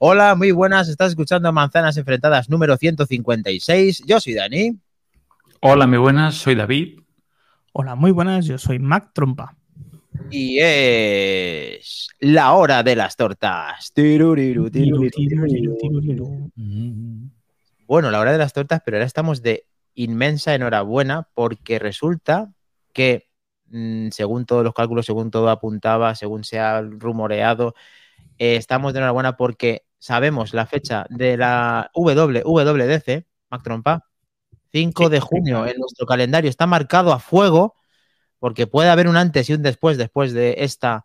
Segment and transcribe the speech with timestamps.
[0.00, 0.88] Hola, muy buenas.
[0.88, 4.04] Estás escuchando Manzanas Enfrentadas número 156.
[4.06, 4.78] Yo soy Dani.
[5.60, 6.36] Hola, muy buenas.
[6.36, 7.00] Soy David.
[7.72, 8.46] Hola, muy buenas.
[8.46, 9.56] Yo soy Mac Trompa.
[10.30, 13.92] Y es la hora de las tortas.
[17.88, 22.52] Bueno, la hora de las tortas, pero ahora estamos de inmensa enhorabuena porque resulta
[22.92, 23.28] que,
[23.66, 27.74] mm, según todos los cálculos, según todo apuntaba, según se ha rumoreado,
[28.38, 34.04] eh, estamos de enhorabuena porque sabemos la fecha de la WWDC, Mac Trompa,
[34.72, 36.50] 5 de junio en nuestro calendario.
[36.50, 37.74] Está marcado a fuego
[38.38, 41.04] porque puede haber un antes y un después después de esta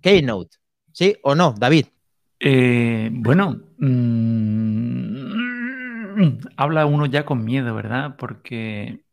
[0.00, 0.56] Keynote.
[0.92, 1.86] ¿Sí o no, David?
[2.40, 5.18] Eh, bueno, mmm,
[6.56, 8.16] habla uno ya con miedo, ¿verdad?
[8.16, 9.04] Porque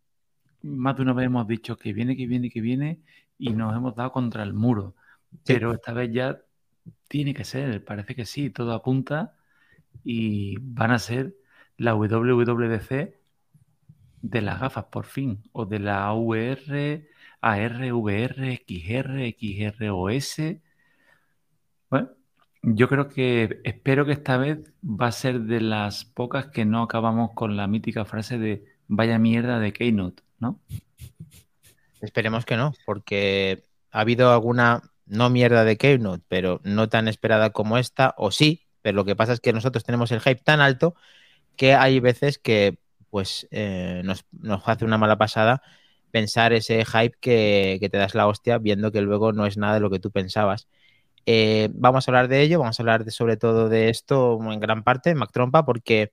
[0.61, 3.01] más de una vez hemos dicho que viene, que viene, que viene
[3.37, 4.95] y nos hemos dado contra el muro.
[5.45, 6.39] Pero esta vez ya
[7.07, 9.35] tiene que ser, parece que sí, todo apunta
[10.03, 11.35] y van a ser
[11.77, 13.15] la WWDC
[14.21, 17.07] de las gafas, por fin, o de la VR,
[17.41, 20.37] AR, VR, XR, XROS.
[21.89, 22.09] Bueno,
[22.63, 26.81] yo creo que espero que esta vez va a ser de las pocas que no
[26.83, 30.59] acabamos con la mítica frase de vaya mierda de Keynote, ¿no?
[32.01, 37.51] Esperemos que no, porque ha habido alguna no mierda de Keynote, pero no tan esperada
[37.51, 40.61] como esta, o sí, pero lo que pasa es que nosotros tenemos el hype tan
[40.61, 40.95] alto
[41.55, 44.25] que hay veces que pues eh, nos,
[44.65, 45.61] hace una mala pasada
[46.11, 49.79] pensar ese hype que, te das la hostia viendo que luego no es nada de
[49.79, 50.67] lo que tú pensabas.
[51.25, 54.59] Eh, vamos a hablar de ello, vamos a hablar de, sobre todo de esto en
[54.59, 56.11] gran parte, Mac Trompa, porque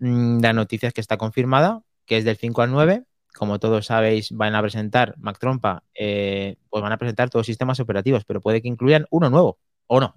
[0.00, 3.04] mm, la noticia es que está confirmada, que es del 5 al 9,
[3.34, 7.46] como todos sabéis, van a presentar Mac Trompa, eh, pues van a presentar todos los
[7.46, 10.14] sistemas operativos, pero puede que incluyan uno nuevo, ¿o no?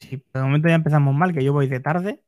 [0.00, 2.22] Sí, de momento ya empezamos mal, que yo voy de tarde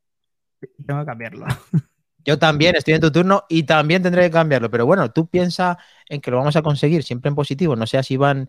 [0.78, 1.46] y tengo que cambiarlo.
[2.24, 5.76] Yo también estoy en tu turno y también tendré que cambiarlo, pero bueno, tú piensa
[6.08, 8.48] en que lo vamos a conseguir siempre en positivo, no sea si van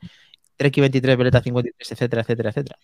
[0.58, 2.78] Trek 23, Veleta 53, etcétera, etcétera, etcétera.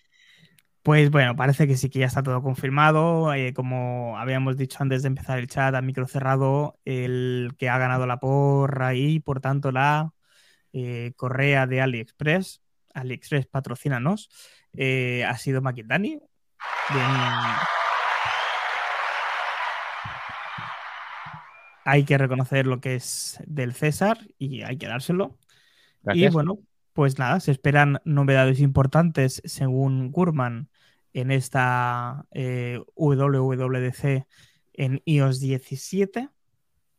[0.83, 3.33] Pues bueno, parece que sí que ya está todo confirmado.
[3.33, 7.77] Eh, como habíamos dicho antes de empezar el chat a micro cerrado, el que ha
[7.77, 10.13] ganado la porra y por tanto la
[10.71, 12.61] eh, correa de AliExpress,
[12.93, 14.29] AliExpress patrocínanos,
[14.73, 16.21] eh, ha sido Makitani.
[21.85, 25.37] Hay que reconocer lo que es del César y hay que dárselo.
[26.13, 26.59] Y bueno,
[26.93, 30.69] pues nada, se esperan novedades importantes según Gurman
[31.13, 34.27] en esta eh, WWDC
[34.73, 36.29] en iOS 17,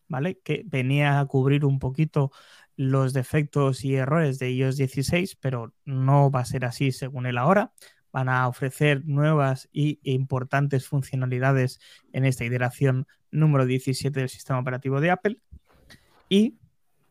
[0.08, 0.38] ¿vale?
[0.42, 2.30] Que venía a cubrir un poquito
[2.76, 7.38] los defectos y errores de iOS 16, pero no va a ser así según él
[7.38, 7.72] ahora.
[8.12, 11.80] Van a ofrecer nuevas y importantes funcionalidades
[12.12, 15.38] en esta iteración número 17 del sistema operativo de Apple.
[16.28, 16.58] Y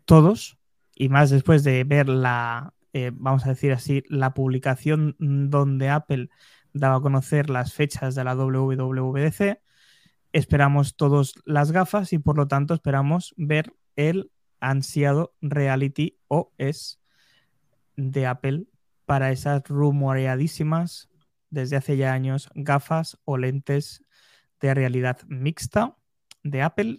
[0.06, 0.59] todos,
[1.00, 6.30] y más después de ver la, eh, vamos a decir así, la publicación donde Apple
[6.74, 9.62] daba a conocer las fechas de la WWDC.
[10.34, 17.00] Esperamos todos las gafas y por lo tanto esperamos ver el ansiado Reality OS
[17.96, 18.66] de Apple
[19.06, 21.10] para esas rumoreadísimas
[21.50, 24.04] desde hace ya años gafas o lentes
[24.60, 25.96] de realidad mixta
[26.44, 26.98] de Apple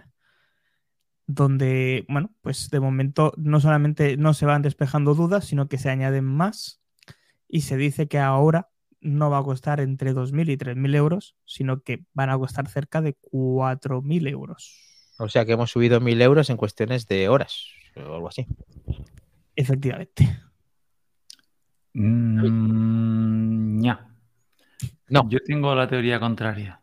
[1.35, 5.91] donde, bueno, pues de momento no solamente no se van despejando dudas, sino que se
[5.91, 6.83] añaden más
[7.49, 8.71] y se dice que ahora
[9.01, 13.01] no va a costar entre 2.000 y 3.000 euros, sino que van a costar cerca
[13.01, 14.77] de 4.000 euros.
[15.19, 17.67] O sea que hemos subido 1.000 euros en cuestiones de horas
[17.97, 18.47] o algo así.
[19.55, 20.41] Efectivamente.
[21.95, 23.81] Mm,
[25.09, 25.29] no.
[25.29, 26.81] Yo tengo la teoría contraria.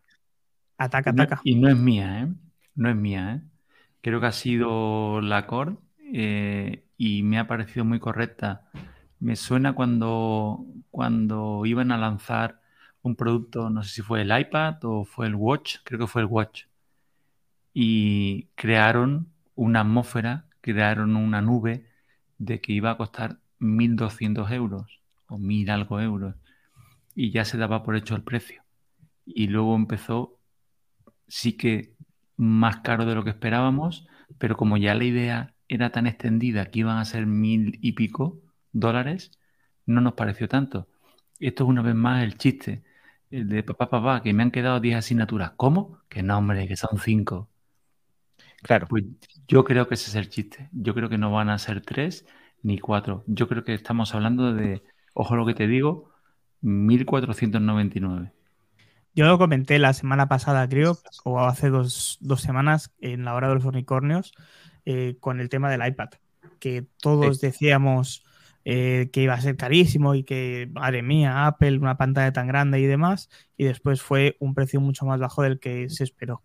[0.77, 1.41] Ataca, ataca.
[1.43, 2.27] y no es mía, ¿eh?
[2.75, 3.56] No es mía, ¿eh?
[4.01, 5.77] Creo que ha sido la Cord
[6.13, 8.69] eh, y me ha parecido muy correcta.
[9.19, 12.61] Me suena cuando, cuando iban a lanzar
[13.01, 16.21] un producto, no sé si fue el iPad o fue el Watch, creo que fue
[16.21, 16.65] el Watch.
[17.73, 21.87] Y crearon una atmósfera, crearon una nube
[22.37, 26.35] de que iba a costar 1.200 euros o 1.000 algo euros.
[27.15, 28.63] Y ya se daba por hecho el precio.
[29.25, 30.39] Y luego empezó,
[31.27, 31.96] sí que
[32.37, 34.07] más caro de lo que esperábamos,
[34.37, 38.39] pero como ya la idea era tan extendida que iban a ser mil y pico
[38.71, 39.31] dólares,
[39.85, 40.87] no nos pareció tanto.
[41.39, 42.83] Esto es una vez más el chiste,
[43.31, 45.51] el de papá, papá, que me han quedado 10 asignaturas.
[45.57, 45.99] ¿Cómo?
[46.09, 47.49] Que no, hombre, que son 5.
[48.61, 48.87] Claro.
[48.87, 49.03] Pues
[49.47, 50.69] yo creo que ese es el chiste.
[50.71, 52.25] Yo creo que no van a ser 3
[52.63, 53.23] ni 4.
[53.27, 56.11] Yo creo que estamos hablando de, ojo lo que te digo,
[56.61, 58.33] 1499.
[59.17, 63.55] Yo lo comenté la semana pasada, creo, o hace dos, semanas, en la hora de
[63.55, 64.31] los unicornios,
[64.85, 66.09] eh, con el tema del iPad,
[66.59, 68.23] que todos decíamos
[68.63, 72.79] eh, que iba a ser carísimo y que, madre mía, Apple, una pantalla tan grande
[72.79, 73.27] y demás,
[73.57, 76.43] y después fue un precio mucho más bajo del que se esperó.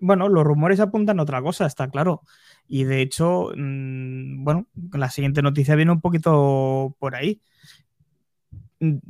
[0.00, 2.22] bueno, los rumores apuntan a otra cosa, está claro.
[2.66, 7.42] Y de hecho, mm, bueno, la siguiente noticia viene un poquito por ahí.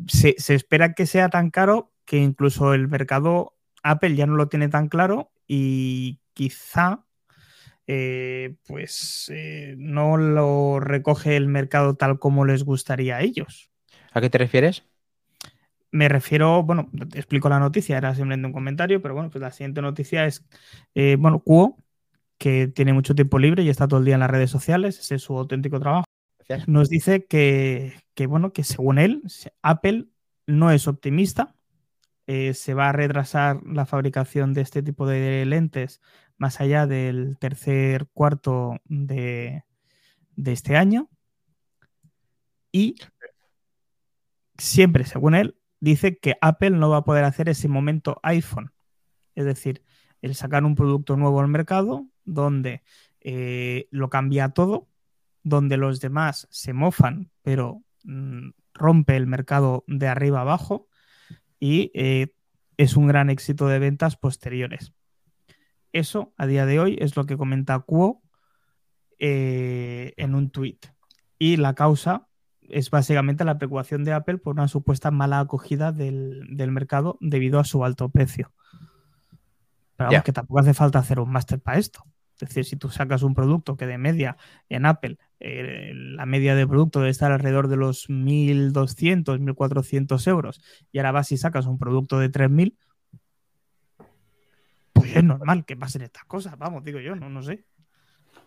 [0.06, 4.68] Se, espera que sea tan caro que incluso el mercado Apple ya no lo tiene
[4.68, 7.04] tan claro y quizá
[7.86, 13.70] eh, pues eh, no lo recoge el mercado tal como les gustaría a ellos.
[14.12, 14.84] ¿A qué te refieres?
[15.90, 19.52] Me refiero, bueno, te explico la noticia, era simplemente un comentario, pero bueno, pues la
[19.52, 20.44] siguiente noticia es,
[20.94, 21.78] eh, bueno, Cuo,
[22.36, 25.14] que tiene mucho tiempo libre y está todo el día en las redes sociales, ese
[25.14, 26.04] es su auténtico trabajo,
[26.66, 27.94] nos dice que,
[28.28, 29.22] bueno, que según él,
[29.62, 30.08] Apple
[30.46, 31.54] no es optimista,
[32.26, 36.00] eh, se va a retrasar la fabricación de este tipo de lentes
[36.36, 39.64] más allá del tercer cuarto de,
[40.36, 41.08] de este año.
[42.70, 42.96] Y
[44.58, 48.72] siempre, según él, dice que Apple no va a poder hacer ese momento iPhone.
[49.34, 49.82] Es decir,
[50.22, 52.82] el sacar un producto nuevo al mercado donde
[53.20, 54.88] eh, lo cambia todo,
[55.48, 60.88] donde los demás se mofan, pero mm, rompe el mercado de arriba abajo
[61.58, 62.32] y eh,
[62.76, 64.92] es un gran éxito de ventas posteriores.
[65.92, 68.22] Eso a día de hoy es lo que comenta Cuo
[69.18, 70.78] eh, en un tweet.
[71.38, 72.28] Y la causa
[72.60, 77.64] es básicamente la preocupación de Apple por una supuesta mala acogida del, mercado debido a
[77.64, 78.52] su alto precio.
[79.96, 82.04] Pero vamos, que tampoco hace falta hacer un máster para esto.
[82.34, 84.36] Es decir, si tú sacas un producto que de media
[84.68, 90.60] en Apple, eh, la media de producto debe estar alrededor de los 1.200, 1.400 euros,
[90.92, 92.76] y ahora vas y sacas un producto de 3.000,
[94.92, 97.64] pues es normal que pasen estas cosas, vamos, digo yo, no, no sé.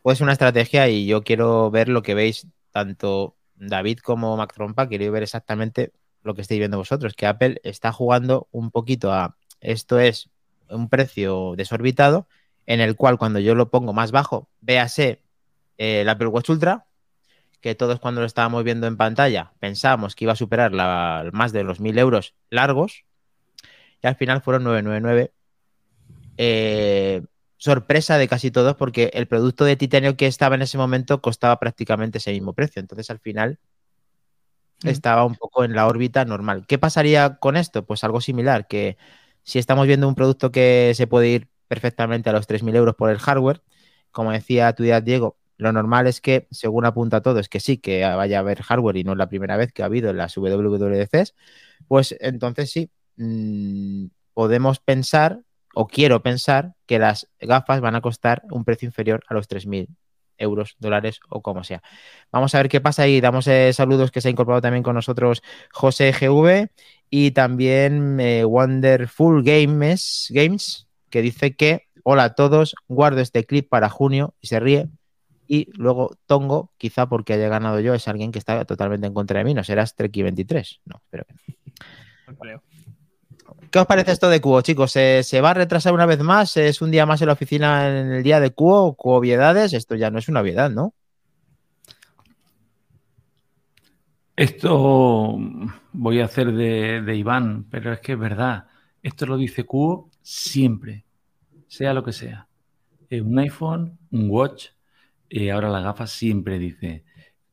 [0.02, 4.88] Pues una estrategia y yo quiero ver lo que veis tanto David como Mac Trompa,
[4.88, 5.94] quiero ver exactamente
[6.24, 10.30] lo que estáis viendo vosotros, que Apple está jugando un poquito a esto es
[10.70, 12.28] un precio desorbitado,
[12.66, 15.22] en el cual cuando yo lo pongo más bajo, véase
[15.82, 16.86] el Apple Watch Ultra,
[17.60, 21.52] que todos cuando lo estábamos viendo en pantalla pensábamos que iba a superar la, más
[21.52, 23.06] de los 1000 euros largos,
[24.04, 25.34] y al final fueron 999.
[26.38, 27.24] Eh,
[27.58, 31.60] sorpresa de casi todos porque el producto de titanio que estaba en ese momento costaba
[31.60, 32.80] prácticamente ese mismo precio.
[32.80, 33.60] Entonces al final
[34.84, 34.88] mm.
[34.90, 36.66] estaba un poco en la órbita normal.
[36.68, 37.86] ¿Qué pasaría con esto?
[37.86, 38.98] Pues algo similar, que
[39.44, 43.10] si estamos viendo un producto que se puede ir perfectamente a los 3.000 euros por
[43.10, 43.62] el hardware,
[44.12, 47.78] como decía tu día Diego, lo normal es que, según apunta todo, es que sí,
[47.78, 50.18] que vaya a haber hardware y no es la primera vez que ha habido en
[50.18, 51.36] las WWDCs,
[51.88, 55.42] pues entonces sí, mm, podemos pensar
[55.76, 59.88] o quiero pensar que las gafas van a costar un precio inferior a los 3.000
[60.40, 61.84] euros, dólares o como sea.
[62.32, 64.96] Vamos a ver qué pasa y damos eh, saludos que se ha incorporado también con
[64.96, 66.70] nosotros José GV
[67.12, 73.70] y también eh, Wonderful Games, Games, que dice que hola a todos, guardo este clip
[73.70, 74.90] para junio y se ríe.
[75.48, 79.40] Y luego Tongo, quizá porque haya ganado yo, es alguien que está totalmente en contra
[79.40, 79.54] de mí.
[79.54, 80.82] No serás Treki 23.
[80.86, 82.62] No, espero que no.
[83.70, 84.92] ¿Qué os parece esto de Cuo, chicos?
[84.92, 86.58] ¿Se, va a retrasar una vez más?
[86.58, 88.96] ¿Es un día más en la oficina en el día de Cuo?
[88.96, 89.74] ¿Cuoviedades?
[89.74, 90.94] Esto ya no es una obviedad, ¿no?
[94.36, 95.38] Esto
[95.94, 98.68] voy a hacer de, Iván, pero es que es verdad.
[99.04, 101.06] Esto lo dice Cuo siempre,
[101.68, 102.48] sea lo que sea.
[103.10, 104.70] un iPhone, un watch,
[105.32, 107.06] y ahora la gafa siempre dice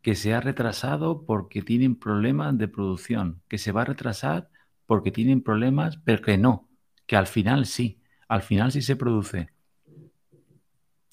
[0.03, 4.51] que se ha retrasado porque tienen problemas de producción, que se va a retrasar
[4.87, 6.69] porque tienen problemas, pero que no,
[7.07, 9.51] que al final sí, al final sí se produce.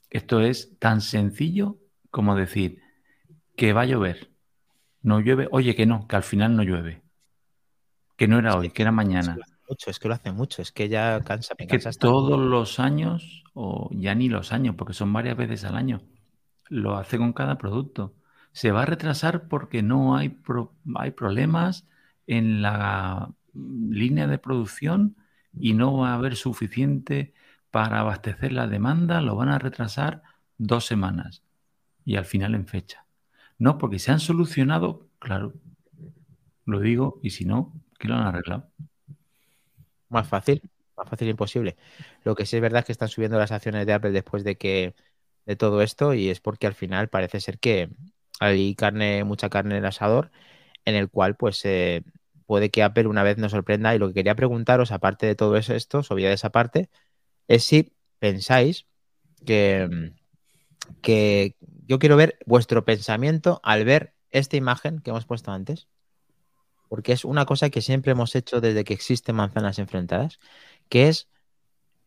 [0.09, 1.77] Esto es tan sencillo
[2.09, 2.81] como decir
[3.55, 4.31] que va a llover,
[5.03, 7.03] no llueve, oye que no, que al final no llueve,
[8.15, 9.37] que no era hoy, que era mañana.
[9.69, 11.53] Mucho, es que lo hace mucho, es que ya cansa.
[11.57, 15.75] es que todos los años, o ya ni los años, porque son varias veces al
[15.75, 16.01] año,
[16.69, 18.13] lo hace con cada producto.
[18.51, 20.39] Se va a retrasar porque no hay,
[20.95, 21.87] hay problemas
[22.27, 25.15] en la línea de producción
[25.57, 27.33] y no va a haber suficiente
[27.71, 30.23] para abastecer la demanda, lo van a retrasar
[30.57, 31.43] dos semanas
[32.05, 33.05] y al final en fecha.
[33.57, 35.53] No, porque se han solucionado, claro,
[36.65, 38.69] lo digo, y si no, ¿qué lo han arreglado?
[40.09, 40.61] Más fácil,
[40.97, 41.77] más fácil imposible.
[42.23, 44.57] Lo que sí es verdad es que están subiendo las acciones de Apple después de
[44.57, 44.95] que
[45.45, 47.89] de todo esto y es porque al final parece ser que
[48.39, 50.31] hay carne, mucha carne en el asador,
[50.85, 52.03] en el cual pues eh,
[52.45, 53.95] puede que Apple una vez nos sorprenda.
[53.95, 56.89] Y lo que quería preguntaros, aparte de todo esto, de esa parte,
[57.47, 58.87] es si pensáis
[59.45, 60.11] que,
[61.01, 61.55] que
[61.87, 65.87] yo quiero ver vuestro pensamiento al ver esta imagen que hemos puesto antes.
[66.89, 70.39] Porque es una cosa que siempre hemos hecho desde que existen manzanas enfrentadas,
[70.87, 71.29] que es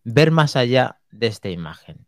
[0.05, 2.08] ver más allá de esta imagen.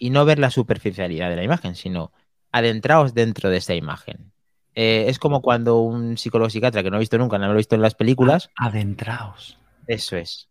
[0.00, 2.10] Y no ver la superficialidad de la imagen, sino
[2.50, 4.32] adentraos dentro de esta imagen.
[4.74, 7.58] Eh, es como cuando un psicólogo psiquiatra que no he visto nunca, no lo he
[7.58, 8.50] visto en las películas.
[8.56, 9.58] Adentraos.
[9.86, 10.48] Eso es.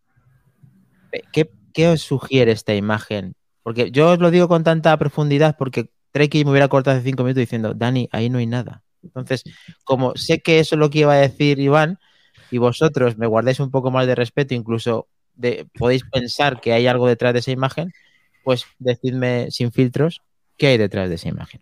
[1.11, 1.23] Eh,
[1.73, 3.35] ¿Qué, os sugiere esta imagen?
[3.63, 7.23] Porque yo os lo digo con tanta profundidad porque Treki me hubiera cortado hace cinco
[7.23, 8.83] minutos diciendo, Dani, ahí no hay nada.
[9.03, 9.43] Entonces,
[9.83, 11.99] como sé que eso es lo que iba a decir Iván,
[12.51, 16.87] y vosotros me guardáis un poco más de respeto, incluso de, podéis pensar que hay
[16.87, 17.91] algo detrás de esa imagen,
[18.49, 20.23] pues decidme sin filtros
[20.57, 21.61] qué hay detrás de esa imagen.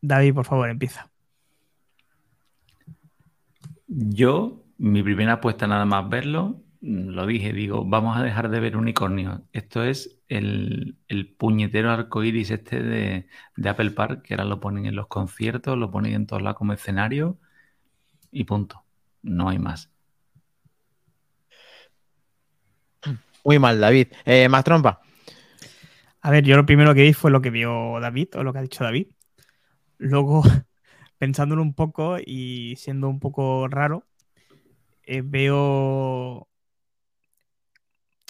[0.00, 1.08] David, por favor, empieza.
[3.86, 8.76] Yo, mi primera apuesta nada más verlo, lo dije, digo, vamos a dejar de ver
[8.76, 9.42] unicornios.
[9.52, 10.98] Esto es el,
[11.38, 13.28] puñetero arco iris este de,
[13.64, 16.72] Apple Park, que ahora lo ponen en los conciertos, lo ponen en todos lados como
[16.72, 17.38] escenario
[18.32, 18.82] y punto.
[19.22, 19.88] No hay más.
[23.44, 24.08] Muy mal, David.
[24.24, 25.00] Eh, más trompa.
[26.24, 28.60] A ver, yo lo primero que vi fue lo que vio David o lo que
[28.60, 29.08] ha dicho David.
[29.98, 30.42] Luego,
[31.18, 34.06] pensándolo un poco y siendo un poco raro,
[35.02, 36.48] eh, veo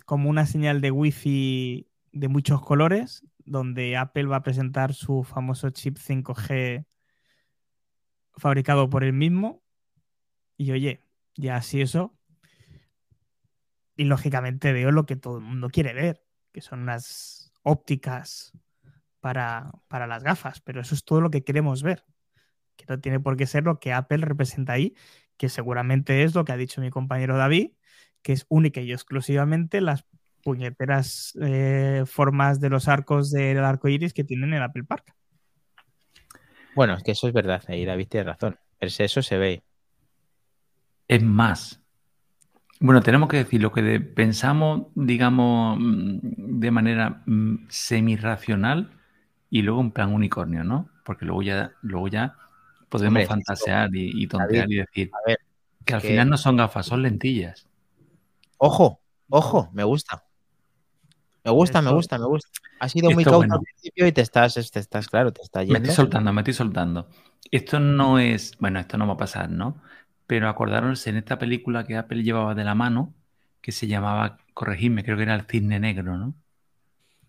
[0.06, 5.68] como una señal de wifi de muchos colores, donde Apple va a presentar su famoso
[5.70, 6.86] chip 5G
[8.36, 9.62] fabricado por él mismo.
[10.56, 11.04] Y oye,
[11.36, 12.16] ya así eso.
[13.96, 18.52] Y lógicamente veo lo que todo el mundo quiere ver, que son unas ópticas
[19.20, 22.04] para, para las gafas, pero eso es todo lo que queremos ver,
[22.76, 24.94] que no tiene por qué ser lo que Apple representa ahí,
[25.36, 27.72] que seguramente es lo que ha dicho mi compañero David,
[28.22, 30.04] que es única y exclusivamente las
[30.42, 35.14] puñeteras eh, formas de los arcos del arco iris que tienen el Apple Park.
[36.74, 38.58] Bueno, es que eso es verdad, ahí David tiene razón.
[38.80, 39.62] eso se ve.
[41.06, 41.81] Es más.
[42.82, 48.90] Bueno, tenemos que decir lo que pensamos, digamos, mm, de manera mm, semi-racional
[49.50, 50.88] y luego en plan unicornio, ¿no?
[51.04, 52.34] Porque luego ya, luego ya
[52.88, 55.12] podemos fantasear y, tontear y decir
[55.84, 57.68] que al final no son gafas, son lentillas.
[58.58, 60.24] Ojo, ojo, me gusta.
[61.44, 62.48] Me gusta, me gusta, me gusta.
[62.80, 65.74] Ha sido muy cauto al principio y te estás, te estás, claro, te está yendo.
[65.74, 67.08] Me estoy soltando, me estoy soltando.
[67.48, 69.80] Esto no es, bueno, esto no va a pasar, ¿no?
[70.26, 73.14] Pero acordaros en esta película que Apple llevaba de la mano,
[73.60, 76.34] que se llamaba, corregidme, creo que era el cisne negro, ¿no?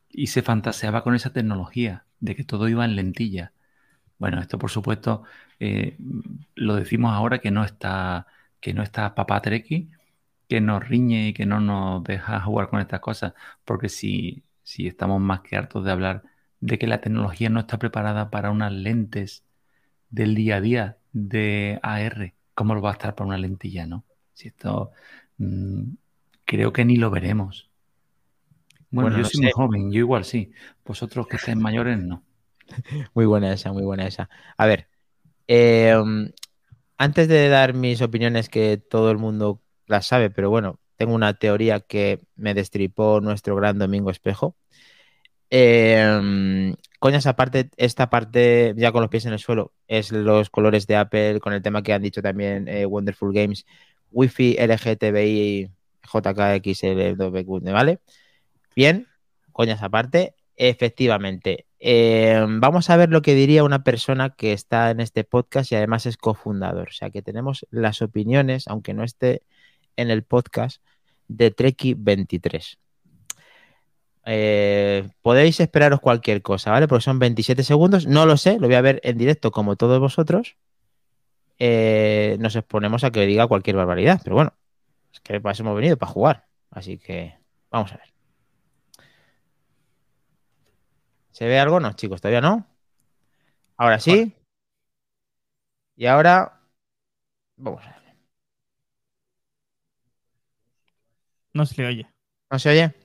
[0.10, 3.54] Y se fantaseaba con esa tecnología de que todo iba en lentilla.
[4.20, 5.24] Bueno, esto por supuesto
[5.60, 5.98] eh,
[6.56, 8.28] lo decimos ahora que no está,
[8.60, 9.90] que no está papá Treki,
[10.48, 13.34] que nos riñe y que no nos deja jugar con estas cosas,
[13.66, 16.24] porque si, si estamos más que hartos de hablar
[16.60, 19.44] de que la tecnología no está preparada para unas lentes
[20.10, 24.06] del día a día de AR, ¿cómo lo va a estar para una lentilla, no?
[24.34, 24.92] Si esto
[25.38, 25.84] mm,
[26.46, 27.70] creo que ni lo veremos.
[28.92, 30.52] Bueno, yo soy muy joven, yo igual sí.
[30.86, 32.24] Vosotros que estáis mayores, no.
[33.14, 34.30] Muy buena esa, muy buena esa.
[34.56, 34.88] A ver,
[35.48, 36.32] em,
[36.98, 41.34] antes de dar mis opiniones que todo el mundo las sabe, pero bueno, tengo una
[41.34, 44.56] teoría que me destripó nuestro gran Domingo Espejo.
[45.56, 50.88] Eh, coñas aparte, esta parte ya con los pies en el suelo es los colores
[50.88, 53.68] de Apple, con el tema que han dicho también eh, Wonderful Games,
[54.12, 55.70] Wi-Fi, LGTBI,
[56.12, 58.00] JKXL, ¿vale?
[58.76, 59.08] Bien,
[59.52, 61.68] coñas aparte, efectivamente.
[61.80, 65.76] Eh, vamos a ver lo que diría una persona que está en este podcast y
[65.76, 66.90] además es cofundador.
[66.90, 69.44] O sea que tenemos las opiniones, aunque no esté
[69.98, 70.82] en el podcast
[71.28, 72.78] de Treki23.
[74.26, 76.88] Eh, podéis esperaros cualquier cosa, ¿vale?
[76.88, 78.08] Porque son 27 segundos.
[78.08, 80.56] No lo sé, lo voy a ver en directo como todos vosotros.
[81.60, 84.54] Eh, nos exponemos a que diga cualquier barbaridad, pero bueno,
[85.14, 86.48] es que para eso hemos venido, para jugar.
[86.72, 87.38] Así que
[87.70, 88.14] vamos a ver.
[91.32, 91.80] ¿Se ve algo?
[91.80, 92.66] No, chicos, todavía no.
[93.78, 94.36] Ahora sí.
[95.96, 96.62] Y ahora
[97.58, 98.16] vamos a ver.
[101.54, 102.14] No se le oye.
[102.52, 103.03] ¿No se oye?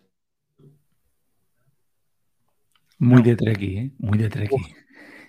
[2.98, 3.90] Muy de Trekkie, ¿eh?
[3.98, 4.74] Muy de Trekkie.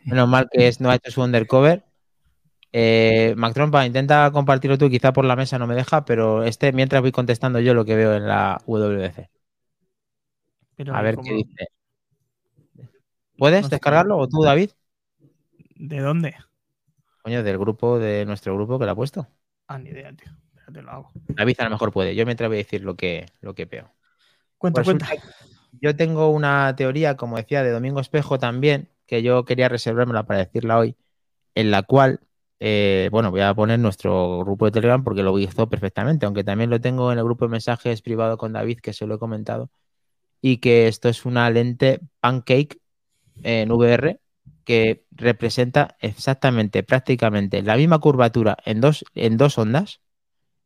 [0.05, 1.85] Menos mal que es, no ha hecho su undercover.
[2.71, 6.71] Eh, Mac Trompa, intenta compartirlo tú, quizá por la mesa no me deja, pero este
[6.71, 9.29] mientras voy contestando yo lo que veo en la WC.
[10.91, 11.67] a ver qué dice.
[13.37, 14.71] ¿Puedes descargarlo o tú, David?
[15.75, 16.35] ¿De dónde?
[17.21, 19.27] Coño, del grupo, de nuestro grupo que lo ha puesto.
[19.67, 20.31] Ah, ni idea, tío.
[20.73, 21.11] te lo hago.
[21.29, 22.15] David a lo mejor puede.
[22.15, 23.91] Yo me atrevo a decir lo que, lo que veo.
[24.57, 25.07] Cuenta, Pues cuenta.
[25.71, 30.39] Yo tengo una teoría, como decía, de Domingo Espejo también, que yo quería reservármela para
[30.39, 30.95] decirla hoy,
[31.55, 32.21] en la cual,
[32.59, 36.69] eh, bueno, voy a poner nuestro grupo de Telegram porque lo hizo perfectamente, aunque también
[36.69, 39.71] lo tengo en el grupo de mensajes privado con David, que se lo he comentado,
[40.41, 42.79] y que esto es una lente pancake
[43.43, 44.19] en VR
[44.65, 50.01] que representa exactamente, prácticamente la misma curvatura en dos, en dos ondas,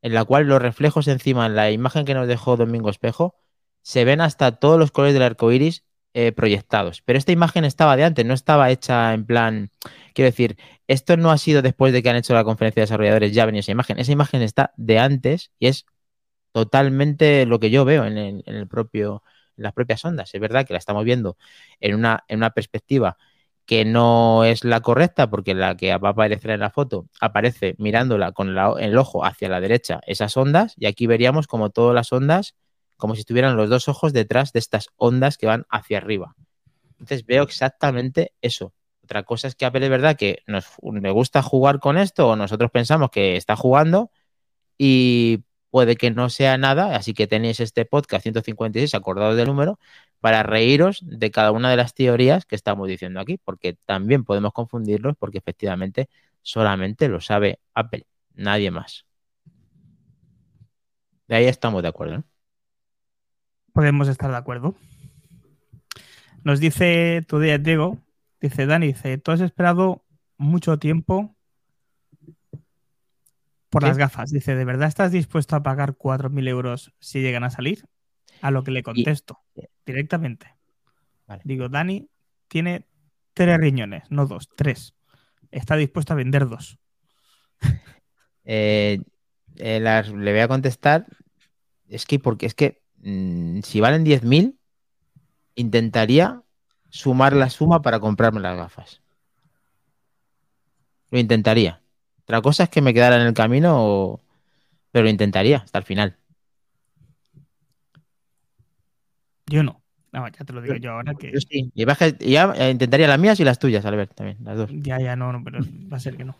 [0.02, 3.36] en la cual los reflejos encima en la imagen que nos dejó Domingo Espejo
[3.84, 5.84] se ven hasta todos los colores del arco iris
[6.16, 7.02] eh, proyectados.
[7.04, 9.72] Pero esta imagen estaba de antes, no estaba hecha en plan.
[10.14, 13.34] Quiero decir, esto no ha sido después de que han hecho la conferencia de desarrolladores,
[13.34, 14.00] ya venía esa imagen.
[14.00, 15.86] Esa imagen está de antes y es
[16.52, 19.24] totalmente lo que yo veo en, el, propio,
[19.56, 20.34] las propias ondas.
[20.34, 21.38] Es verdad que la estamos viendo
[21.80, 23.18] en una, en una perspectiva
[23.66, 27.76] que no es la correcta, porque la que va a aparecer en la foto aparece
[27.80, 32.12] mirándola con el ojo hacia la derecha, esas ondas, y aquí veríamos como todas las
[32.12, 32.56] ondas
[32.98, 36.36] como si estuvieran los dos ojos detrás de estas ondas que van hacia arriba.
[36.92, 38.74] Entonces veo exactamente eso.
[39.04, 42.36] Otra cosa es que Apple es verdad que nos le gusta jugar con esto o
[42.36, 44.12] nosotros pensamos que está jugando
[44.78, 49.80] y puede que no sea nada, así que tenéis este podcast 156, acordados del número,
[50.20, 54.54] para reíros de cada una de las teorías que estamos diciendo aquí, porque también podemos
[54.54, 56.10] confundirlos porque efectivamente
[56.44, 59.06] solamente lo sabe Apple, nadie más.
[61.28, 62.33] De ahí estamos de acuerdo, ¿no?
[63.74, 64.76] Podemos estar de acuerdo.
[66.44, 68.00] Nos dice tu día Diego,
[68.42, 70.04] dice Dani, dice, tú has esperado
[70.38, 71.36] mucho tiempo
[73.70, 74.30] por las gafas.
[74.32, 77.88] Dice, ¿de verdad estás dispuesto a pagar 4.000 euros si llegan a salir?
[78.42, 79.40] A lo que le contesto
[79.86, 80.54] directamente.
[81.28, 81.42] Vale.
[81.46, 82.10] Digo, Dani
[82.50, 82.86] tiene
[83.34, 84.94] tres riñones, no dos, tres.
[85.50, 86.78] Está dispuesto a vender dos.
[88.46, 89.00] Eh,
[89.56, 91.06] eh, las- le voy a contestar,
[91.88, 94.58] es que porque es que mm, si valen 10.000,
[95.56, 96.42] intentaría
[96.90, 99.02] sumar la suma para comprarme las gafas.
[101.12, 101.82] Lo intentaría.
[102.24, 104.22] Otra cosa es que me quedara en el camino, o-
[104.92, 106.18] pero lo intentaría hasta el final.
[109.48, 109.82] Yo no.
[110.12, 111.72] No, ya te lo digo yo ahora que Yo sí.
[111.74, 111.86] Y
[112.32, 114.70] ya eh, intentaría las mías y las tuyas, Albert, también, las dos.
[114.72, 115.60] ya, ya no, no, pero
[115.92, 116.36] va a ser que no.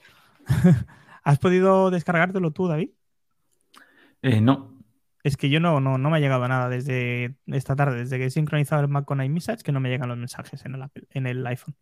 [1.24, 2.90] ¿Has podido descargártelo tú, David?
[4.22, 4.73] Eh, no,
[5.24, 8.26] Es que yo no, no, no me ha llegado nada desde esta tarde, desde que
[8.26, 11.76] he sincronizado el Mac con iMessage, que no me llegan los mensajes en el, iPhone.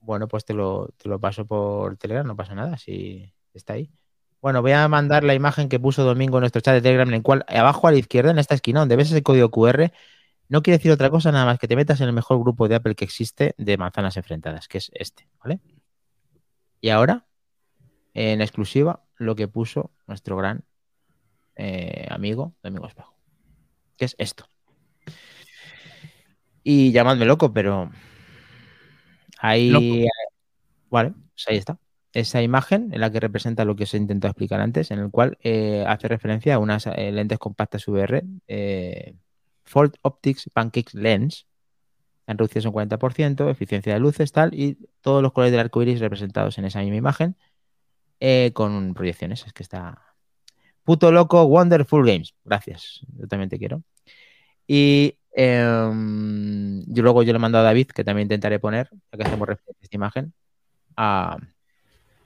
[0.00, 3.90] Bueno, pues te lo, te lo paso por Telegram, no pasa nada, si está ahí.
[4.40, 7.14] Bueno, voy a mandar la imagen que puso Domingo en nuestro chat de Telegram, en
[7.14, 9.92] el cual abajo a la izquierda, en esta esquina, donde ves ese código QR,
[10.48, 12.76] no quiere decir otra cosa nada más que te metas en el mejor grupo de
[12.76, 15.60] Apple que existe de manzanas enfrentadas, que es este, ¿vale?
[16.80, 17.26] Y ahora,
[18.14, 20.64] en exclusiva, lo que puso nuestro gran
[21.56, 23.14] eh, amigo Domingo Espejo,
[23.96, 24.48] que es esto.
[26.64, 27.90] Y llamadme loco, pero
[29.38, 30.08] ahí, Loco.
[30.90, 31.78] vale, pues ahí está.
[32.12, 35.10] Esa imagen en la que representa lo que os he intentado explicar antes, en el
[35.10, 39.14] cual eh, hace referencia a unas eh, lentes compactas VR, eh,
[39.64, 41.46] Fold Optics Pancake Lens,
[42.26, 46.00] han reducido un 40%, eficiencia de luces, tal, y todos los colores del arco iris
[46.00, 47.36] representados en esa misma imagen,
[48.52, 49.44] con proyecciones.
[49.46, 50.11] Es que está
[50.84, 52.34] puto loco, Wonderful Games.
[52.44, 53.82] Gracias, yo también te quiero.
[54.66, 59.24] Y em, yo luego yo le mando a David, que también intentaré poner, ya que
[59.24, 60.32] hacemos referencia a esta imagen,
[60.96, 61.38] a,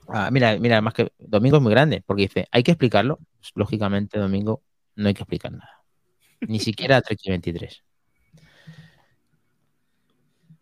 [0.09, 3.19] a- mira, mira, además que Domingo es muy grande, porque dice, hay que explicarlo.
[3.39, 4.63] Pues, lógicamente, Domingo,
[4.97, 5.71] no hay que explicar nada.
[6.41, 7.83] Ni siquiera a Trek 23.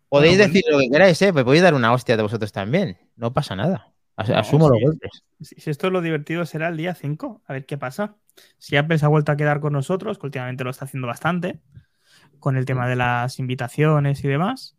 [0.09, 1.33] Podéis Bueno, decir lo que queráis, ¿eh?
[1.33, 2.97] Me podéis dar una hostia de vosotros también.
[3.15, 3.94] No pasa nada.
[4.17, 4.81] As- No, Asumo los sí.
[4.81, 5.23] golpes.
[5.41, 7.41] Si, si esto es lo divertido, será el día 5.
[7.47, 8.17] A ver qué pasa.
[8.57, 11.61] Si Apple se ha vuelto a quedar con nosotros, que últimamente lo está haciendo bastante,
[12.39, 14.75] con el tema de las invitaciones y demás,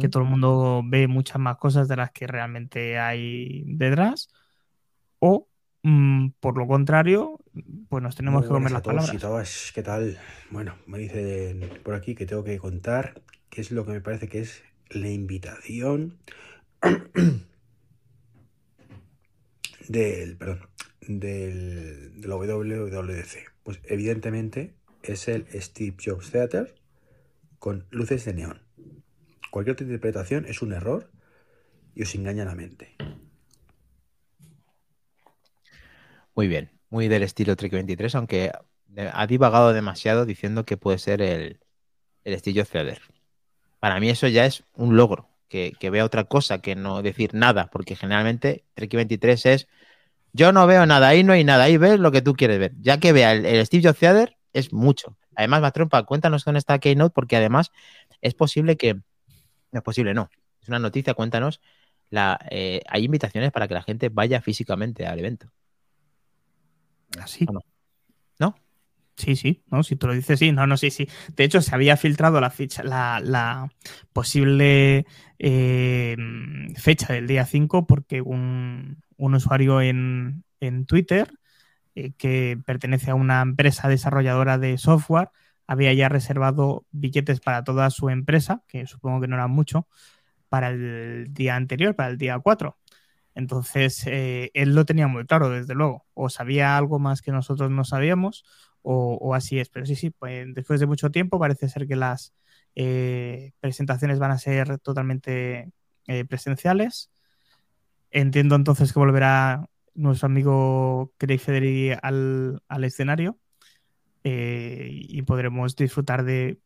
[0.00, 4.30] que todo el mundo ve muchas más cosas de las que realmente hay detrás,
[5.18, 5.48] o
[5.82, 7.38] mm, por lo contrario,
[7.88, 9.16] pues nos tenemos Muy que comer las y palabras.
[9.18, 10.18] todas, ¿qué tal?
[10.50, 14.28] Bueno, me dicen por aquí que tengo que contar qué es lo que me parece
[14.28, 16.18] que es la invitación
[19.90, 20.68] del, perdón,
[21.00, 23.52] del, de la WWDC.
[23.64, 26.74] Pues evidentemente es el Steve Jobs Theater
[27.58, 28.62] con luces de neón.
[29.50, 31.10] Cualquier otra interpretación es un error
[31.94, 32.94] y os engaña la mente.
[36.34, 36.70] Muy bien.
[36.88, 38.52] Muy del estilo Trek 23, aunque
[38.86, 41.60] de- ha divagado demasiado diciendo que puede ser el,
[42.24, 43.00] el estilo Feather.
[43.80, 47.34] Para mí eso ya es un logro, que, que vea otra cosa que no decir
[47.34, 49.68] nada, porque generalmente Trek 23 es
[50.32, 52.72] Yo no veo nada, ahí no hay nada, ahí ves lo que tú quieres ver.
[52.80, 55.16] Ya que vea el, Steve Jobs Theater es mucho.
[55.34, 57.70] Además, Matrompa, cuéntanos con esta Keynote porque además
[58.20, 58.94] es posible que...
[58.94, 60.30] No es posible, no.
[60.60, 61.60] Es una noticia, cuéntanos.
[62.10, 65.52] La, eh, hay invitaciones para que la gente vaya físicamente al evento.
[67.18, 67.46] ¿Así?
[67.48, 67.60] ¿Ah.
[69.20, 71.06] Sí, sí, no, si tú lo dices, sí, no, no, sí, sí.
[71.36, 73.70] De hecho, se había filtrado la ficha, la,
[74.14, 75.04] posible
[75.38, 76.16] eh,
[76.76, 80.44] fecha del día 5 porque un, usuario en,
[80.86, 81.32] Twitter
[81.94, 85.30] eh, que pertenece a una empresa desarrolladora de software
[85.66, 89.86] había ya reservado billetes para toda su empresa, que supongo que no era mucho,
[90.48, 92.78] para el día anterior, para el día 4.
[93.34, 96.06] Entonces, eh, él lo tenía muy claro, desde luego.
[96.14, 98.44] O sabía algo más que nosotros no sabíamos,
[98.82, 99.68] o, así es.
[99.68, 102.32] Pero sí, sí, pues después de mucho tiempo parece ser que las
[102.74, 105.70] eh, presentaciones van a ser totalmente
[106.06, 107.10] eh, presenciales.
[108.10, 113.38] Entiendo entonces que volverá nuestro amigo Craig Federi al, escenario
[114.22, 116.58] y podremos disfrutar de,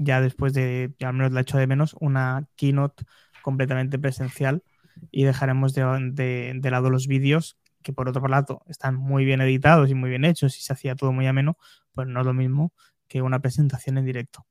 [0.00, 3.04] ya después de, ya al menos la hecho de menos, una keynote
[3.42, 4.62] completamente presencial
[5.10, 9.90] y dejaremos de, de, lado los vídeos que por otro lado están muy bien editados
[9.90, 11.56] y muy bien hechos y se hacía todo muy ameno,
[11.92, 12.72] pues no es lo mismo
[13.08, 14.46] que una presentación en directo.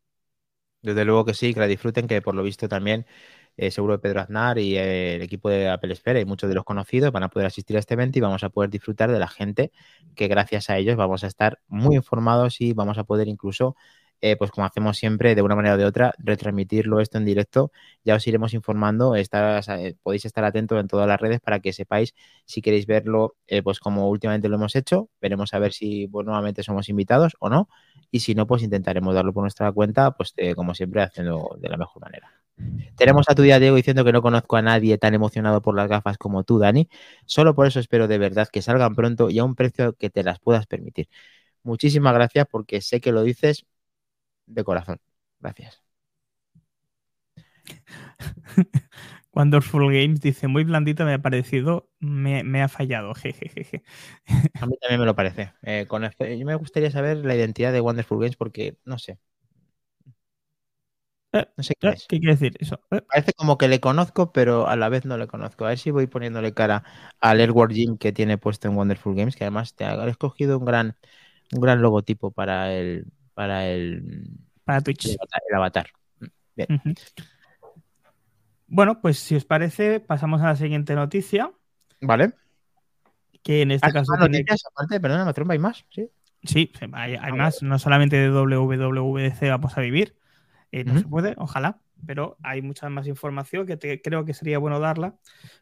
[0.82, 3.06] Desde luego que sí, que la disfruten, que por lo visto también
[3.58, 6.64] eh, seguro que Pedro Aznar y el equipo de Apple Sphere y muchos de los
[6.64, 9.28] conocidos van a poder asistir a este evento y vamos a poder disfrutar de la
[9.28, 9.74] gente
[10.16, 13.76] que gracias a ellos vamos a estar muy informados y vamos a poder incluso
[14.22, 17.72] eh, pues como hacemos siempre, de una manera o de otra, retransmitirlo esto en directo.
[18.04, 19.26] Ya os iremos informando, eh,
[20.04, 22.14] podéis estar atentos en todas las redes para que sepáis
[22.46, 25.10] si queréis verlo, eh, pues como últimamente lo hemos hecho.
[25.22, 27.70] Veremos a ver si pues, nuevamente somos invitados o no.
[28.12, 31.78] Y si no, pues intentaremos darlo por nuestra cuenta, pues como siempre, haciendo de la
[31.78, 32.32] mejor manera.
[32.98, 35.88] Tenemos a tu día, Diego, diciendo que no conozco a nadie tan emocionado por las
[35.88, 36.90] gafas como tú, Dani.
[37.26, 40.24] Solo por eso espero de verdad que salgan pronto y a un precio que te
[40.24, 41.08] las puedas permitir.
[41.64, 43.66] Muchísimas gracias porque sé que lo dices
[44.50, 45.00] de corazón.
[45.40, 45.82] Gracias.
[49.34, 53.84] Wonderful Games dice, muy blandito me ha parecido, me, ha fallado, jejeje.
[54.60, 55.54] A mí también me lo parece.
[55.64, 59.20] Eh, yo me gustaría saber la identidad de Wonderful Games porque, no sé.
[61.32, 62.80] Eh, no sé qué, eh, ¿Qué quiere decir eso?
[62.90, 65.66] Parece como que le conozco, pero a la vez no le conozco.
[65.66, 66.84] A ver si voy poniéndole cara
[67.20, 70.66] al Airward Gym que tiene puesto en Wonderful Games, que además te ha escogido un
[70.66, 70.98] gran,
[71.54, 73.06] un gran logotipo para el,
[73.40, 74.28] para el,
[74.66, 75.08] para Twitch.
[75.08, 75.88] El avatar.
[76.58, 76.82] Bien.
[78.68, 81.50] Bueno, pues si os parece, pasamos a la siguiente noticia.
[82.02, 82.34] Vale.
[83.42, 84.14] Que en este ¿Hay caso.
[84.18, 85.00] noticias aparte?
[85.00, 85.86] Perdona, trompa, ¿hay más?
[85.90, 86.10] Sí.
[86.44, 87.64] Sí, hay, ah, más.
[87.64, 90.18] No solamente de WWDC vamos a vivir.
[90.74, 91.80] Eh, no se puede, ojalá.
[92.06, 95.16] Pero hay mucha más información que creo que sería bueno darla.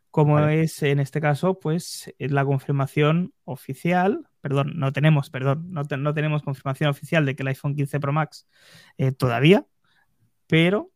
[0.09, 6.41] Como es en este caso, pues la confirmación oficial perdón, no tenemos, perdón, no, tenemos
[6.41, 8.47] confirmación oficial de que el iPhone 15 Pro Max
[8.97, 9.65] eh, todavía,
[10.47, 10.91] pero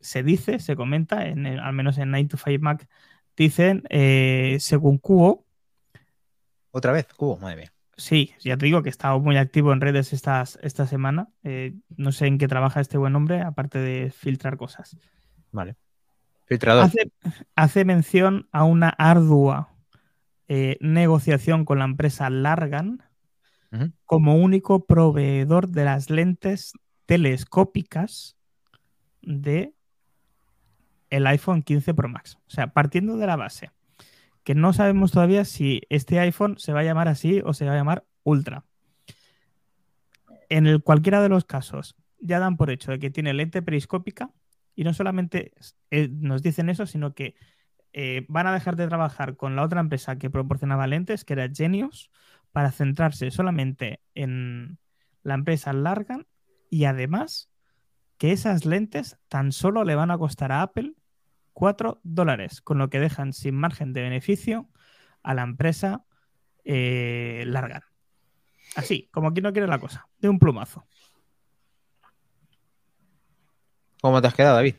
[0.00, 2.88] se dice, se comenta, en al menos en 9 to 5 Mac,
[3.36, 5.44] dicen, eh, según Cubo.
[6.70, 7.72] Otra vez, Cubo, madre mía.
[7.98, 11.28] Sí, ya te digo que he estado muy activo en redes estas, esta semana.
[11.42, 14.96] Eh, no sé en qué trabaja este buen hombre, aparte de filtrar cosas.
[15.52, 15.76] Vale.
[16.46, 16.84] Filtrador.
[16.84, 17.12] Hace,
[17.54, 19.74] hace mención a una ardua
[20.48, 23.02] eh, negociación con la empresa Largan
[24.06, 26.72] como único proveedor de las lentes
[27.04, 28.38] telescópicas
[29.20, 29.74] de
[31.10, 32.38] el iPhone 15 Pro Max.
[32.46, 33.70] O sea, partiendo de la base
[34.48, 37.72] que no sabemos todavía si este iPhone se va a llamar así o se va
[37.72, 38.64] a llamar Ultra.
[40.48, 44.30] En el, cualquiera de los casos, ya dan por hecho de que tiene lente periscópica
[44.74, 45.52] y no solamente
[45.90, 47.34] eh, nos dicen eso, sino que
[47.92, 51.48] eh, van a dejar de trabajar con la otra empresa que proporcionaba lentes, que era
[51.52, 52.10] Genius,
[52.52, 54.78] para centrarse solamente en
[55.22, 56.26] la empresa Largan
[56.70, 57.50] y además
[58.18, 60.94] que esas lentes tan solo le van a costar a Apple
[61.52, 64.68] 4 dólares, con lo que dejan sin margen de beneficio
[65.22, 66.04] a la empresa
[66.64, 67.82] eh, Largan.
[68.76, 70.86] Así, como quien no quiere la cosa, de un plumazo.
[74.00, 74.76] ¿Cómo te has quedado, David?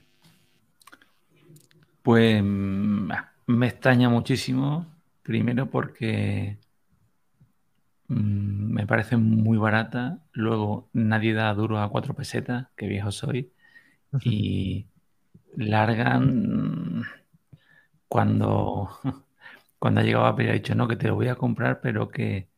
[2.09, 3.11] Pues mm,
[3.45, 4.87] me extraña muchísimo,
[5.21, 6.57] primero porque
[8.07, 13.53] mm, me parece muy barata, luego nadie da duro a cuatro pesetas, que viejo soy,
[14.23, 14.87] y
[15.55, 17.03] largan
[18.07, 18.89] cuando,
[19.79, 22.09] cuando ha llegado a pedir, ha dicho, no, que te lo voy a comprar, pero
[22.09, 22.49] que,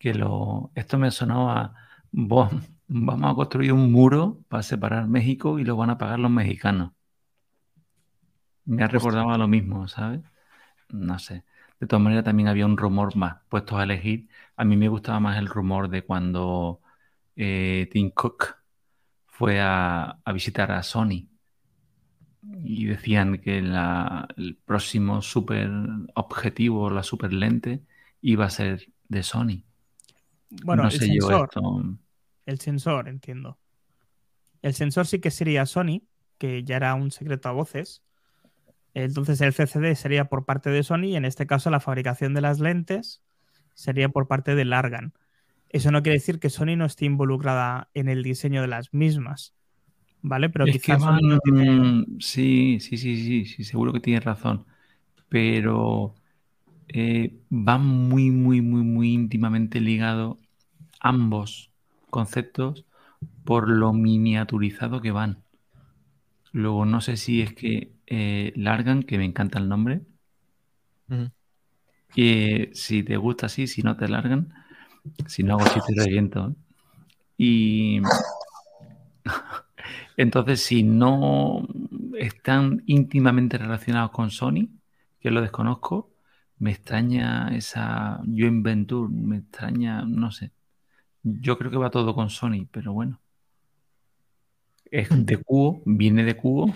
[0.00, 0.70] lo...
[0.76, 1.74] Esto me sonaba,
[2.12, 6.92] vamos a construir un muro para separar México y lo van a pagar los mexicanos.
[8.64, 10.20] Me ha recordado a lo mismo, ¿sabes?
[10.88, 11.44] No sé.
[11.80, 14.28] De todas maneras, también había un rumor más puestos a elegir.
[14.56, 16.80] A mí me gustaba más el rumor de cuando
[17.36, 18.56] eh, Tim Cook
[19.26, 21.28] fue a, visitar a Sony
[22.62, 25.68] y decían que el próximo super
[26.14, 27.82] objetivo, la super lente,
[28.20, 29.64] iba a ser de Sony.
[30.62, 31.50] Bueno, el sensor.
[32.46, 33.58] El sensor, entiendo.
[34.62, 36.02] El sensor sí que sería Sony,
[36.38, 38.02] que ya era un secreto a voces.
[38.94, 42.40] Entonces el CCD sería por parte de Sony y en este caso la fabricación de
[42.40, 43.22] las lentes
[43.74, 45.12] sería por parte de Largan.
[45.68, 49.54] Eso no quiere decir que Sony no esté involucrada en el diseño de las mismas.
[50.22, 50.48] ¿Vale?
[50.48, 51.02] Pero quizás
[52.20, 54.64] Sí, sí, sí, sí, sí, seguro que tienes razón.
[55.28, 56.14] Pero
[56.88, 60.38] eh, van muy, muy, muy, muy íntimamente ligados
[61.00, 61.72] ambos
[62.08, 62.86] conceptos
[63.44, 65.42] por lo miniaturizado que van.
[66.52, 70.02] Luego, no sé si es que eh, largan, que me encanta el nombre.
[72.14, 74.52] que si te gusta así, si no te largan,
[75.26, 76.54] si no hago chiste reviento.
[77.36, 78.00] Y
[80.16, 81.66] entonces, si no
[82.18, 84.68] están íntimamente relacionados con Sony,
[85.20, 86.10] que lo desconozco,
[86.58, 90.52] me extraña esa Joint Venture, me extraña, no sé.
[91.22, 93.20] Yo creo que va todo con Sony, pero bueno.
[94.90, 96.74] Es de cubo, viene de cubo,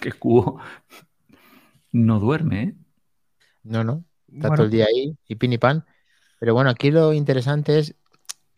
[0.00, 0.60] que cubo
[1.92, 2.74] no duerme, ¿eh?
[3.62, 5.84] No, no, está todo el día ahí y pin y pan.
[6.38, 7.96] Pero bueno, aquí lo interesante es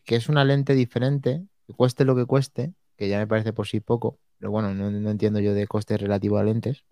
[0.05, 3.67] que es una lente diferente, que cueste lo que cueste, que ya me parece por
[3.67, 6.85] sí poco, pero bueno, no, entiendo yo de coste relativo a lentes,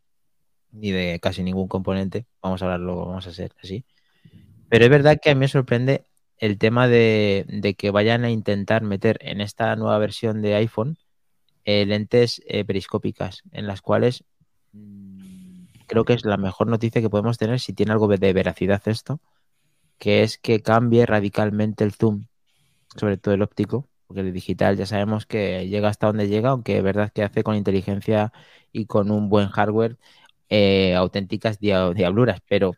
[0.71, 3.85] ni de casi ningún componente, vamos a hablarlo, vamos a hacer así.
[4.69, 6.07] Pero es verdad que a mí me sorprende
[6.39, 10.99] el tema de, que vayan a intentar meter en esta nueva versión de iPhone
[11.67, 14.25] eh, lentes eh, periscópicas, en las cuales
[14.73, 18.81] mm, creo que es la mejor noticia que podemos tener si tiene algo de veracidad
[18.87, 19.21] esto,
[19.99, 22.27] que es que cambie radicalmente el zoom,
[22.97, 26.79] sobre todo el óptico, porque el digital ya sabemos que llega hasta donde llega, aunque
[26.79, 28.33] es verdad que hace con inteligencia
[28.73, 29.99] y con un buen hardware
[30.49, 32.75] eh, auténticas diabluras, pero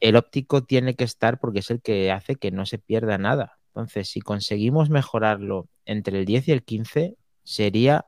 [0.00, 3.58] el óptico tiene que estar porque es el que hace que no se pierda nada.
[3.68, 8.06] Entonces, si conseguimos mejorarlo entre el 10 y el 15, sería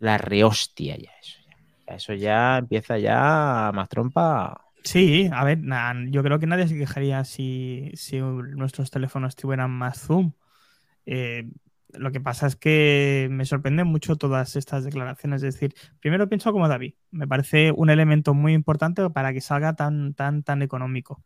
[0.00, 1.38] la rehostia ya eso.
[1.46, 1.94] Ya.
[1.94, 5.60] Eso ya empieza ya más trompa Sí, a ver,
[6.10, 7.92] yo creo que nadie se quejaría si,
[8.56, 10.32] nuestros teléfonos tuvieran más zoom.
[11.04, 11.50] Eh,
[11.92, 15.42] lo que pasa es que me sorprenden mucho todas estas declaraciones.
[15.42, 16.94] Es decir, primero pienso como David.
[17.10, 21.22] Me parece un elemento muy importante para que salga tan, tan, tan económico.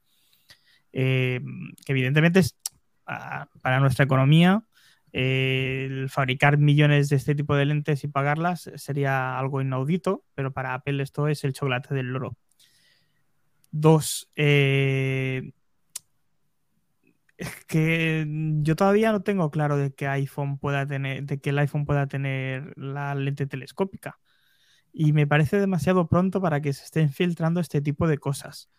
[0.93, 1.41] Eh,
[1.87, 2.59] que evidentemente es
[3.05, 4.65] para nuestra economía.
[5.13, 10.75] El fabricar millones de este tipo de lentes y pagarlas sería algo inaudito, pero para
[10.75, 12.37] Apple esto es el chocolate del loro.
[13.71, 15.53] Dos, eh,
[17.43, 18.27] es que
[18.63, 22.07] yo todavía no tengo claro de que iPhone pueda tener, de que el iPhone pueda
[22.07, 24.19] tener la lente telescópica.
[24.93, 28.71] Y me parece demasiado pronto para que se estén filtrando este tipo de cosas.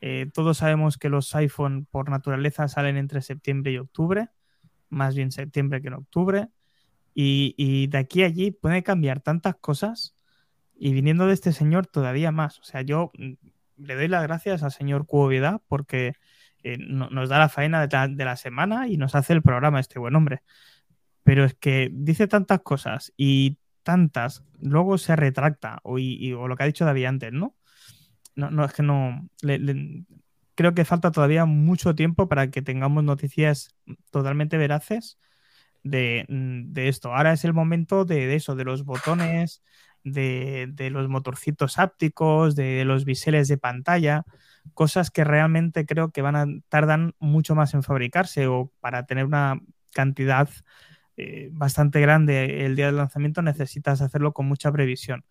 [0.00, 4.28] Eh, todos sabemos que los iPhone por naturaleza salen entre septiembre y octubre,
[4.92, 6.48] más bien septiembre que en octubre.
[7.14, 10.14] Y, y de aquí a allí puede cambiar tantas cosas.
[10.74, 12.58] Y viniendo de este señor todavía más.
[12.60, 13.12] O sea, yo
[13.76, 16.14] le doy las gracias al señor Cuoviedad porque
[16.62, 20.14] eh, nos da la faena de, la semana y nos hace el programa este buen
[20.14, 20.42] hombre.
[21.24, 26.66] Pero es que dice tantas cosas y tantas, luego se retracta, o, lo que ha
[26.66, 27.56] dicho David antes, ¿no?
[28.34, 29.28] No, no es que no.
[30.62, 33.74] Creo que falta todavía mucho tiempo para que tengamos noticias
[34.12, 35.18] totalmente veraces
[35.82, 37.12] de, de esto.
[37.12, 39.60] Ahora es el momento de eso, de los botones,
[40.04, 44.24] de, los motorcitos ápticos, de los biseles de pantalla,
[44.72, 49.24] cosas que realmente creo que van a tardan mucho más en fabricarse o para tener
[49.24, 49.60] una
[49.92, 50.48] cantidad
[51.16, 55.24] eh, bastante grande el día del lanzamiento necesitas hacerlo con mucha previsión.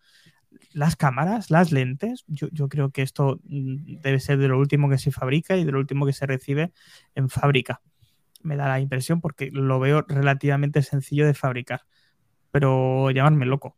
[0.72, 4.88] Las cámaras, las lentes, yo, yo, creo que esto mm, debe ser de lo último
[4.88, 6.72] que se fabrica y de lo último que se recibe
[7.14, 7.80] en fábrica.
[8.42, 11.82] Me da la impresión porque lo veo relativamente sencillo de fabricar.
[12.50, 13.76] Pero llamarme loco.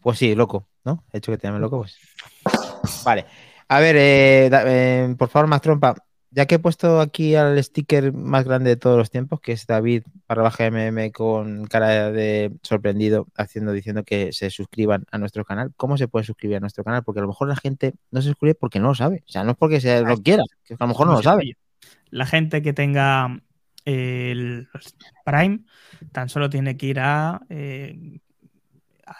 [0.00, 1.04] Pues sí, loco, ¿no?
[1.12, 1.98] He hecho que te llame loco, pues.
[3.04, 3.26] Vale.
[3.68, 5.94] A ver, eh, eh, por favor, más trompa.
[6.34, 9.66] Ya que he puesto aquí al sticker más grande de todos los tiempos, que es
[9.66, 15.44] David para baja MM con cara de sorprendido, haciendo, diciendo que se suscriban a nuestro
[15.44, 15.72] canal.
[15.76, 17.04] ¿Cómo se puede suscribir a nuestro canal?
[17.04, 19.22] Porque a lo mejor la gente no se suscribe porque no lo sabe.
[19.28, 21.56] O sea, no es porque se lo quiera, que a lo mejor no lo sabe.
[22.08, 23.42] La gente que tenga
[23.84, 24.68] el
[25.26, 25.60] Prime
[26.12, 28.20] tan solo tiene que ir a eh,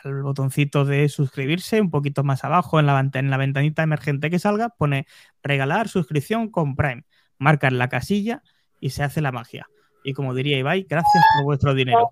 [0.02, 4.38] al botoncito de suscribirse, un poquito más abajo en la, en la ventanita emergente que
[4.38, 5.06] salga, pone
[5.42, 7.04] regalar suscripción con Prime.
[7.38, 8.42] Marcan la casilla
[8.80, 9.68] y se hace la magia.
[10.04, 12.10] Y como diría Ibai, gracias por vuestro dinero.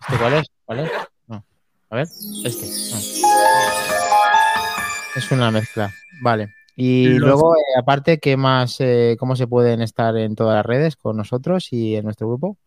[0.00, 0.46] ¿Este cuál es?
[0.64, 0.90] ¿Cuál es?
[1.26, 1.44] No.
[1.90, 2.08] A ver,
[2.44, 2.66] este.
[5.16, 5.90] Es una mezcla.
[6.22, 6.48] Vale.
[6.74, 10.96] Y luego, eh, aparte, ¿qué más, eh, cómo se pueden estar en todas las redes
[10.96, 12.58] con nosotros y en nuestro grupo?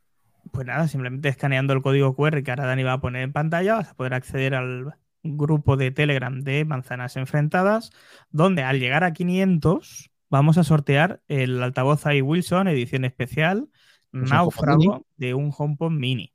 [0.51, 3.75] Pues nada, simplemente escaneando el código QR que ahora Dani va a poner en pantalla,
[3.75, 7.91] vas a poder acceder al grupo de Telegram de Manzanas Enfrentadas,
[8.31, 13.69] donde al llegar a 500 vamos a sortear el altavoz i Wilson edición especial
[14.11, 16.33] Náufrago de un HomePod mini.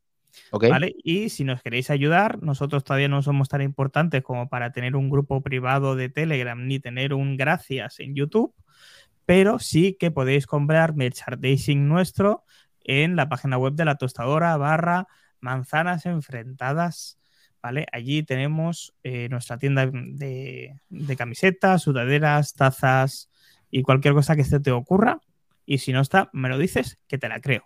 [0.50, 0.94] ¿Vale?
[1.02, 5.08] Y si nos queréis ayudar, nosotros todavía no somos tan importantes como para tener un
[5.08, 8.52] grupo privado de Telegram ni tener un gracias en YouTube,
[9.26, 12.44] pero sí que podéis comprar merchandising nuestro
[12.84, 15.08] en la página web de la tostadora barra
[15.40, 17.18] manzanas enfrentadas.
[17.62, 17.86] ¿Vale?
[17.92, 23.30] Allí tenemos eh, nuestra tienda de, de camisetas, sudaderas, tazas
[23.70, 25.20] y cualquier cosa que se te ocurra.
[25.64, 27.64] Y si no está, me lo dices que te la creo.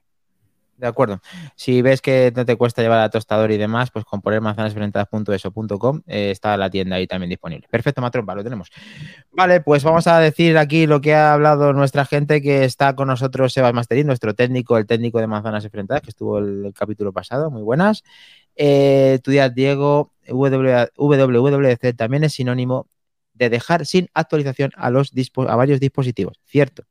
[0.78, 1.20] De acuerdo.
[1.56, 6.02] Si ves que no te cuesta llevar a tostador y demás, pues con poner manzanasfermentadas.eso.com
[6.06, 7.66] eh, está la tienda ahí también disponible.
[7.68, 8.70] Perfecto, Matrompa, lo tenemos.
[9.32, 13.08] Vale, pues vamos a decir aquí lo que ha hablado nuestra gente que está con
[13.08, 17.50] nosotros, Sebas Masterín, nuestro técnico, el técnico de Manzanas Enfrentadas, que estuvo el, capítulo pasado.
[17.50, 18.04] Muy buenas.
[18.54, 22.86] Eh, tu día, Diego, WWDC también es sinónimo
[23.34, 25.12] de dejar sin actualización a, los
[25.48, 26.38] a varios dispositivos.
[26.44, 26.84] Cierto.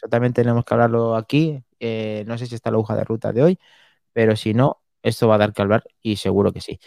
[0.00, 3.32] Eso también tenemos que hablarlo aquí eh, no sé si está la hoja de ruta
[3.32, 3.58] de hoy,
[4.12, 6.80] pero si no, esto va a dar que hablar y seguro que sí.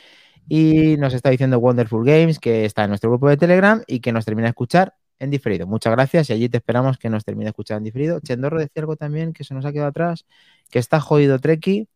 [0.49, 4.11] Y nos está diciendo Wonderful Games que está en nuestro grupo de Telegram y que
[4.11, 5.67] nos termina de escuchar en diferido.
[5.67, 8.19] Muchas gracias y allí te esperamos que nos termine de escuchar en diferido.
[8.21, 10.25] Chendorro decía algo también que se nos ha quedado atrás,
[10.69, 11.87] que está jodido Treki.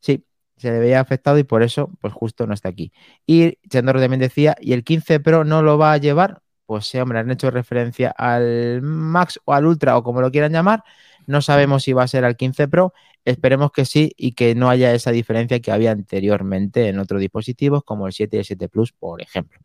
[0.00, 0.24] Sí,
[0.56, 2.92] se le veía afectado y por eso, pues justo no está aquí.
[3.26, 6.42] Y Chendorro también decía, ¿y el 15 Pro no lo va a llevar?
[6.66, 10.52] Pues sí, hombre, han hecho referencia al Max o al Ultra o como lo quieran
[10.52, 10.82] llamar,
[11.26, 12.92] no sabemos si va a ser al 15 Pro.
[13.24, 17.82] Esperemos que sí y que no haya esa diferencia que había anteriormente en otros dispositivos
[17.82, 19.58] como el 7 y el 7 Plus, por ejemplo.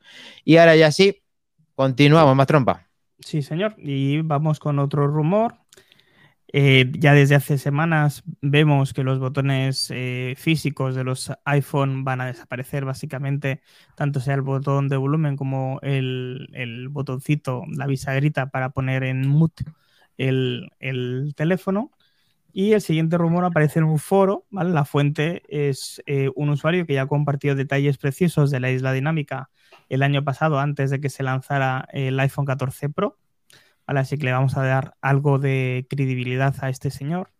[0.43, 1.21] Y ahora ya sí,
[1.75, 2.87] continuamos, más trompa.
[3.19, 3.75] Sí, señor.
[3.77, 5.60] Y vamos con otro rumor.
[6.53, 12.19] Eh, ya desde hace semanas vemos que los botones eh, físicos de los iPhone van
[12.19, 13.61] a desaparecer básicamente,
[13.95, 19.27] tanto sea el botón de volumen como el, el botoncito, la bisagrita para poner en
[19.27, 19.63] mute
[20.17, 21.91] el, teléfono.
[22.53, 24.71] Y el siguiente rumor aparece en un foro, ¿vale?
[24.71, 28.91] La fuente es eh, un usuario que ya ha compartido detalles precisos de la isla
[28.93, 29.49] dinámica
[29.89, 33.17] el año pasado, antes de que se lanzara el iPhone 14 Pro.
[33.97, 37.31] Así que le vamos a dar algo de credibilidad a este señor.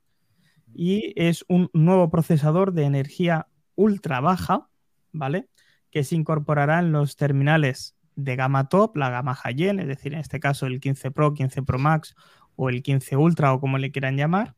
[0.73, 4.69] Y es un nuevo procesador de energía ultra baja,
[5.11, 5.49] ¿vale?
[5.89, 10.19] Que se incorporará en los terminales de gama top, la gama high es decir, en
[10.19, 12.15] este caso el 15 Pro, 15 Pro Max
[12.55, 14.55] o el 15 Ultra o como le quieran llamar.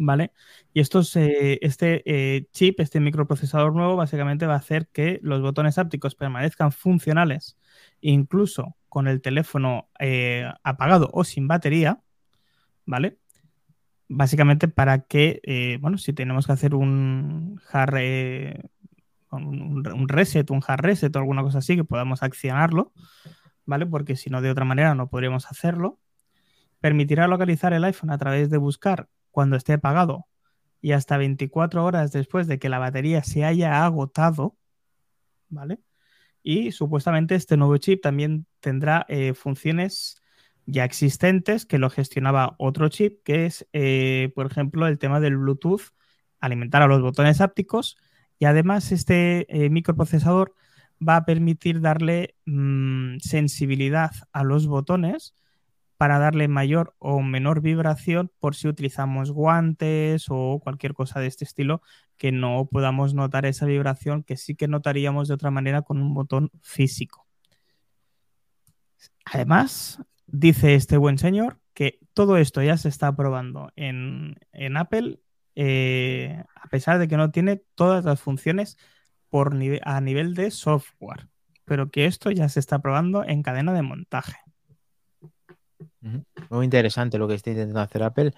[0.00, 0.32] ¿Vale?
[0.72, 5.76] Y estos, este eh, chip, este microprocesador nuevo, básicamente va a hacer que los botones
[5.76, 7.58] ápticos permanezcan funcionales,
[8.00, 12.00] incluso con el teléfono eh, apagado o sin batería,
[12.86, 13.18] ¿vale?
[14.08, 17.96] Básicamente para que, bueno, si tenemos que hacer un hard,
[19.30, 22.92] un, un, reset, un hard reset o alguna cosa así, que podamos accionarlo,
[23.66, 23.86] ¿vale?
[23.86, 25.98] Porque si no, de otra manera no podríamos hacerlo
[26.80, 30.26] permitirá localizar el iPhone a través de buscar cuando esté apagado
[30.80, 34.56] y hasta 24 horas después de que la batería se haya agotado,
[35.48, 35.80] ¿vale?
[36.50, 40.22] Y supuestamente este nuevo chip también tendrá eh, funciones
[40.64, 45.36] ya existentes que lo gestionaba otro chip, que es, eh, por ejemplo, el tema del
[45.36, 45.92] Bluetooth,
[46.40, 47.98] alimentar a los botones ápticos.
[48.38, 50.54] Y además este eh, microprocesador
[51.06, 55.34] va a permitir darle mm, sensibilidad a los botones
[55.98, 61.44] para darle mayor o menor vibración por si utilizamos guantes o cualquier cosa de este
[61.44, 61.82] estilo
[62.16, 66.14] que no podamos notar esa vibración que sí que notaríamos de otra manera con un
[66.14, 67.26] botón físico.
[69.24, 74.36] Además, dice este buen señor que todo esto ya se está probando en,
[74.76, 75.20] Apple
[75.56, 78.78] eh, a pesar de que no tiene todas las funciones
[79.82, 81.28] a nivel de software,
[81.64, 84.38] pero que esto ya se está probando en cadena de montaje.
[86.50, 88.32] Muy interesante lo que está intentando hacer Apple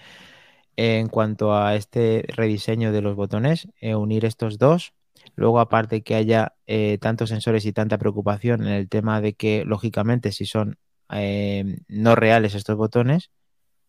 [0.76, 4.95] en cuanto a este rediseño de los botones, eh, unir estos dos.
[5.36, 9.64] Luego, aparte que haya eh, tantos sensores y tanta preocupación en el tema de que,
[9.66, 10.78] lógicamente, si son
[11.11, 13.30] eh, no reales estos botones,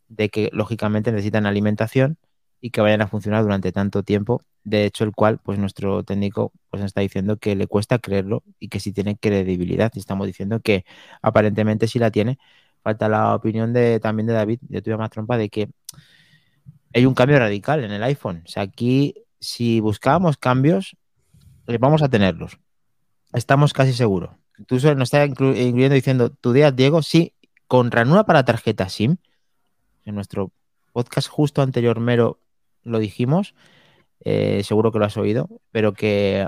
[0.08, 2.18] de que, lógicamente, necesitan alimentación
[2.62, 4.44] y que vayan a funcionar durante tanto tiempo.
[4.64, 8.70] De hecho, el cual, pues nuestro técnico pues está diciendo que le cuesta creerlo y
[8.70, 9.92] que si tiene credibilidad.
[9.96, 10.86] Estamos diciendo que
[11.22, 12.38] aparentemente sí la tiene.
[12.84, 15.70] Falta la opinión de también de David, de tuya más trompa, de que
[16.94, 18.44] hay un cambio radical en el iPhone.
[18.46, 20.96] O sea, aquí, si buscábamos cambios,
[21.68, 22.60] eh, vamos a tenerlos.
[23.34, 24.32] Estamos casi seguros.
[24.68, 27.02] Tú nos estás incluyendo diciendo, ¿tu día, Diego?
[27.02, 27.34] Sí,
[27.68, 29.18] con ranura para tarjeta SIM.
[30.06, 30.52] En nuestro
[30.92, 32.40] podcast justo anterior, Mero,
[32.84, 33.56] lo dijimos.
[34.24, 36.48] Eh, seguro que lo has oído, pero que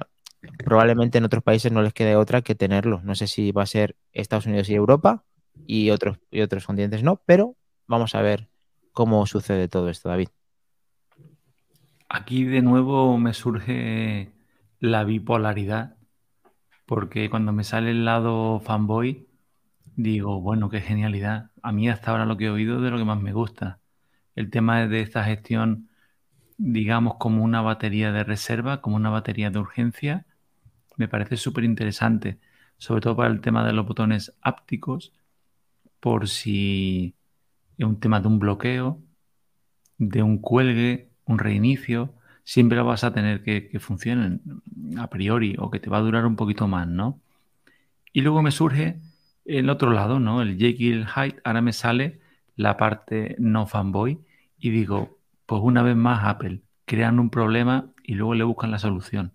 [0.66, 3.02] probablemente en otros países no les quede otra que tenerlo.
[3.04, 5.24] No sé si va a ser Estados Unidos y Europa
[5.66, 7.56] y otros, y otros continentes no, pero
[7.88, 8.50] vamos a ver
[8.92, 10.30] cómo sucede todo esto, David.
[12.10, 14.32] Aquí de nuevo me surge
[14.80, 15.96] la bipolaridad,
[16.86, 19.28] porque cuando me sale el lado fanboy,
[19.96, 21.52] digo, bueno, qué genialidad.
[21.62, 23.80] A mí hasta ahora lo que he oído de lo que más me gusta.
[24.36, 25.90] El tema de esta gestión,
[26.58, 30.26] digamos, como una batería de reserva, como una batería de urgencia,
[30.98, 32.40] me parece súper interesante,
[32.78, 35.14] sobre todo para el tema de los botones ápticos,
[36.04, 37.16] por si
[37.78, 39.02] es un tema de un bloqueo,
[39.98, 43.80] de un cuelgue, un reinicio, siempre lo vas a tener que, que
[44.98, 47.22] a priori o que te va a durar un poquito más, ¿no?
[48.12, 49.00] Y luego me surge
[49.46, 50.42] el otro lado, ¿no?
[50.42, 52.20] El Jekyll Hyde, ahora me sale
[52.58, 54.20] la parte no fanboy
[54.58, 58.80] y digo, pues una vez más Apple, crean un problema y luego le buscan la
[58.80, 59.32] solución.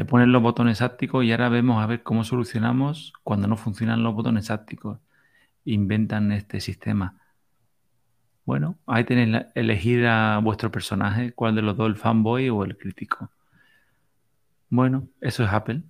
[0.00, 4.02] Te ponen los botones ápticos y ahora vemos a ver cómo solucionamos cuando no funcionan
[4.02, 4.98] los botones ápticos.
[5.66, 7.20] Inventan este sistema.
[8.46, 12.78] Bueno, ahí tenéis elegir a vuestro personaje, cuál de los dos, el fanboy o el
[12.78, 13.30] crítico.
[14.70, 15.82] Bueno, eso es Apple.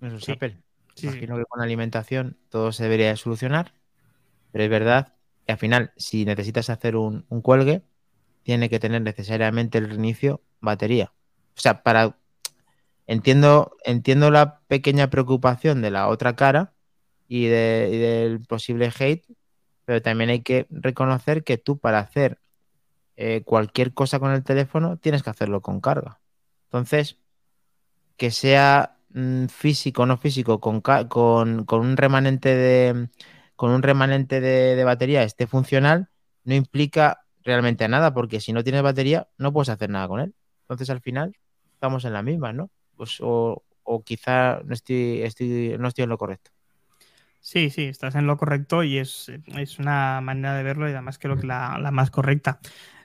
[0.00, 0.56] Eso es Apple.
[1.02, 3.74] Imagino que con la alimentación todo se debería solucionar,
[4.52, 5.12] pero es verdad
[5.44, 7.82] que al final, si necesitas hacer un, cuelgue,
[8.42, 11.12] tiene que tener necesariamente el reinicio batería.
[11.58, 12.16] O sea, para
[13.06, 16.74] entiendo, entiendo la pequeña preocupación de la otra cara
[17.28, 19.24] y, del posible hate,
[19.84, 22.40] pero también hay que reconocer que tú para hacer
[23.16, 26.20] eh, cualquier cosa con el teléfono tienes que hacerlo con carga.
[26.66, 27.18] Entonces,
[28.16, 33.08] que sea mm, físico o no físico con, con, un remanente de
[33.56, 36.08] con un remanente de, batería esté funcional,
[36.44, 40.34] no implica realmente nada, porque si no tienes batería, no puedes hacer nada con él.
[40.62, 41.36] Entonces, al final,
[41.74, 42.70] estamos en la misma, ¿no?
[42.96, 43.62] Pues, o,
[44.04, 45.24] quizá no estoy,
[45.78, 46.50] no estoy en lo correcto.
[47.40, 49.30] Sí, sí, estás en lo correcto y es,
[49.78, 52.60] una manera de verlo y además creo que la, la más correcta.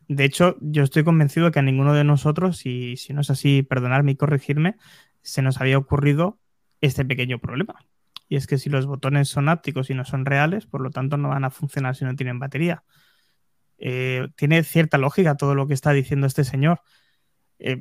[0.07, 3.63] De hecho, yo estoy convencido que a ninguno de nosotros, y si no es así,
[3.63, 4.77] perdonadme y corregirme,
[5.21, 6.39] se nos había ocurrido
[6.81, 7.85] este pequeño problema.
[8.27, 11.17] Y es que si los botones son ápticos y no son reales, por lo tanto
[11.17, 12.83] no van a funcionar si no tienen batería.
[13.79, 16.81] Eh, tiene cierta lógica todo lo que está diciendo este señor.
[17.57, 17.77] Eh,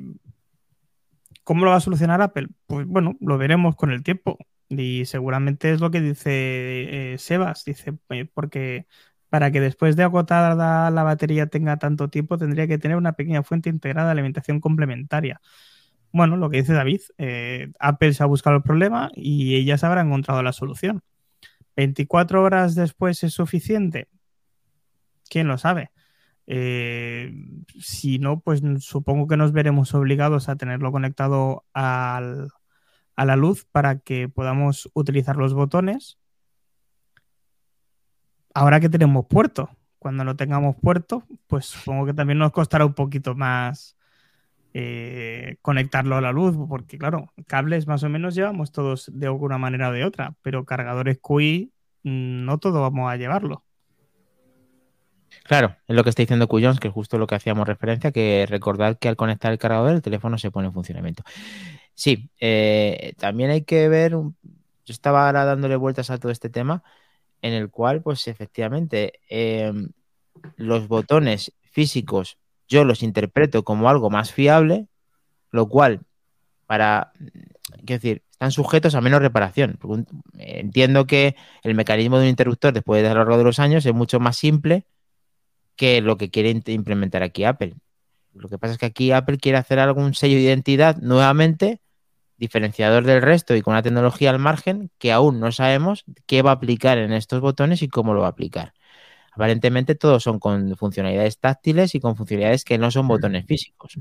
[1.49, 2.49] ¿Cómo lo va a solucionar Apple?
[2.67, 4.37] Pues bueno, lo veremos con el tiempo.
[4.67, 8.85] Y seguramente es lo que dice eh, Sebas, dice, eh, porque
[9.29, 13.41] para que después de agotada la batería tenga tanto tiempo, tendría que tener una pequeña
[13.41, 15.41] fuente integrada de alimentación complementaria.
[16.11, 20.05] Bueno, lo que dice David, eh, Apple se ha buscado el problema y ellas habrán
[20.05, 21.01] encontrado la solución.
[21.75, 24.07] ¿24 horas después es suficiente?
[25.27, 25.89] ¿Quién lo sabe?
[26.49, 32.49] Si no, pues supongo que nos veremos obligados a tenerlo conectado al,
[33.15, 36.17] a la luz para que podamos utilizar los botones.
[38.53, 39.69] Ahora que tenemos puerto,
[39.99, 43.95] cuando no tengamos puerto, pues supongo que también nos costará un poquito más
[44.73, 49.57] eh, conectarlo a la luz, porque claro, cables más o menos llevamos todos de alguna
[49.57, 51.73] manera o de otra, pero cargadores QI
[52.03, 53.65] mm, no todo vamos a llevarlo.
[55.43, 58.45] Claro, es lo que está diciendo Cuyons, que es justo lo que hacíamos referencia, que
[58.47, 61.23] recordar que al conectar el cargador el teléfono se pone en funcionamiento.
[61.93, 64.33] Sí, eh, también hay que ver, yo
[64.87, 66.83] estaba ahora dándole vueltas a todo este tema,
[67.41, 69.91] en el cual, pues efectivamente, em,
[70.55, 74.87] los botones físicos yo los interpreto como algo más fiable,
[75.51, 76.01] lo cual,
[76.67, 77.11] para,
[77.85, 79.79] quiero decir, están sujetos a menos reparación.
[80.37, 83.85] Entiendo que el mecanismo de un interruptor después de a lo largo de los años
[83.85, 84.85] es mucho más simple
[85.79, 87.73] que lo que quiere implementar aquí Apple.
[88.33, 91.79] Lo que pasa es que aquí Apple quiere hacer algún sello de identidad nuevamente
[92.35, 96.49] diferenciador del resto y con una tecnología al margen que aún no sabemos qué va
[96.49, 98.73] a aplicar en estos botones y cómo lo va a aplicar.
[99.31, 103.95] Aparentemente todos son con funcionalidades táctiles y con funcionalidades que no son botones físicos.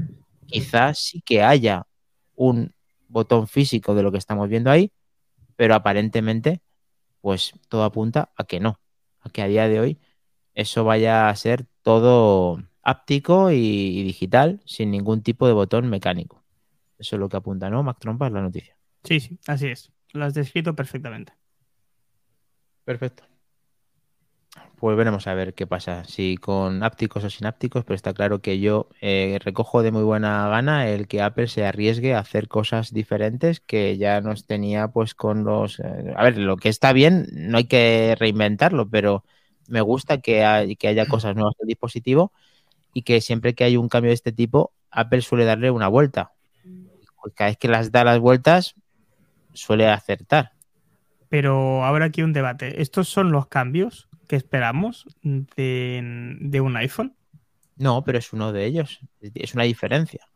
[0.47, 1.87] Quizás sí que haya
[2.35, 2.75] un
[3.07, 4.91] botón físico de lo que estamos viendo ahí,
[5.55, 6.61] pero aparentemente
[7.21, 8.81] pues todo apunta a que no,
[9.21, 10.01] a que a día de hoy
[10.59, 16.43] eso vaya a ser todo áptico y, digital sin ningún tipo de botón mecánico.
[16.99, 18.27] Eso es lo que apunta, ¿no, Mac Trompa?
[18.27, 18.77] Es la noticia.
[19.05, 19.93] Sí, sí, así es.
[20.13, 21.33] Lo has descrito perfectamente.
[22.85, 23.23] Perfecto.
[24.75, 28.41] Pues veremos a ver qué pasa, si con ápticos o sin ápticos, pero está claro
[28.41, 32.49] que yo eh, recojo de muy buena gana el que Apple se arriesgue a hacer
[32.49, 35.79] cosas diferentes que ya nos tenía pues con los...
[35.79, 39.25] Eh, a ver, lo que está bien, no hay que reinventarlo, pero
[39.69, 42.33] me gusta que, que haya cosas nuevas del dispositivo
[42.93, 46.33] y que siempre que hay un cambio de este tipo, Apple suele darle una vuelta.
[47.35, 48.75] Cada vez que las da las vueltas,
[49.53, 50.53] suele acertar.
[51.29, 52.81] Pero ahora aquí un debate.
[52.81, 57.15] ¿Estos son los cambios que esperamos de, un iPhone?
[57.77, 59.01] No, pero es uno de ellos.
[59.21, 60.27] Es una diferencia.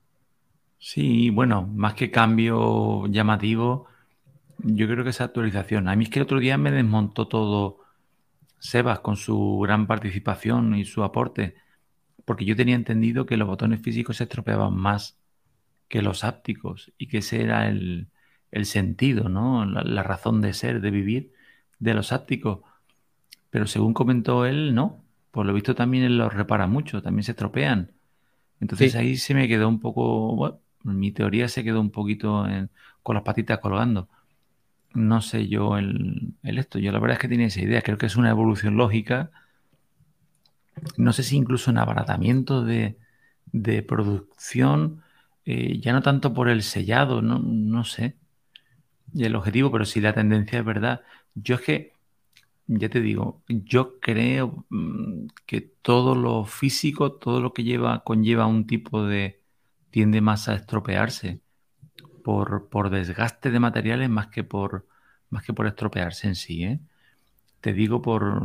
[0.79, 3.87] Sí, bueno, más que cambio llamativo,
[4.59, 5.89] yo creo que esa actualización.
[5.89, 7.82] A mí es que el otro día me desmontó todo
[8.63, 11.57] Sebas con su gran participación y su aporte,
[12.25, 15.19] porque yo tenía entendido que los botones físicos se estropeaban más
[15.89, 18.07] que los ápticos y que ese era el,
[18.63, 19.67] sentido, ¿no?
[19.67, 21.33] La, razón de ser, de vivir
[21.81, 22.61] de los ápticos.
[23.51, 25.03] Pero según comentó él, no.
[25.33, 27.91] Por lo visto también él los repara mucho, también se estropean.
[28.61, 32.47] Entonces ahí se me quedó un poco, bueno, mi teoría se quedó un poquito
[33.03, 34.09] con las patitas colgando
[34.95, 36.79] no sé yo el, esto.
[36.79, 37.83] Yo la verdad es que tenía esa idea.
[37.83, 39.31] Creo que es una evolución lógica.
[40.97, 42.97] No sé si incluso en abaratamiento de,
[43.87, 45.03] producción,
[45.45, 48.17] eh, ya no tanto por el sellado, no, no sé.
[49.15, 51.03] Y el objetivo, pero si la tendencia es verdad.
[51.35, 51.93] Yo es que,
[52.67, 58.47] ya te digo, yo creo mm, que todo lo físico, todo lo que lleva, conlleva
[58.47, 59.43] un tipo de,
[59.91, 61.42] tiende más a estropearse
[62.23, 64.87] por, desgaste de materiales más que por
[65.31, 66.65] más que por estropearse en sí.
[66.65, 66.81] ¿eh?
[67.61, 68.43] Te digo por,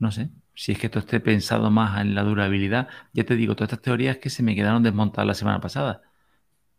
[0.00, 2.88] no sé, si es que esto esté pensado más en la durabilidad.
[3.12, 6.02] Ya te digo, todas estas teorías que se me quedaron desmontadas la semana pasada.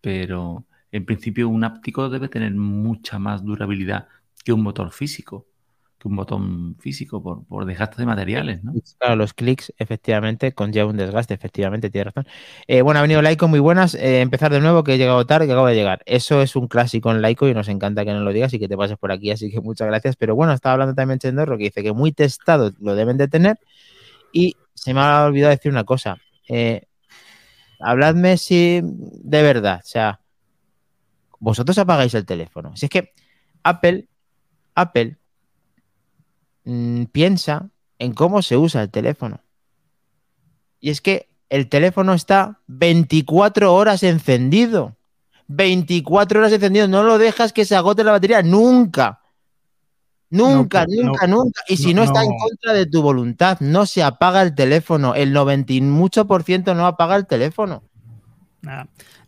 [0.01, 4.07] Pero en principio un áptico debe tener mucha más durabilidad
[4.43, 5.47] que un motor físico
[6.01, 8.73] que un botón físico por, por desgaste de materiales, ¿no?
[8.97, 12.27] Claro, los clics efectivamente conlleva un desgaste, efectivamente, tiene razón.
[12.67, 13.93] Eh, bueno, ha venido Laico, muy buenas.
[13.93, 16.01] Eh, empezar de nuevo, que he llegado tarde, que acabo de llegar.
[16.05, 18.67] Eso es un clásico en Laico y nos encanta que nos lo digas y que
[18.67, 20.15] te pases por aquí, así que muchas gracias.
[20.15, 23.59] Pero bueno, estaba hablando también Chendorro, que dice que muy testado lo deben de tener
[24.33, 26.17] y se me ha olvidado decir una cosa.
[26.49, 26.83] Eh,
[27.79, 30.19] habladme si de verdad, o sea,
[31.39, 32.75] vosotros apagáis el teléfono.
[32.75, 33.13] Si es que
[33.63, 34.07] Apple,
[34.73, 35.17] Apple
[36.63, 39.41] Mm, piensa en cómo se usa el teléfono.
[40.79, 44.95] Y es que el teléfono está 24 horas encendido.
[45.47, 46.87] 24 horas encendido.
[46.87, 48.41] No lo dejas que se agote la batería.
[48.41, 49.19] Nunca.
[50.29, 51.61] Nunca, nunca, nunca.
[51.67, 55.13] Y si no, está en contra de tu voluntad, no se apaga el teléfono.
[55.13, 57.83] El 98% no apaga el teléfono.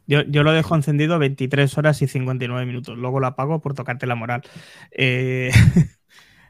[0.08, 2.98] Yo, yo, lo dejo encendido 23 horas y 59 minutos.
[2.98, 4.44] Luego lo apago por tocarte la moral.
[4.92, 5.52] Eh...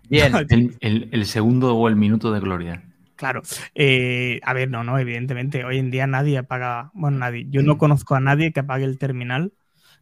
[0.09, 0.33] Bien.
[0.81, 2.83] El, segundo o el minuto de gloria.
[3.15, 3.41] Claro.
[3.75, 5.63] Eh, a ver, no, no, evidentemente.
[5.65, 6.91] Hoy en día nadie apaga.
[6.93, 7.45] Bueno, nadie.
[7.49, 9.53] Yo no conozco a nadie que apague el terminal,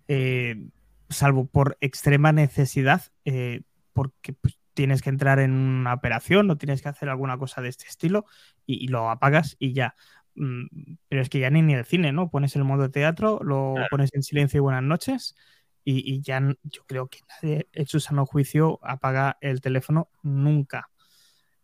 [0.07, 0.67] eh,
[1.09, 3.61] salvo por extrema necesidad, eh,
[3.93, 7.69] porque pues, tienes que entrar en una operación o tienes que hacer alguna cosa de
[7.69, 8.25] este estilo
[8.65, 9.95] y, lo apagas y ya.
[10.35, 12.29] Mm, pero es que ya ni, ni el cine, ¿no?
[12.29, 15.35] Pones el modo de teatro, lo pones en silencio y buenas noches
[15.83, 20.89] y, ya yo creo que nadie en su sano juicio apaga el teléfono nunca.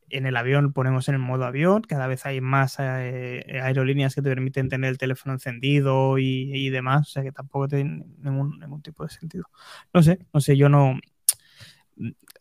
[0.10, 4.22] En el avión ponemos en el modo avión, cada vez hay más eh, aerolíneas que
[4.22, 9.04] te permiten tener el teléfono encendido y, demás, o sea que tampoco tiene ningún, tipo
[9.04, 9.46] de sentido.
[9.94, 10.98] No sé, no sé, yo no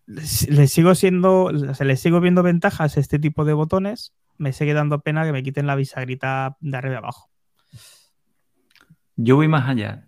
[0.07, 4.75] le sigo siendo, se le sigo viendo ventajas a este tipo de botones, me sigue
[4.75, 7.31] dando pena que me quiten la bisagrita de arriba abajo.
[9.17, 10.07] Yo voy más allá.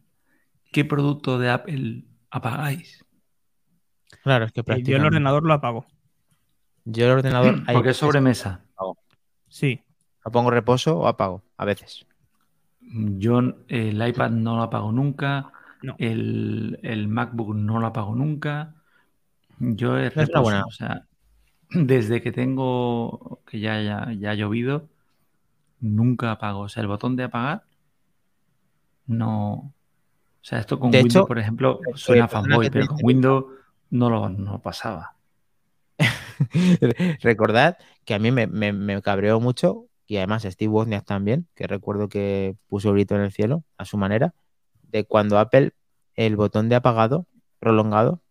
[0.72, 3.04] ¿Qué producto de Apple apagáis?
[4.22, 5.86] Claro, es que eh, Yo el ordenador lo apago.
[6.84, 7.62] Yo el ordenador.
[7.72, 8.64] Porque es sobremesa.
[9.48, 9.80] Sí.
[10.24, 11.42] ¿Lo pongo reposo o apago?
[11.56, 12.06] A veces.
[12.80, 15.52] Yo el iPad no lo apago nunca.
[15.98, 18.74] El, MacBook no lo apago nunca.
[19.58, 20.64] Yo es reposo.
[20.66, 21.06] O sea,
[21.70, 24.88] desde que tengo que ya, ya, ya ha llovido,
[25.80, 26.60] nunca apago.
[26.60, 27.64] O sea, el botón de apagar
[29.08, 29.72] no,
[30.48, 33.44] sea, esto con Windows, por ejemplo, eh, suena fanboy, pero con Windows
[33.90, 35.14] no lo, pasaba.
[37.20, 37.76] Recordad
[38.06, 42.92] que a mí me, cabreó mucho, y además Steve Wozniak también, que recuerdo que puso
[42.92, 44.34] grito en el cielo a su manera,
[44.84, 45.72] de cuando Apple,
[46.14, 47.26] el botón de apagado
[47.58, 48.22] prolongado,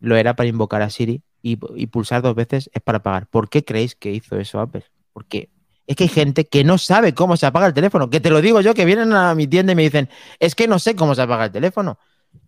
[0.00, 3.28] lo era para invocar a Siri y, y pulsar dos veces es para apagar.
[3.28, 4.84] ¿Por qué creéis que hizo eso Apple?
[5.12, 5.50] Porque
[5.86, 8.10] Es que hay gente que no sabe cómo se apaga el teléfono.
[8.10, 10.08] Que te lo digo yo, que vienen a mi tienda y me dicen,
[10.38, 11.98] es que no sé cómo se apaga el teléfono.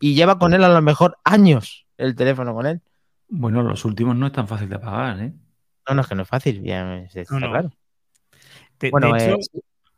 [0.00, 2.80] Y lleva con él a lo mejor años el teléfono con él.
[3.28, 5.32] Bueno, los últimos no es tan fácil de apagar, ¿eh?
[5.88, 7.70] No, no, es que no es fácil, ya está claro.
[8.80, 9.36] De, bueno, hecho,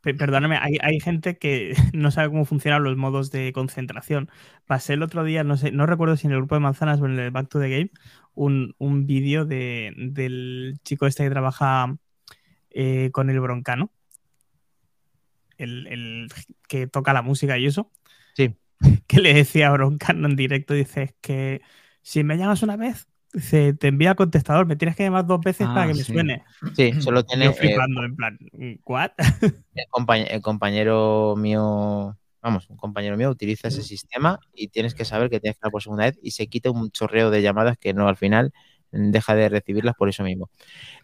[0.04, 4.30] eh, perdóname, hay, gente que no sabe cómo funcionan los modos de concentración.
[4.66, 7.06] Pasé el otro día, no sé, no recuerdo si en el grupo de manzanas o
[7.06, 7.90] en el Back to the Game,
[8.34, 11.96] un, un vídeo de, del chico este que trabaja
[12.70, 13.90] eh, con el broncano.
[15.56, 16.28] El,
[16.68, 17.90] que toca la música y eso.
[18.34, 18.56] Sí.
[19.08, 21.62] Que le decía a Broncano en directo, dice, que
[22.02, 25.66] si me llamas una vez, Dice, te envía contestador, me tienes que llamar dos veces
[25.66, 26.44] para que me suene.
[26.74, 27.44] Sí, solo tiene.
[27.44, 28.38] Yo flipando, en plan,
[28.86, 29.10] ¿what?
[29.74, 35.40] El, compañero, mío, vamos, un compañero mío utiliza ese sistema y tienes que saber que
[35.40, 38.08] tienes que hablar por segunda vez y se quita un chorreo de llamadas que no
[38.08, 38.52] al final
[38.90, 40.50] deja de recibirlas por eso mismo.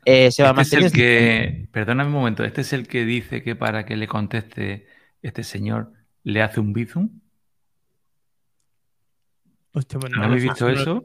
[0.04, 3.84] Eh, este es el que, perdóname un momento, este es el que dice que para
[3.84, 4.86] que le conteste
[5.22, 7.20] este señor le hace un bizum.
[9.72, 11.02] Hostia, bueno, ¿No habéis visto eso?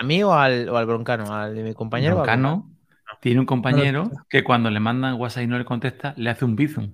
[0.00, 1.34] ¿A mí o al, o al broncano?
[1.34, 2.16] ¿Al de mi compañero?
[2.16, 2.72] Broncano
[3.20, 6.56] tiene un compañero que cuando le mandan WhatsApp y no le contesta, le hace un
[6.56, 6.92] bizum.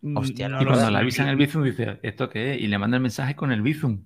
[0.00, 2.60] Mm, y cuando le avisan el bizum, dice, ¿esto qué es?
[2.62, 4.04] Y le manda el mensaje con el bizum.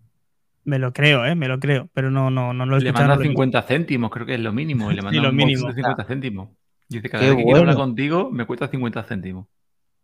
[0.64, 1.34] Me lo creo, ¿eh?
[1.34, 4.34] Me lo creo, pero no, no, no lo he Le manda 50 céntimos, creo que
[4.34, 4.90] es lo mínimo.
[4.90, 5.72] Y le manda lo mínimo.
[5.72, 6.48] 50 céntimos.
[6.88, 9.46] Dice, cada vez que quiero hablar contigo, me cuesta 50 céntimos.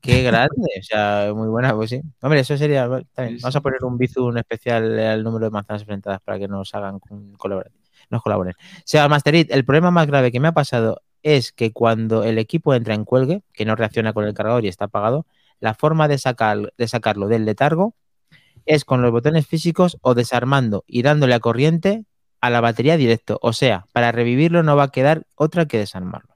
[0.01, 2.01] Qué grande, o sea, muy buena, pues sí.
[2.23, 2.87] Hombre, eso sería.
[2.87, 6.99] Vamos a poner un bizum especial al número de manzanas enfrentadas para que nos hagan
[7.37, 7.71] colaborar,
[8.09, 8.55] nos colaboren.
[8.55, 12.39] O sea, Masterit, el problema más grave que me ha pasado es que cuando el
[12.39, 15.27] equipo entra en cuelgue, que no reacciona con el cargador y está apagado,
[15.61, 17.95] la forma de, sacar, de sacarlo del letargo
[18.67, 22.05] es con los botones físicos o desarmando y dándole a corriente
[22.41, 23.39] a la batería directo.
[23.43, 26.35] O sea, para revivirlo no va a quedar otra que desarmarlo.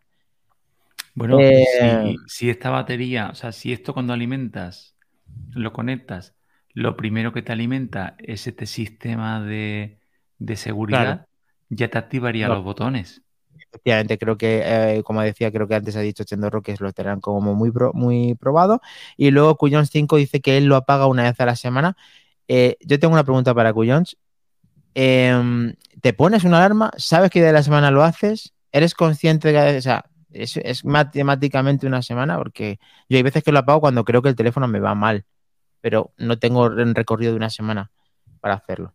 [1.14, 4.96] Bueno, eh, si, esta batería, o sea, si esto cuando alimentas,
[5.52, 6.34] lo conectas,
[6.72, 9.98] lo primero que te alimenta es este sistema de,
[10.56, 11.26] seguridad,
[11.68, 13.23] ya te activaría los botones.
[13.74, 17.20] Efectivamente, creo que, eh, como decía, creo que antes ha dicho Chendorro que lo tendrán
[17.20, 18.80] como muy, muy probado.
[19.16, 21.96] Y luego Cuyons 5 dice que él lo apaga una vez a la semana.
[22.46, 24.16] Eh, yo tengo una pregunta para Cuyons.
[24.94, 26.92] Em, ¿Te pones una alarma?
[26.96, 28.54] ¿Sabes que de la semana lo haces?
[28.70, 33.52] ¿Eres consciente de que, o sea, es, matemáticamente una semana, porque yo hay veces que
[33.52, 35.24] lo apago cuando creo que el teléfono me va mal,
[35.80, 37.90] pero no tengo un recorrido de una semana
[38.40, 38.94] para hacerlo.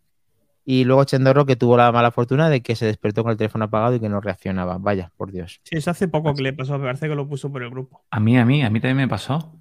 [0.72, 3.66] Y luego Chendorro que tuvo la mala fortuna de que se despertó con el teléfono
[3.66, 4.78] apagado y que no reaccionaba.
[4.78, 5.60] Vaya, por Dios.
[5.64, 8.06] Sí, eso hace poco que le pasó, me parece que lo puso por el grupo.
[8.12, 9.60] A mí, a mí, a mí también me pasó.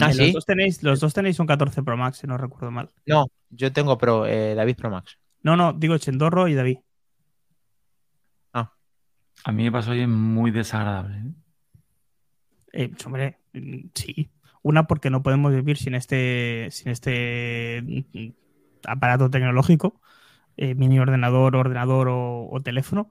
[0.00, 0.26] Ah, ¿sí?
[0.26, 2.92] los, dos tenéis, los dos tenéis un 14 Pro Max, si no recuerdo mal.
[3.06, 5.18] No, yo tengo Pro, eh, David Pro Max.
[5.42, 6.78] No, no, digo Chendorro y David.
[9.44, 11.16] A mí me pasó hoy muy desagradable.
[12.72, 12.84] ¿eh?
[12.84, 13.40] Eh, hombre,
[13.94, 14.30] sí.
[14.62, 18.28] Una porque no podemos vivir sin este, sin este mm,
[18.86, 20.00] aparato tecnológico,
[20.56, 23.10] eh, mini ordenador, ordenador o, teléfono.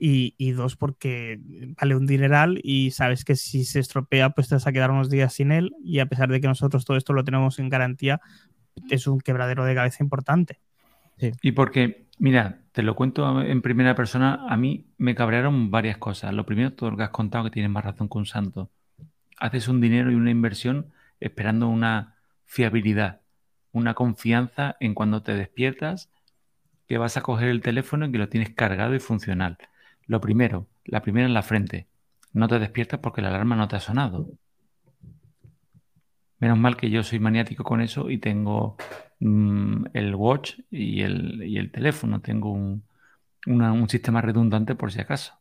[0.00, 1.40] Y, dos, porque
[1.80, 5.10] vale un dineral y sabes que si se estropea, pues te vas a quedar unos
[5.10, 5.74] días sin él.
[5.82, 8.20] Y a pesar de que nosotros todo esto lo tenemos en garantía,
[8.90, 10.60] es un quebradero de cabeza importante.
[11.42, 16.32] Y porque, mira, te lo cuento en primera persona, a mí me cabrearon varias cosas.
[16.32, 18.70] Lo primero, todo lo que has contado, que tienes más razón que un santo.
[19.38, 22.14] Haces un dinero y una inversión esperando una
[22.44, 23.20] fiabilidad,
[23.78, 26.10] una confianza en cuando te despiertas,
[26.88, 29.58] que vas a coger el teléfono y que lo tienes cargado y funcional.
[30.06, 31.86] Lo primero, la primera en la frente.
[32.32, 34.30] No te despiertas porque la alarma no te ha sonado.
[36.40, 38.76] Menos mal que yo soy maniático con eso y tengo
[39.20, 42.20] mm, el watch y el, teléfono.
[42.20, 42.84] Tengo un,
[43.88, 45.34] sistema redundante por si acaso.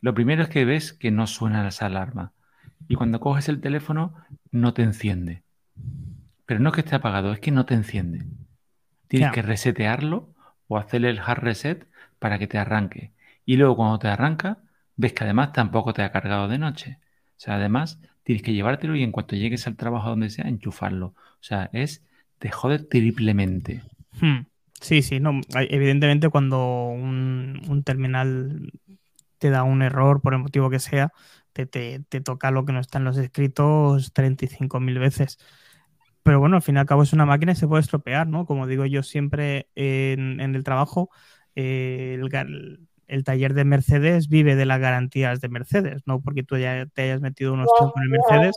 [0.00, 2.32] Lo primero es que ves que no suena esa alarma.
[2.88, 4.14] Y cuando coges el teléfono,
[4.50, 5.42] no te enciende.
[6.46, 8.26] Pero no es que esté apagado, es que no te enciende.
[9.08, 10.34] Tienes que resetearlo
[10.68, 11.86] o hacerle el hard reset
[12.18, 13.12] para que te arranque.
[13.44, 14.58] Y luego cuando te arranca,
[14.96, 16.98] ves que además tampoco te ha cargado de noche.
[17.36, 21.08] O sea, además tienes que llevártelo y en cuanto llegues al trabajo donde sea, enchufarlo.
[21.08, 22.02] O sea, es
[22.38, 23.82] te jode triplemente.
[24.20, 24.46] Hmm.
[24.80, 25.40] Sí, sí, no.
[25.54, 28.70] Evidentemente, cuando un, terminal
[29.38, 31.12] te da un error, por el motivo que sea,
[31.52, 35.38] te, toca lo que no está en los escritos 35.000 veces.
[36.24, 38.46] Pero bueno, al fin y al cabo es una máquina y se puede estropear, ¿no?
[38.46, 41.10] Como digo yo siempre en, el trabajo,
[41.54, 46.56] eh, el, el taller de Mercedes vive de las garantías de Mercedes, no porque tú
[46.56, 48.56] ya te hayas metido unos tiempos en el Mercedes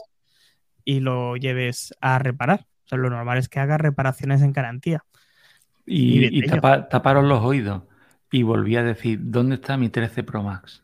[0.84, 2.66] y lo lleves a reparar.
[2.86, 5.04] O sea, lo normal es que hagas reparaciones en garantía.
[5.84, 7.82] Y, taparon los oídos.
[8.32, 10.82] Y volví a decir, ¿dónde está mi 13 Pro Max?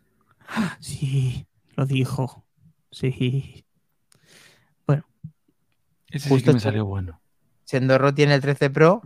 [0.80, 2.44] Sí, lo dijo.
[2.90, 3.63] Sí.
[6.14, 7.20] Ese Justo sí me salió bueno.
[7.64, 9.02] Sendorro tiene el 13 Pro.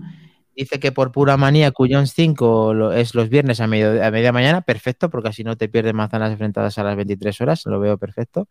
[0.54, 4.60] Dice que por pura manía Cuyons 5 es los viernes a, medio, a media mañana.
[4.60, 7.64] Perfecto, porque así no te pierdes manzanas enfrentadas a las 23 horas.
[7.64, 8.46] Lo veo perfecto.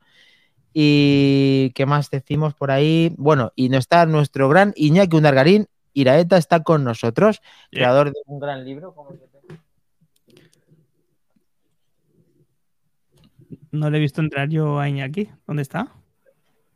[0.74, 3.14] ¿Y qué más decimos por ahí?
[3.18, 5.68] Bueno, y no está nuestro gran Iñaki Undargarín.
[5.94, 7.42] Iraeta está con nosotros,
[7.72, 8.96] creador de un gran libro.
[13.72, 15.30] No le he visto entrar yo a Iñaki.
[15.46, 15.92] ¿Dónde está?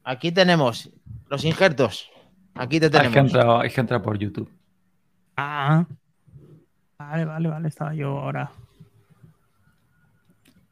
[0.04, 0.92] Aquí tenemos
[1.32, 2.12] los injertos.
[2.54, 3.34] Aquí te tenemos.
[3.36, 4.52] Hay que entrar, por YouTube.
[5.38, 5.86] Ah.
[7.00, 7.68] Vale, vale, vale.
[7.68, 8.52] Estaba yo ahora.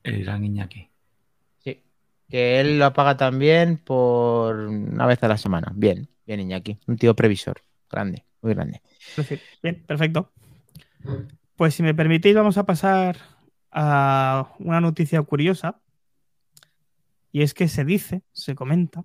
[0.03, 0.89] El gran Iñaki
[2.29, 5.71] que él lo apaga también por una vez a la semana.
[5.75, 8.81] Bien, bien Iñaki, un tío previsor, grande, muy grande.
[9.63, 10.31] Bien, perfecto.
[11.55, 13.17] Pues si me permitís vamos a pasar
[13.71, 15.81] a una noticia curiosa.
[17.31, 19.03] Y es que se dice, se comenta,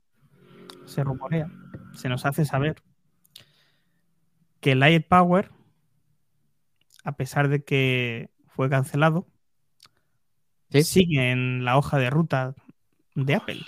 [0.87, 1.51] se rumorea,
[1.95, 2.83] se nos hace saber
[4.61, 5.51] que Light Power,
[7.05, 9.27] a pesar de que fue cancelado,
[10.71, 12.55] sigue en la hoja de ruta
[13.15, 13.61] de Apple.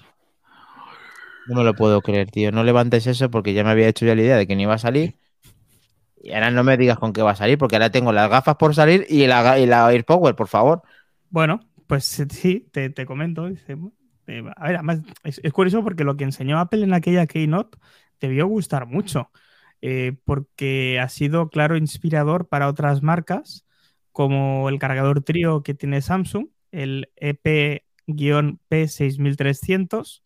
[1.46, 2.50] No me lo puedo creer, tío.
[2.50, 4.74] No levantes eso porque ya me había hecho ya la idea de que no iba
[4.74, 5.14] a salir.
[6.20, 8.56] Y ahora no me digas con qué va a salir, porque ahora tengo las gafas
[8.56, 10.82] por salir y la, y la AirPower, por favor.
[11.30, 13.48] Bueno, pues sí, te, comento.
[14.26, 17.78] Eh, a ver, además es, curioso porque lo que enseñó Apple en aquella Keynote
[18.20, 19.30] debió gustar mucho,
[19.82, 23.66] eh, porque ha sido, claro, inspirador para otras marcas,
[24.12, 30.22] como el cargador trío que tiene Samsung, el EP P6300,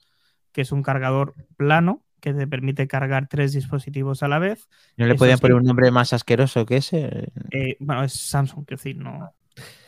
[0.53, 4.69] que es un cargador plano que te permite cargar tres dispositivos a la vez.
[4.97, 7.33] ¿No le podían poner un nombre más asqueroso que ese?
[7.51, 9.33] Eh, bueno, es Samsung, quiero decir, no.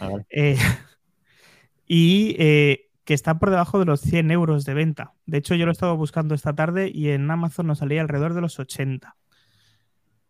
[0.01, 0.57] Ah, eh,
[1.87, 2.35] y
[3.05, 5.15] que está por debajo de los 100 euros de venta.
[5.27, 8.35] De hecho, yo lo he estado buscando esta tarde y en Amazon nos salía alrededor
[8.35, 9.17] de los 80.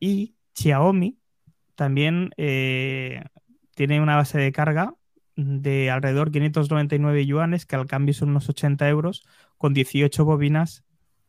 [0.01, 1.19] Y Xiaomi
[1.75, 4.95] también tiene una base de carga
[5.37, 9.25] de alrededor 599 yuanes, que al cambio son unos 80 euros,
[9.59, 10.85] con 18 bobinas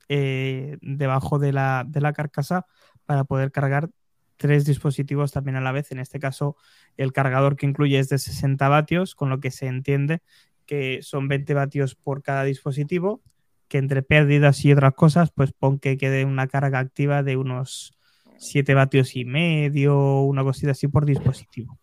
[0.10, 2.66] eh, debajo de la, de la carcasa
[3.06, 3.90] para poder cargar
[4.38, 5.92] tres dispositivos también a la vez.
[5.92, 6.58] En este caso,
[6.98, 10.22] el cargador que incluye es de 60 vatios, con lo que se entiende
[10.66, 13.22] que son 20 vatios por cada dispositivo,
[13.68, 17.94] que entre pérdidas y otras cosas, pues pon que quede una carga activa de unos
[18.38, 21.80] 7 vatios y medio, una cosita así por dispositivo.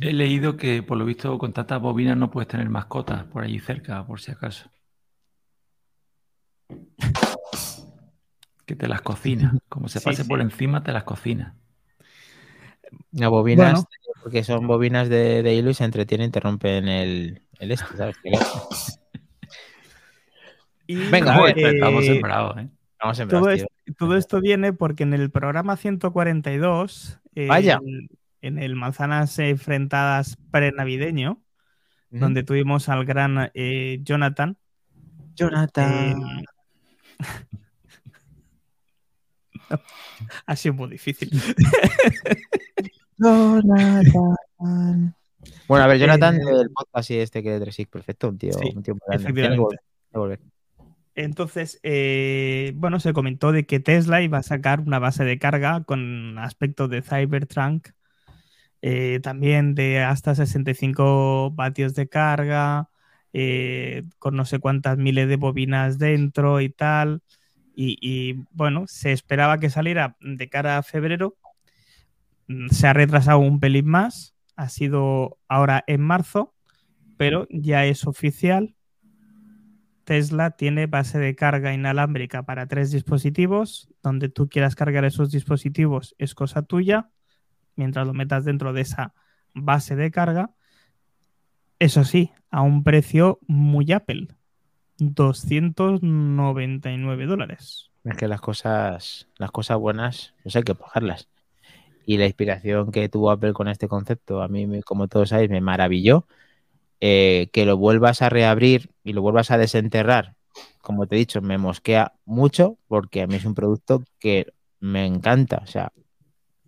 [0.00, 3.58] He leído que por lo visto con tantas bobinas no puedes tener mascotas por allí
[3.58, 4.70] cerca, por si acaso.
[8.64, 9.56] Que te las cocina.
[9.68, 11.54] Como se pase por encima, te las cocina.
[13.12, 13.84] No, bobinas,
[14.22, 18.16] porque son bobinas de, hilo y se entretienen y te rompen el, el este, ¿sabes?
[20.88, 22.68] Venga, estamos eh, sembrados, ¿eh?
[23.28, 23.66] todo, esto,
[23.98, 27.80] todo, esto, viene porque en el programa 142 Vaya
[28.46, 31.42] en el Manzanas Enfrentadas pre-navideño,
[32.10, 34.56] donde tuvimos al gran eh, Jonathan.
[35.34, 36.12] Jonathan.
[36.12, 36.44] Em,
[40.46, 41.30] ha sido muy difícil.
[43.18, 45.15] Jonathan.
[45.68, 48.82] Bueno, a ver, Jonathan, eh, el podcast y este que es perfecto, un tío, un
[48.82, 48.96] tío
[51.14, 55.82] Entonces, eh, bueno, se comentó de que Tesla iba a sacar una base de carga
[55.84, 57.96] con aspecto de Cybertruck
[58.88, 62.88] eh, también de hasta 65 vatios de carga,
[63.32, 67.22] eh, con no sé cuántas miles de bobinas dentro y tal.
[67.74, 71.36] Y, bueno, se esperaba que saliera de cara a febrero.
[72.46, 74.35] Mm, se ha retrasado un pelín más.
[74.56, 76.54] Ha sido ahora en marzo,
[77.16, 78.74] pero ya es oficial.
[80.04, 83.88] Tesla tiene base de carga inalámbrica para tres dispositivos.
[84.02, 87.10] Donde tú quieras cargar esos dispositivos es cosa tuya
[87.76, 89.14] mientras lo metas dentro de esa
[89.54, 90.50] base de carga.
[91.78, 94.28] Eso sí, a un precio muy Apple.
[94.98, 97.90] 299 dólares.
[98.04, 101.28] Es que las cosas, las cosas buenas, pues hay que pagarlas.
[102.06, 105.60] Y la inspiración que tuvo Apple con este concepto, a mí, como todos sabéis, me
[105.60, 106.26] maravilló.
[107.00, 110.34] Eh, que lo vuelvas a reabrir y lo vuelvas a desenterrar,
[110.80, 115.04] como te he dicho, me mosquea mucho porque a mí es un producto que me
[115.04, 115.60] encanta.
[115.62, 115.92] O sea,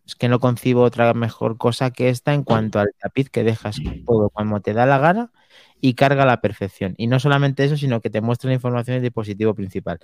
[0.06, 3.76] es que no concibo otra mejor cosa que esta en cuanto al tapiz que dejas
[4.06, 5.32] todo cuando te da la gana
[5.80, 6.94] y carga a la perfección.
[6.98, 9.98] Y no solamente eso, sino que te muestra la información del dispositivo principal.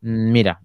[0.00, 0.60] Mira,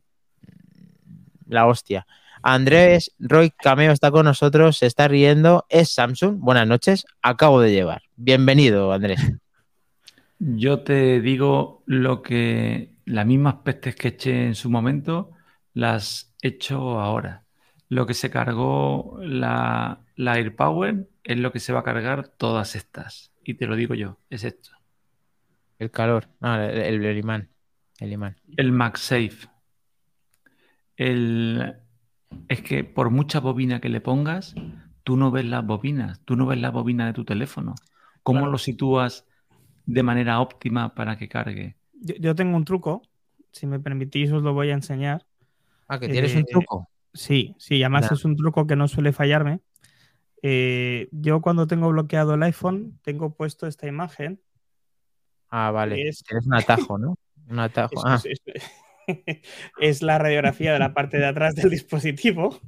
[1.47, 2.05] la hostia.
[2.43, 6.37] Andrés Roy Cameo está con nosotros, se está riendo, es Samsung.
[6.39, 8.01] Buenas noches, acabo de llevar.
[8.15, 9.19] Bienvenido, Andrés.
[10.39, 15.31] Yo te digo lo que las mismas pestes que eché en su momento
[15.73, 17.43] las echo ahora.
[17.89, 22.75] Lo que se cargó la, la AirPower es lo que se va a cargar todas
[22.75, 23.31] estas.
[23.43, 24.71] Y te lo digo yo, es esto.
[25.77, 27.49] El calor, ah, el, imán.
[27.99, 28.37] El imán.
[28.55, 29.47] El MagSafe.
[30.95, 31.75] El...
[32.47, 34.55] Es que por mucha bobina que le pongas,
[35.03, 37.75] tú no ves las bobinas, tú no ves la bobina de tu teléfono.
[38.23, 39.25] ¿Cómo lo sitúas
[39.85, 41.77] de manera óptima para que cargue?
[41.93, 43.01] Yo, tengo un truco,
[43.51, 45.25] si me permitís os lo voy a enseñar.
[45.87, 46.89] Ah, que tienes un eh, truco.
[47.13, 49.61] Sí, sí, además es un truco que no suele fallarme.
[50.43, 54.41] Eh, yo cuando tengo bloqueado el iPhone, tengo puesto esta imagen.
[55.49, 56.07] Ah, vale.
[56.07, 56.23] Es...
[56.23, 57.15] Tienes un atajo, ¿no?
[57.49, 57.93] Un atajo.
[58.25, 58.41] Es,
[60.01, 62.59] la radiografía de la parte de atrás del dispositivo.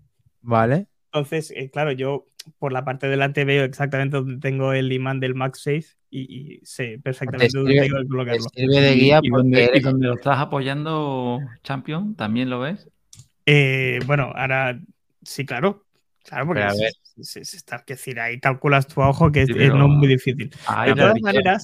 [0.42, 0.88] Vale.
[1.14, 2.26] Entonces, eh, claro, yo
[2.60, 7.00] por la parte de delante veo exactamente donde tengo el imán del MagSafe y, sé
[7.04, 8.46] perfectamente dónde tengo que colocarlo.
[8.56, 12.88] de guía ¿Y, donde, lo estás apoyando, Champion, ¿también lo ves?
[13.46, 14.80] Eh, bueno, ahora
[15.24, 15.86] sí, claro.
[16.24, 16.66] Claro, porque
[17.18, 20.50] es, está, que decir, ahí calculas tu ojo que es, no muy difícil.
[20.50, 21.64] de todas maneras,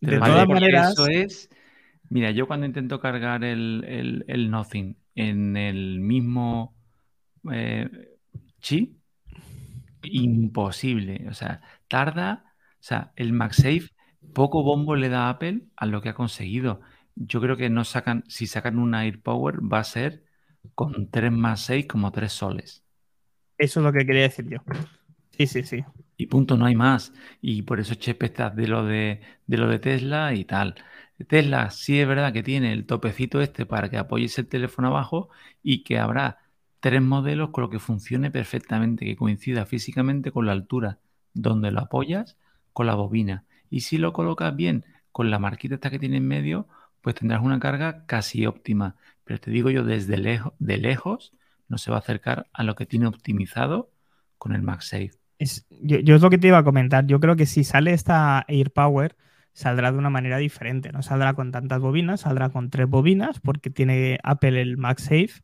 [0.00, 1.48] de todas maneras, eso es.
[2.10, 6.76] Mira, yo cuando intento cargar el, el, Nothing en el mismo
[7.50, 7.88] eh,
[8.60, 8.98] chip,
[10.02, 11.26] imposible.
[11.28, 12.44] O sea, tarda.
[12.74, 13.90] O sea, el MagSafe,
[14.34, 16.80] poco bombo le da a Apple a lo que ha conseguido.
[17.14, 20.24] Yo creo que no sacan, si sacan una AirPower, va a ser
[20.74, 22.84] con 3 más 6 como 3 soles.
[23.56, 24.58] Eso es lo que quería decir yo.
[25.30, 25.84] Sí, sí, sí.
[26.16, 27.12] Y punto, no hay más.
[27.40, 30.74] Y por eso Chepe está de lo de, de lo de Tesla y tal.
[31.28, 35.28] Tesla sí es verdad que tiene el topecito este para que apoyes el teléfono abajo
[35.62, 36.38] y que habrá
[36.80, 40.98] tres modelos con lo que funcione perfectamente, que coincida físicamente con la altura
[41.32, 42.36] donde lo apoyas
[42.72, 43.44] con la bobina.
[43.70, 46.68] Y si lo colocas bien con la marquita esta que tiene en medio,
[47.00, 48.96] pues tendrás una carga casi óptima.
[49.24, 51.32] Pero te digo yo, desde lejos,
[51.68, 53.90] no se va a acercar a lo que tiene optimizado
[54.38, 55.12] con el MagSafe.
[55.38, 57.06] Es, yo, es lo que te iba a comentar.
[57.06, 59.16] Yo creo que si sale esta AirPower,
[59.54, 60.92] saldrá de una manera diferente.
[60.92, 65.42] No saldrá con tantas bobinas, saldrá con tres bobinas, porque tiene Apple el MagSafe,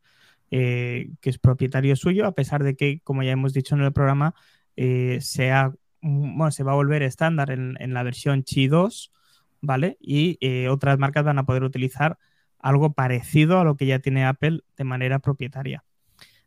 [0.50, 3.92] eh, que es propietario suyo, a pesar de que, como ya hemos dicho en el
[3.92, 4.34] programa,
[4.76, 9.12] eh, sea, bueno, se va a volver estándar en, la versión Qi 2
[9.60, 9.96] ¿vale?
[10.00, 12.18] Y eh, otras marcas van a poder utilizar
[12.58, 15.84] algo parecido a lo que ya tiene Apple de manera propietaria.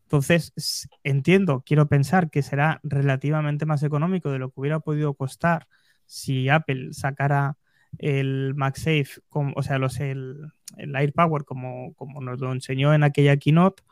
[0.04, 5.68] Entonces, entiendo, quiero pensar que será relativamente más económico de lo que hubiera podido costar
[6.06, 7.58] si Apple sacara
[8.00, 13.38] el MagSafe, o sea, los, el, el AirPower como, como nos lo enseñó en aquella
[13.38, 13.84] keynote,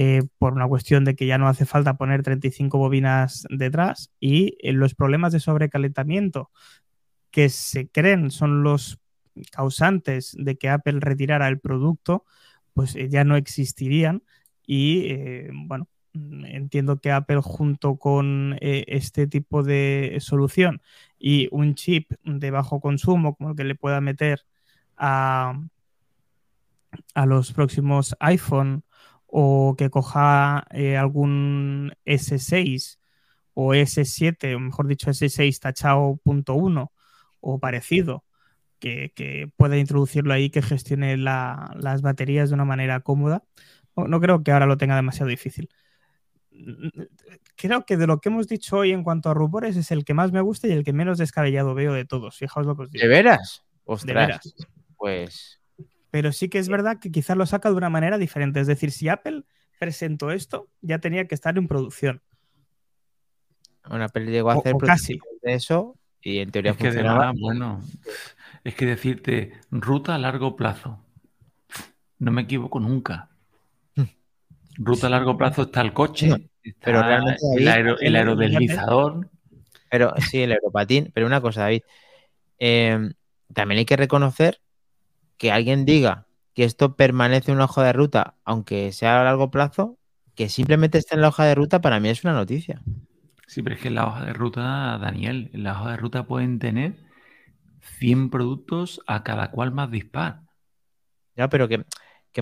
[0.00, 4.56] eh, por una cuestión de que ya no hace falta poner 35 bobinas detrás y
[4.60, 6.52] eh, los problemas de sobrecalentamiento
[7.32, 9.00] que se creen son los
[9.50, 12.24] causantes de que Apple retirara el producto,
[12.74, 14.22] pues eh, ya no existirían.
[14.64, 15.14] Y
[15.66, 20.82] bueno, entiendo que Apple junto con eh, este tipo de solución
[21.18, 24.46] y un chip de bajo consumo como el que le pueda meter
[24.96, 25.60] a,
[27.14, 28.84] a los próximos iPhone
[29.26, 30.58] o que coja
[30.98, 32.98] algún S6
[33.54, 36.92] o S7, o mejor dicho S6 tachado punto uno
[37.40, 38.24] o parecido
[38.78, 43.42] que, pueda introducirlo ahí, que gestione las baterías de una manera cómoda.
[43.96, 45.68] No, creo que ahora lo tenga demasiado difícil.
[47.56, 50.14] Creo que de lo que hemos dicho hoy en cuanto a rumores es el que
[50.14, 52.36] más me gusta y el que menos descabellado veo de todos.
[52.36, 53.02] Fijaos lo que os digo.
[53.02, 53.64] ¿De veras?
[54.04, 54.54] De veras.
[54.96, 55.60] Pues.
[56.10, 58.60] Pero sí que es verdad que quizás lo saca de una manera diferente.
[58.60, 59.44] Es decir, si Apple
[59.78, 62.22] presentó esto, ya tenía que estar en producción.
[63.88, 65.18] Bueno, Apple llegó a hacer casi.
[65.42, 67.32] de eso y en teoría es que funcionaba.
[67.38, 67.80] bueno,
[68.64, 70.98] es que decirte ruta a largo plazo.
[72.18, 73.30] No me equivoco nunca.
[74.78, 76.50] Ruta a largo plazo está el coche,
[76.80, 79.28] pero realmente el, aerodeslizador.
[79.90, 81.10] Pero sí, el aeropatín.
[81.12, 81.82] Pero una cosa, David.
[82.58, 83.12] Em,
[83.52, 84.60] también hay que reconocer
[85.36, 89.50] que alguien diga que esto permanece en una hoja de ruta, aunque sea a largo
[89.50, 89.98] plazo,
[90.34, 92.82] que simplemente esté en la hoja de ruta, para mí es una noticia.
[93.46, 96.26] Sí, pero es que en la hoja de ruta, Daniel, en la hoja de ruta
[96.26, 96.96] pueden tener
[97.98, 100.42] 100 productos a cada cual más dispar.
[101.36, 101.84] Ya, pero que,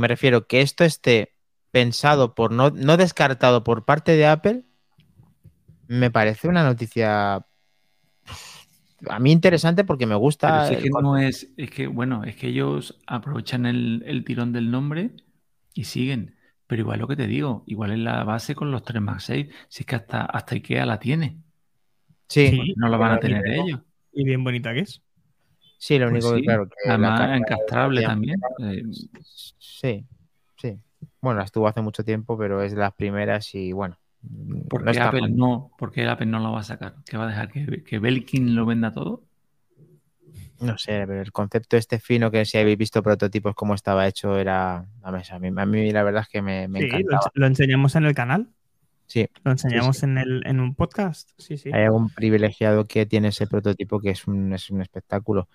[0.01, 1.36] me refiero que esto esté
[1.71, 4.65] pensado por no, no descartado por parte de Apple,
[5.89, 7.47] me parece una noticia
[9.09, 10.71] a mí interesante porque me gusta.
[10.71, 14.71] es que no es, es que, bueno, es que ellos aprovechan el, el, tirón del
[14.71, 15.11] nombre
[15.75, 16.37] y siguen.
[16.67, 19.47] Pero igual lo que te digo, igual es la base con los 3 más 6,
[19.69, 21.39] si es que hasta, hasta IKEA la tiene.
[22.29, 22.75] Sí.
[22.77, 23.81] no lo van a tener ellos.
[24.13, 25.03] Y bien bonita que es.
[25.79, 26.69] Sí, lo pues único que, claro.
[26.69, 28.41] Que Además, encastrable también.
[28.61, 28.83] Eh,
[29.59, 30.05] sí,
[31.21, 33.99] Bueno, estuvo hace mucho tiempo, pero es de las primeras y bueno.
[34.69, 36.97] ¿Por qué, Apple no, porque Apple no lo va a sacar?
[37.05, 39.23] ¿Que va a dejar que, que Belkin lo venda todo?
[40.61, 44.39] No sé, pero el concepto este fino que si habéis visto prototipos como estaba hecho
[44.39, 46.89] era a mí, a mí la verdad es que me, me sí,
[47.35, 48.49] Lo, enseñamos en el canal.
[49.07, 49.29] Sí.
[49.45, 51.31] Lo enseñamos En, el, en un podcast.
[51.39, 51.71] Sí, sí.
[51.73, 55.49] Hay algún privilegiado que tiene ese prototipo que es un, es un espectáculo.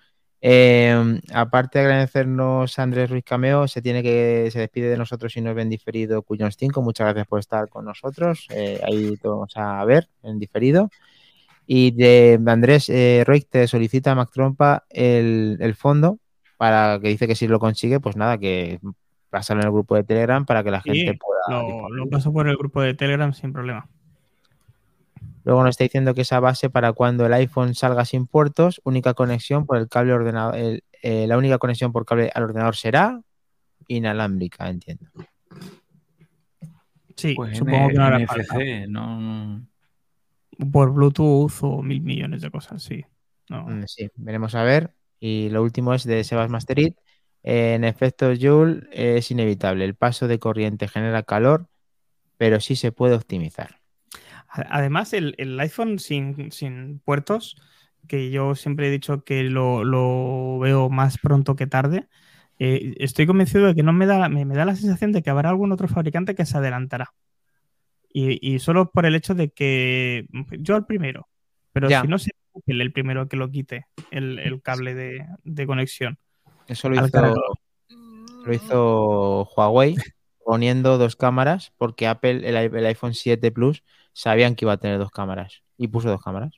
[0.44, 5.36] Eh, aparte de agradecernos a Andrés Ruiz Cameo, se tiene que se despide de nosotros
[5.36, 6.82] y nos ven diferido Cuyons 5.
[6.82, 8.48] Muchas gracias por estar con nosotros.
[8.50, 10.90] Eh, ahí todo vamos a ver en diferido.
[11.64, 16.18] Y de Andrés eh, te solicita a Mac Trompa el, fondo
[16.56, 18.80] para que dice que si lo consigue, pues nada, que
[19.30, 21.40] pasarlo en el grupo de Telegram para que la gente pueda.
[21.48, 23.88] Lo, lo paso por el grupo de Telegram sin problema.
[25.44, 29.14] Luego nos está diciendo que esa base para cuando el iPhone salga sin puertos, única
[29.14, 33.20] conexión por el cable ordenador, eh, la única conexión por cable al ordenador será
[33.88, 35.06] inalámbrica, entiendo.
[37.16, 38.18] Sí, pues supongo que no hará
[38.88, 39.66] no,
[40.72, 43.04] Por Bluetooth o mil millones de cosas, sí.
[43.48, 44.94] Mm, sí, veremos a ver.
[45.20, 46.96] Y lo último es de Sebas Masterit.
[47.44, 49.84] en efecto, Joule es inevitable.
[49.84, 51.68] El paso de corriente genera calor,
[52.36, 53.81] pero sí se puede optimizar.
[54.52, 57.56] Además, el, iPhone sin, puertos,
[58.06, 62.06] que yo siempre he dicho que lo, veo más pronto que tarde,
[62.58, 65.48] eh, estoy convencido de que no me da, me, da la sensación de que habrá
[65.48, 67.14] algún otro fabricante que se adelantará.
[68.14, 70.26] Y, solo por el hecho de que
[70.58, 71.28] yo el primero,
[71.72, 72.32] pero si no se
[72.66, 76.18] el primero que lo quite, el, cable de, conexión.
[76.68, 77.34] Eso lo hizo,
[78.44, 79.96] lo hizo Huawei
[80.44, 83.82] poniendo dos cámaras porque Apple, el, el iPhone 7 Plus
[84.12, 86.52] sabían que iba a tener dos cámaras y puso dos cámaras.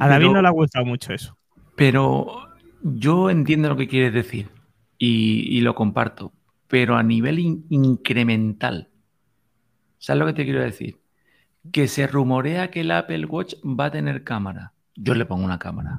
[0.00, 1.36] a David no le ha gustado mucho eso.
[1.76, 2.48] Pero
[2.82, 4.50] yo entiendo lo que quieres decir
[4.98, 6.32] y, lo comparto,
[6.68, 8.90] pero a nivel incremental.
[9.98, 11.00] ¿Sabes lo que te quiero decir?
[11.72, 14.72] Que se rumorea que el Apple Watch va a tener cámara.
[14.94, 15.98] Yo le pongo una cámara,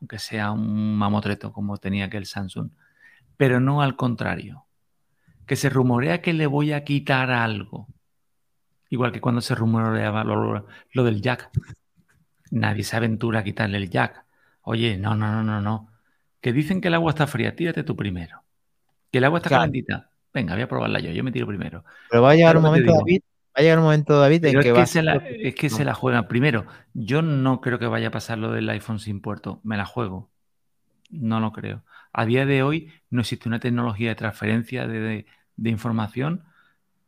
[0.00, 2.70] aunque sea un mamotreto como tenía aquel Samsung,
[3.36, 4.64] pero no al contrario.
[5.46, 7.88] Que se rumorea que le voy a quitar algo
[8.90, 11.48] Igual que cuando se rumoreaba lo, lo, del jack.
[12.50, 14.24] Nadie se aventura a quitarle el jack.
[14.62, 15.88] Oye, no, no, no, no, no.
[16.40, 18.42] Que dicen que el agua está fría, tírate tú primero.
[19.12, 20.10] Que el agua está calentita.
[20.34, 21.84] Venga, voy a probarla yo, yo me tiro primero.
[22.10, 24.68] Pero va a llegar un momento, David, va a llegar un momento, David, en que,
[24.70, 26.26] es que se la, es que se la juegan.
[26.26, 29.60] Primero, yo no creo que vaya a pasar lo del iPhone sin puerto.
[29.62, 30.30] Me la juego.
[31.10, 31.84] No lo creo.
[32.12, 35.26] A día de hoy no existe una tecnología de transferencia de
[35.56, 36.42] información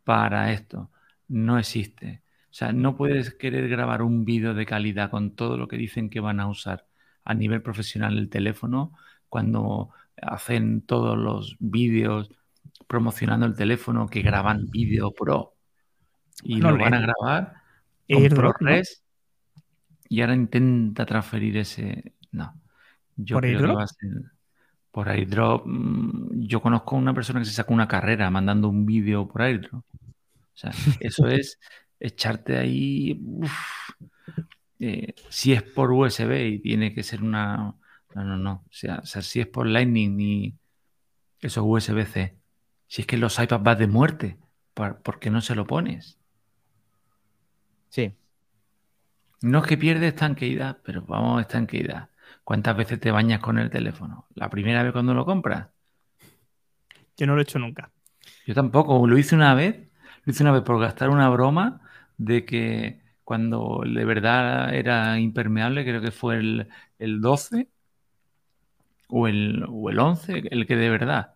[0.05, 0.93] para esto
[1.33, 2.23] no existe.
[2.51, 6.11] O sea, no puedes querer grabar un vídeo de calidad con todo lo que dicen
[6.11, 6.87] que van a usar
[7.25, 8.93] a nivel profesional el teléfono
[9.31, 12.31] cuando hacen todos los vídeos
[12.87, 15.55] promocionando el teléfono que graban vídeo pro.
[16.43, 17.55] Y lo van a grabar
[18.11, 19.03] con ProRes
[20.09, 22.61] y ahora intenta transferir ese no.
[23.17, 24.11] Yo creo que va a ser
[24.91, 28.85] por airdrop mm, yo conozco a una persona que se sacó una carrera mandando un
[28.85, 29.85] vídeo por airdrop
[30.55, 31.59] o sea, eso es
[32.01, 33.21] echarte ahí.
[34.85, 37.77] Eh, si es por USB y tiene que ser una.
[38.15, 38.65] No, no, no.
[38.67, 40.55] O sea, si es por Lightning y
[41.41, 42.37] eso es USB-C.
[42.89, 44.39] Si es que los iPads van de muerte,
[44.75, 46.19] ¿por qué no se lo pones?
[47.89, 48.13] Sí.
[49.41, 52.11] No es que pierdes estanqueidad, pero vamos estanqueidad.
[52.45, 54.27] ¿Cuántas veces te bañas con el teléfono?
[54.35, 55.69] ¿La primera vez cuando lo compras?
[57.17, 57.91] Yo no lo he hecho nunca.
[58.47, 59.07] Yo tampoco.
[59.07, 59.89] Lo hice una vez
[60.25, 61.81] lo hice una vez por gastar una broma
[62.17, 67.69] de que cuando de verdad era impermeable, creo que fue el, 12
[69.09, 71.35] o el, o el 11, el que de verdad.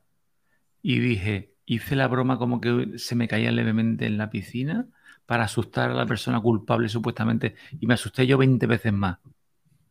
[0.82, 4.86] Y dije, hice la broma como que se me caía levemente en la piscina
[5.26, 9.18] para asustar a la persona culpable supuestamente y me asusté yo 20 veces más.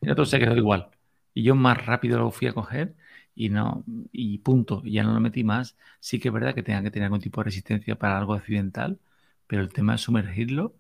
[0.02, 0.90] Y otro se quedó igual.
[1.34, 2.96] Y yo más rápido lo fui a coger
[3.36, 5.76] y no, y punto, ya no lo metí más.
[6.00, 9.00] Sí que es verdad que tenga que tener algún tipo de resistencia para algo accidental,
[9.48, 10.76] pero el tema de sumergirlo,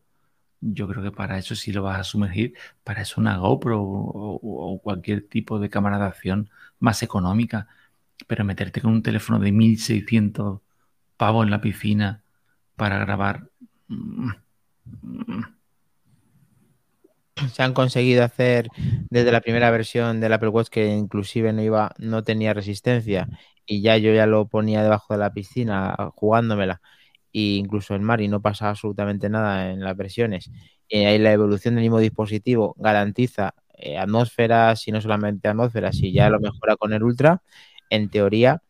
[0.62, 4.82] yo creo que para eso sí lo vas a sumergir, para eso una GoPro o,
[4.84, 6.50] cualquier tipo de cámara de acción
[6.80, 7.68] más económica,
[8.28, 10.62] pero meterte con un teléfono de 1600
[11.18, 12.24] pavos en la piscina
[12.76, 13.50] para grabar.
[13.88, 14.32] Mm,
[15.02, 15.55] mm,
[17.54, 18.70] se han conseguido hacer
[19.10, 23.28] desde la primera versión del Apple Watch que inclusive no iba, no tenía resistencia
[23.66, 26.82] y ya yo ya lo ponía debajo de la piscina jugándomela
[27.34, 30.52] e incluso en mar y no pasa absolutamente nada en las versiones.
[30.88, 36.14] Y ahí la evolución del mismo dispositivo garantiza eh, atmósferas y no solamente atmósferas, y
[36.14, 37.42] ya lo mejora con el Ultra,
[37.90, 38.62] en teoría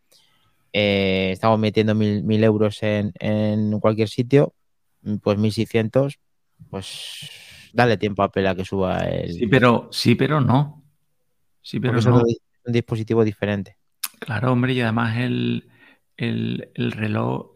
[0.73, 4.53] eh, estamos metiendo mil, euros en, cualquier sitio,
[5.21, 6.19] pues 1600,
[6.71, 7.44] pues
[7.75, 9.33] dale tiempo a Apple que suba el.
[9.33, 10.83] Sí, pero, sí, pero no.
[11.61, 11.99] Sí, pero no.
[11.99, 12.05] Es
[12.65, 13.77] un dispositivo diferente.
[14.19, 15.69] Claro, hombre, y además el,
[16.17, 17.51] reloj,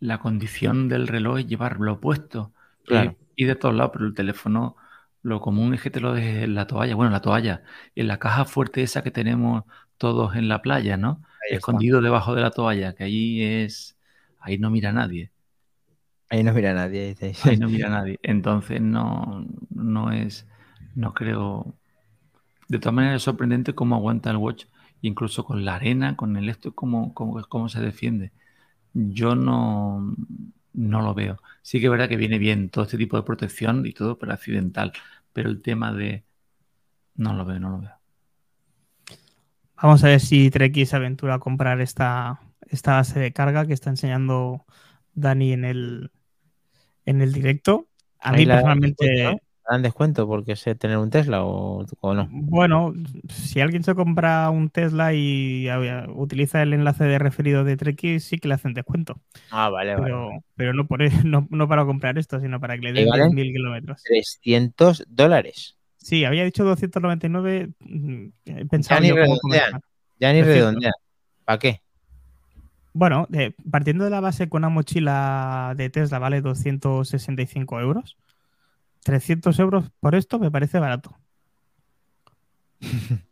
[0.00, 2.52] la condición del reloj es llevarlo puesto.
[2.84, 3.16] Claro.
[3.34, 4.76] Y, de todos lados, pero el teléfono,
[5.22, 6.94] lo común es que te lo dejes en la toalla.
[6.94, 7.62] Bueno, la toalla,
[7.96, 9.64] en la caja fuerte esa que tenemos
[9.96, 11.22] todos en la playa, ¿no?
[11.50, 13.98] escondido debajo de la toalla, que ahí es,
[14.38, 15.31] ahí no mira nadie.
[16.32, 17.14] Ahí no mira nadie.
[17.44, 18.18] Ahí no mira nadie.
[18.22, 20.46] Entonces no, no es,
[20.94, 21.74] no creo.
[22.68, 24.64] De todas maneras es sorprendente cómo aguanta el watch,
[25.02, 28.32] incluso con la arena, con el esto, cómo, cómo, cómo se defiende.
[28.94, 30.16] Yo no,
[30.72, 31.38] no lo veo.
[31.60, 34.32] Sí que es verdad que viene bien todo este tipo de protección y todo, pero
[34.32, 34.94] accidental.
[35.34, 36.24] Pero el tema de...
[37.14, 37.92] No lo veo, no lo veo.
[39.82, 43.74] Vamos a ver si Treki se aventura a comprar esta, esta base de carga que
[43.74, 44.64] está enseñando
[45.12, 46.10] Dani en el,
[47.06, 47.86] en el directo.
[48.20, 49.38] A mí personalmente.
[49.70, 52.28] ¿Dan descuento porque sé tener un Tesla o, no?
[52.32, 52.92] Bueno,
[53.28, 55.68] si alguien se compra un Tesla y
[56.08, 59.20] utiliza el enlace de referido de Treki, sí que le hacen descuento.
[59.50, 60.40] Ah, vale, pero, vale.
[60.56, 64.02] Pero no, por, no, no para comprar esto, sino para que le den 10.000 kilómetros.
[64.02, 65.76] 300 dólares.
[65.96, 67.70] Sí, había dicho 299.
[67.78, 68.26] Mm,
[68.68, 69.80] pensaba ya ni redondean.
[70.18, 70.92] Ya ni redondean.
[71.44, 71.82] ¿Para qué?
[72.92, 73.26] Bueno,
[73.70, 78.18] partiendo de la base con una mochila de Tesla vale 265 euros.
[79.04, 81.16] 300 euros por esto me parece barato.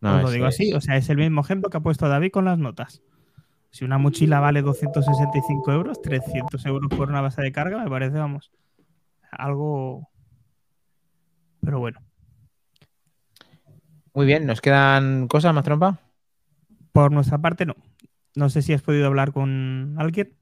[0.00, 2.46] no, lo digo así, o sea, es el mismo ejemplo que ha puesto David con
[2.46, 3.02] las notas.
[3.70, 8.18] Si una mochila vale 265 euros, 300 euros por una base de carga, me parece,
[8.18, 8.50] vamos,
[9.30, 10.10] algo
[11.60, 12.00] pero bueno.
[14.14, 15.98] Muy bien, ¿nos quedan cosas más trompa?
[16.92, 17.76] Por nuestra parte, no.
[18.34, 20.36] No sé si has podido hablar con alguien.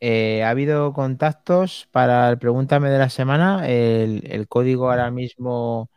[0.00, 3.66] Eh, ha habido contactos para el Pregúntame de la semana.
[3.66, 5.90] El, código ahora mismo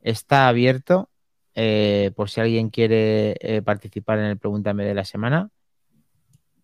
[0.00, 1.10] está abierto
[1.54, 5.50] eh, por si alguien quiere eh, participar en el Pregúntame de la semana.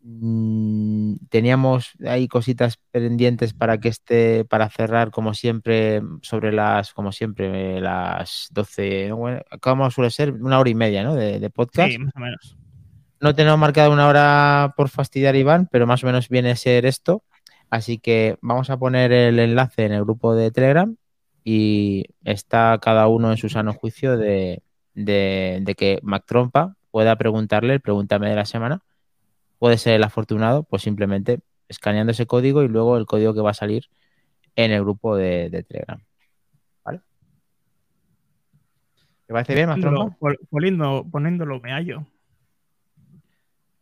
[0.07, 7.11] Mm, teníamos ahí cositas pendientes para que esté, para cerrar como siempre, sobre las, como
[7.11, 9.11] siempre, las 12,
[9.61, 11.15] como suele ser, una hora y media, ¿no?
[11.15, 11.91] De, podcast.
[11.91, 12.57] Sí, más o menos.
[13.21, 16.87] No tenemos marcado una hora por fastidiar, Iván, pero más o menos viene a ser
[16.87, 17.23] esto.
[17.71, 20.97] Así que vamos a poner el enlace en el grupo de Telegram
[21.43, 24.63] y está cada uno en su sano juicio de,
[24.95, 28.83] de, de que Mac Trompa pueda preguntarle el pregúntame de la semana
[29.65, 33.53] puede ser el afortunado, pues simplemente escaneando ese código y luego el código que va
[33.53, 33.85] a salir
[34.57, 36.03] en el grupo de, Telegram.
[36.85, 37.01] ¿Vale?
[39.27, 39.79] ¿Te parece bien, más
[40.51, 42.07] Poniendo, poniéndolo me hallo.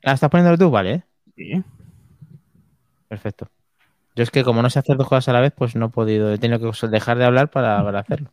[0.05, 0.71] ¿Ah, estás poniéndolo tú?
[0.71, 1.05] Vale.
[1.37, 1.63] Sí.
[3.09, 3.49] Perfecto.
[4.15, 5.89] Yo es que como no sé hacer dos cosas a la vez, pues no he
[5.91, 8.33] podido, he tenido que dejar de hablar para, para hacerlo.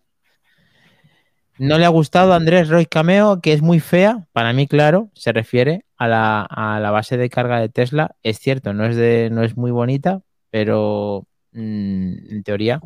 [1.60, 4.26] No le ha gustado a Andrés Roy Cameo, que es muy fea.
[4.32, 8.16] Para mí, claro, se refiere a la, base de carga de Tesla.
[8.24, 12.80] Es cierto, no es, de, no es muy bonita, pero mm, en teoría,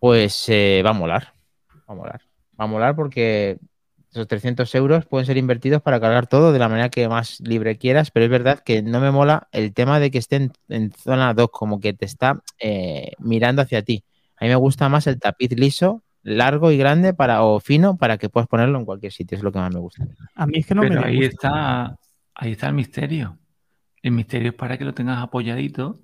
[0.00, 1.34] pues eh, va a molar.
[1.88, 2.20] Va a molar.
[2.60, 3.58] Va a molar porque
[4.12, 7.78] esos 300 euros pueden ser invertidos para cargar todo de la manera que más libre
[7.78, 11.32] quieras, pero es verdad que no me mola el tema de que esté en, zona
[11.32, 14.04] 2, como que te está eh, mirando hacia ti.
[14.36, 18.18] A mí me gusta más el tapiz liso largo y grande para o fino para
[18.18, 20.04] que puedas ponerlo en cualquier sitio, es lo que más me gusta.
[20.34, 21.96] A mí es que no Pero ahí está,
[22.34, 23.38] ahí está el misterio.
[24.02, 26.00] El misterio es para que lo tengas apoyadito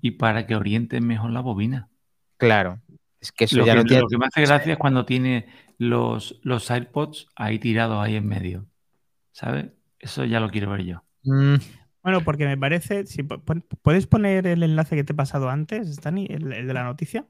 [0.00, 1.88] y para que orientes mejor la bobina.
[2.36, 2.80] Claro.
[3.20, 4.02] Es que eso lo ya que, no tiene.
[4.02, 5.46] Lo que me hace gracia es cuando tiene
[5.80, 8.66] los, los AirPods ahí tirados ahí en medio.
[9.32, 9.70] ¿Sabes?
[9.98, 11.02] Eso ya lo quiero ver yo.
[11.22, 11.54] Mm.
[12.02, 13.06] Bueno, porque me parece.
[13.06, 16.26] Si, ¿Puedes poner el enlace que te he pasado antes, Stani?
[16.28, 17.26] el de la noticia?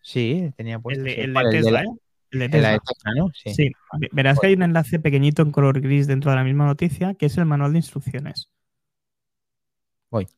[0.00, 1.04] Sí, tenía puesto.
[1.04, 1.86] El de, Tesla, ¿eh?
[2.30, 2.80] El de Tesla.
[3.16, 3.30] ¿no?
[3.34, 3.72] Sí.
[4.12, 7.26] Verás que hay un enlace pequeñito en color gris dentro de la misma noticia, que
[7.26, 8.48] es el manual de instrucciones.
[10.08, 10.28] Voy.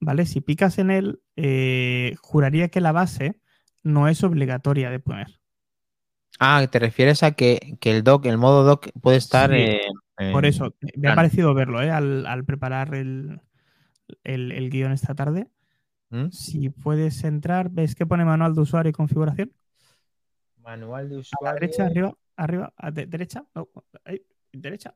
[0.00, 3.38] Vale, si picas en él, eh, juraría que la base
[3.82, 5.40] no es obligatoria de poner.
[6.38, 9.50] Ah, te refieres a que, el doc, el modo doc puede estar.
[10.32, 11.90] por eso, me ha parecido verlo, ¿eh?
[11.90, 13.40] Al, preparar el,
[14.24, 15.48] el guion esta tarde.
[16.10, 16.30] ¿Mm?
[16.30, 19.52] Si puedes entrar, ¿ves que pone manual de usuario y configuración?
[20.58, 21.48] Manual de usuario.
[21.48, 23.44] A la derecha, arriba, arriba, a derecha,
[24.04, 24.22] ahí,
[24.52, 24.94] derecha.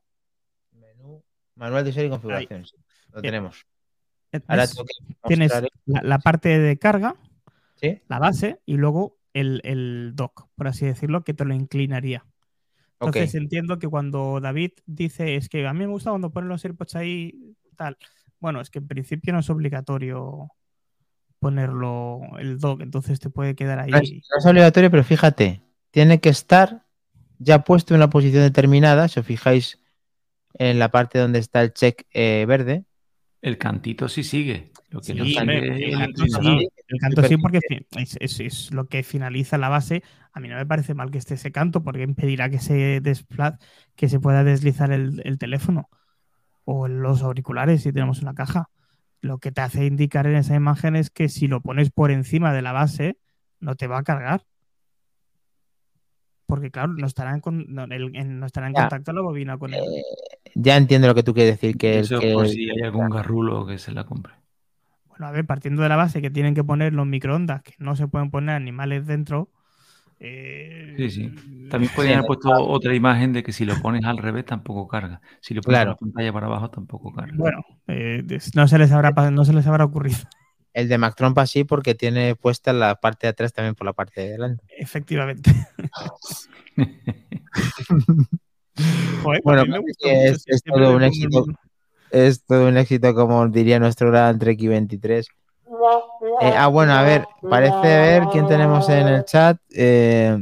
[0.72, 1.22] Menú.
[1.56, 2.64] Manual de usuario y configuración.
[3.12, 3.66] Lo tenemos.
[4.46, 4.66] Ahora
[5.26, 5.52] tienes
[5.86, 7.16] la, parte de carga,
[8.08, 12.26] la base, y luego el, dock, por así decirlo, que te lo inclinaría.
[13.00, 16.64] Entonces entiendo que cuando David dice es que a mí me gusta cuando ponen los
[16.64, 17.96] AirPods ahí, tal.
[18.40, 20.48] Bueno, es que en principio no es obligatorio
[21.38, 23.90] ponerlo el dock, entonces te puede quedar ahí.
[23.90, 26.84] No es, obligatorio, pero fíjate, tiene que estar
[27.38, 29.08] ya puesto en una posición determinada.
[29.08, 29.80] Si os fijáis
[30.54, 32.84] en la parte donde está el check eh, verde.
[33.42, 34.70] El cantito sí sigue.
[34.90, 37.60] Lo que sí, el, canto sí, porque
[38.28, 40.02] es, lo que finaliza la base.
[40.32, 43.00] A mí no me parece mal que esté ese canto porque impedirá que se
[43.96, 45.88] que se pueda deslizar el, teléfono
[46.64, 48.68] o los auriculares si tenemos una caja.
[49.22, 52.52] Lo que te hace indicar en esa imagen es que si lo pones por encima
[52.52, 53.18] de la base,
[53.58, 54.44] no te va a cargar.
[56.50, 59.80] Porque, claro, no estará en, no, estará en contacto la bobina con él.
[59.80, 60.02] Eh,
[60.54, 61.78] ya entiendo lo que tú quieres decir.
[61.78, 64.34] Que, Eso que por si hay algún garrulo que se la compre.
[65.08, 67.96] Bueno, a ver, partiendo de la base que tienen que poner los microondas, que no
[67.96, 69.48] se pueden poner animales dentro.
[70.18, 71.68] Eh, sí, sí.
[71.70, 75.22] También podrían haber puesto otra imagen de que si lo pones al revés tampoco carga.
[75.40, 77.32] Si lo pones la pantalla para abajo tampoco carga.
[77.36, 78.22] Bueno, eh,
[78.54, 80.18] no, se les habrá, no se les habrá ocurrido.
[80.72, 83.92] El de Mac Trompa sí, porque tiene puesta la parte de atrás también por la
[83.92, 84.64] parte de delante.
[84.78, 85.50] Efectivamente.
[89.44, 89.64] bueno,
[90.00, 91.44] es, todo un éxito.
[92.10, 95.26] Es todo un éxito, como diría nuestro gran Treki 23.
[96.40, 99.58] Eh, ah, bueno, a ver, parece ver quién tenemos en el chat.
[99.74, 100.36] Eh,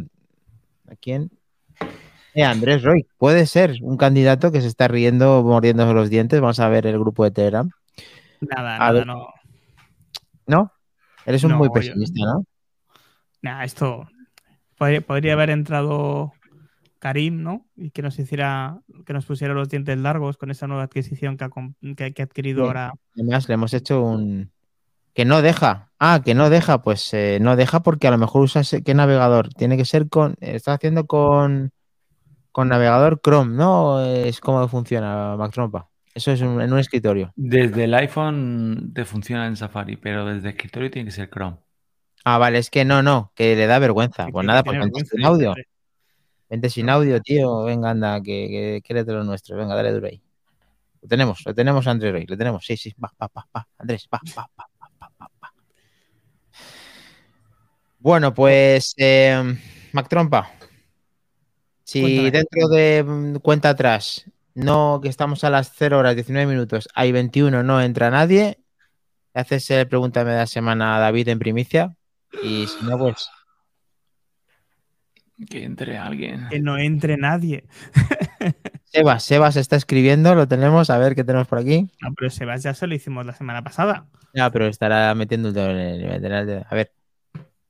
[0.90, 1.30] ¿A quién?
[2.34, 6.40] Eh, Andrés Roy, puede ser un candidato que se está riendo, mordiéndose los dientes.
[6.40, 7.70] Vamos a ver el grupo de Telegram.
[8.40, 9.26] Nada, nada, no.
[10.48, 10.72] ¿No?
[11.24, 12.44] Eres un muy pesimista, ¿no?
[13.42, 14.08] Nah, esto
[14.78, 16.32] podría, haber entrado
[16.98, 17.66] Karim, ¿no?
[17.76, 21.44] Y que nos hiciera, que nos pusiera los dientes largos con esa nueva adquisición que
[21.44, 22.92] ha, que, adquirido ahora.
[23.14, 24.50] Además, le hemos hecho un.
[25.14, 25.90] Que no deja.
[25.98, 26.82] Ah, que no deja.
[26.82, 29.48] Pues eh, no deja porque a lo mejor usa qué navegador.
[29.50, 30.36] Tiene que ser con.
[30.40, 31.72] Está haciendo con.
[32.52, 34.00] Con navegador Chrome, ¿no?
[34.00, 35.88] Es como funciona Mac Trompa.
[36.18, 37.32] Eso es en un escritorio.
[37.36, 41.58] Desde el iPhone te funciona en Safari, pero desde el escritorio tiene que ser Chrome.
[42.24, 44.26] Ah, vale, es que no, no, que le da vergüenza.
[44.26, 45.54] Pues nada, pues vente sin audio.
[46.50, 47.62] Vente sin audio, tío.
[47.62, 49.56] Venga, anda, que, que, de lo nuestro.
[49.56, 50.20] Venga, dale duro ahí.
[51.02, 52.26] Lo tenemos, lo tenemos, Andrés Rey.
[52.26, 52.92] Lo tenemos, sí, sí.
[53.00, 53.68] Va, va, va, va.
[53.78, 55.52] Andrés, va, va, va, va, va, va.
[58.00, 59.40] Bueno, pues, eh,
[59.92, 60.50] Mac Trompa.
[61.84, 64.28] Si dentro de mm, cuenta atrás
[64.58, 68.58] no, que estamos a las 0 horas 19 minutos, hay 21, no entra nadie.
[69.32, 71.94] Haces el pregúntame de la semana a David en primicia.
[72.42, 73.30] Y si no, pues.
[75.48, 76.48] Que entre alguien.
[76.50, 77.68] Que no entre nadie.
[78.84, 81.88] Sebas, Sebas está escribiendo, lo tenemos, a ver qué tenemos por aquí.
[82.00, 84.08] No, pero Sebas ya se lo hicimos la semana pasada.
[84.34, 86.92] Ya, pero estará metiendo el dedo A ver,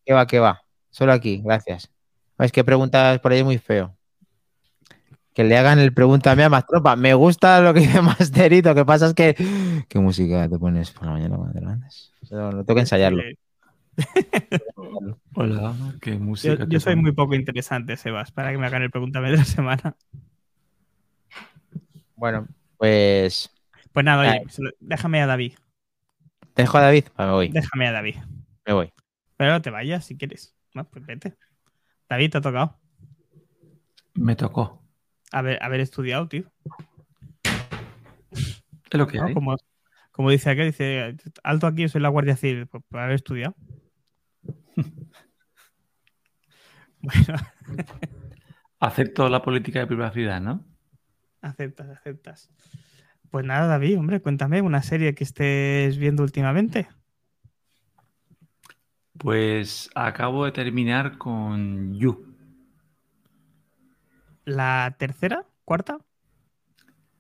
[0.07, 0.63] ¿qué va, qué va?
[0.89, 1.91] Solo aquí, gracias.
[2.39, 3.98] Es que preguntas por ahí muy feo
[5.35, 6.97] que le hagan el pregúntame a más tropa.
[6.97, 8.71] Me gusta lo que dice Masterito.
[8.71, 9.35] Lo que pasa es que.
[9.89, 12.13] ¿Qué música te pones por la mañana cuando te levantas?
[12.31, 13.23] No, tengo que ensayarlo.
[15.35, 16.67] Hola, qué música.
[16.69, 19.97] Yo, soy muy poco interesante, Sebas, para que me hagan el pregúntame de la semana.
[22.15, 22.47] Bueno,
[22.77, 23.51] pues.
[23.93, 24.43] Pues nada, oye,
[24.81, 25.55] déjame a David.
[26.55, 27.05] ¿Te dejo a David?
[27.15, 27.49] Pues me voy.
[27.49, 28.17] Déjame a David.
[28.67, 28.93] Me voy.
[29.37, 30.55] Pero no te vayas si quieres.
[30.75, 31.37] No, pues vete.
[32.09, 32.77] David, te ha tocado.
[34.15, 34.78] Me tocó.
[35.33, 36.45] Haber, haber estudiado, tío.
[38.91, 39.35] Es lo que hay.
[39.35, 39.57] Como,
[40.13, 43.55] como, dice aquel, dice, alto aquí, soy la Guardia Civil, pues, por haber estudiado.
[47.01, 47.37] bueno.
[48.81, 50.65] Acepto la política de privacidad, ¿no?
[51.41, 52.51] Aceptas, aceptas.
[53.31, 56.89] Pues nada, David, hombre, cuéntame una serie que estés viendo últimamente.
[59.19, 62.28] Pues acabo de terminar con You
[64.49, 65.99] la tercera, cuarta.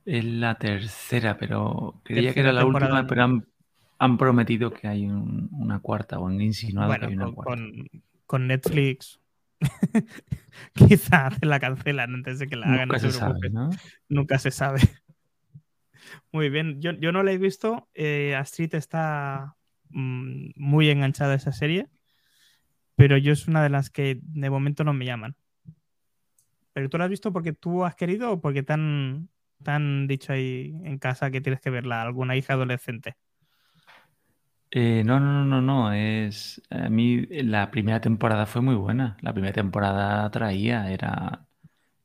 [0.05, 3.43] Es la tercera, pero creía que era la última, pero
[3.99, 7.63] han, prometido que hay una cuarta o han insinuado que hay una cuarta.
[8.27, 9.21] Con, Netflix
[10.75, 12.89] quizá la cancelan antes de que la hagan.
[12.89, 13.51] Nunca se, sabe,
[14.09, 14.81] Nunca se sabe.
[16.33, 17.89] Muy bien, yo, no la he visto.
[17.95, 19.57] Eh, Astrid está
[19.91, 21.89] mm, muy enganchada a esa serie,
[22.97, 25.37] pero yo es una de las que de momento no me llaman.
[26.79, 29.29] ¿Pero tú la has visto porque tú has querido o porque te han,
[30.07, 33.17] dicho ahí en casa que tienes que verla, alguna hija adolescente?
[34.71, 39.17] Eh, no, no, no, no, es a mí la primera temporada fue muy buena.
[39.23, 41.49] La primera temporada traía, era,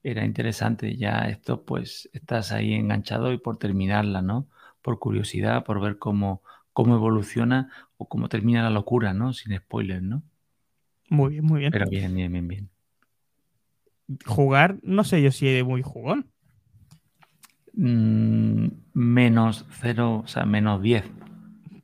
[0.03, 0.95] era interesante.
[0.97, 4.47] Ya esto, pues, estás ahí enganchado y por terminarla, ¿no?
[4.81, 6.41] Por curiosidad, por ver cómo,
[6.73, 9.33] cómo evoluciona o cómo termina la locura, ¿no?
[9.33, 10.23] Sin spoilers, ¿no?
[11.09, 11.71] Muy bien, muy bien.
[11.71, 12.72] Pero bien, bien, bien, bien.
[14.25, 16.31] Jugar, no sé yo si de muy jugón.
[17.73, 21.03] Mm, menos 0, o sea, menos 10.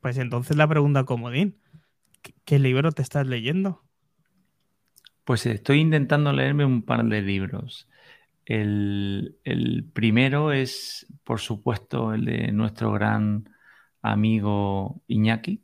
[0.00, 1.56] Pues entonces la pregunta comodín.
[2.44, 3.82] ¿Qué libro te estás leyendo?
[5.24, 7.88] Pues estoy intentando leerme un par de libros.
[8.44, 9.36] El,
[9.92, 13.48] primero es, por supuesto, el de nuestro gran
[14.02, 15.62] amigo Iñaki,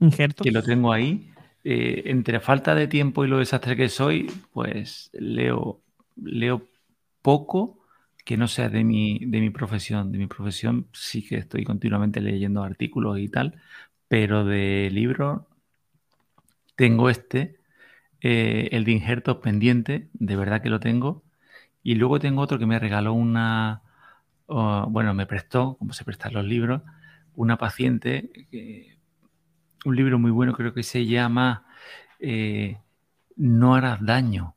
[0.00, 0.42] Injerto.
[0.42, 1.30] que lo tengo ahí.
[1.64, 5.82] Eh, entre falta de tiempo y lo desastre que soy, pues leo,
[6.16, 6.68] leo
[7.22, 7.80] poco
[8.24, 10.12] que no sea de mi, de mi profesión.
[10.12, 13.60] De mi profesión sí que estoy continuamente leyendo artículos y tal,
[14.08, 15.42] pero de libros
[16.76, 17.56] tengo este,
[18.20, 21.24] eh, el de injertos pendiente, de verdad que lo tengo.
[21.82, 23.82] Y luego tengo otro que me regaló una,
[24.46, 26.82] bueno, me prestó, como se prestan los libros,
[27.34, 28.30] una paciente,
[29.84, 31.66] un libro muy bueno, creo que se llama
[32.20, 32.78] eh,
[33.36, 34.54] No harás daño.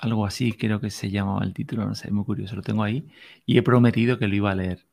[0.00, 3.08] Algo así creo que se llamaba el título, no sé, muy curioso, lo tengo ahí
[3.46, 4.86] y he prometido que lo iba a leer.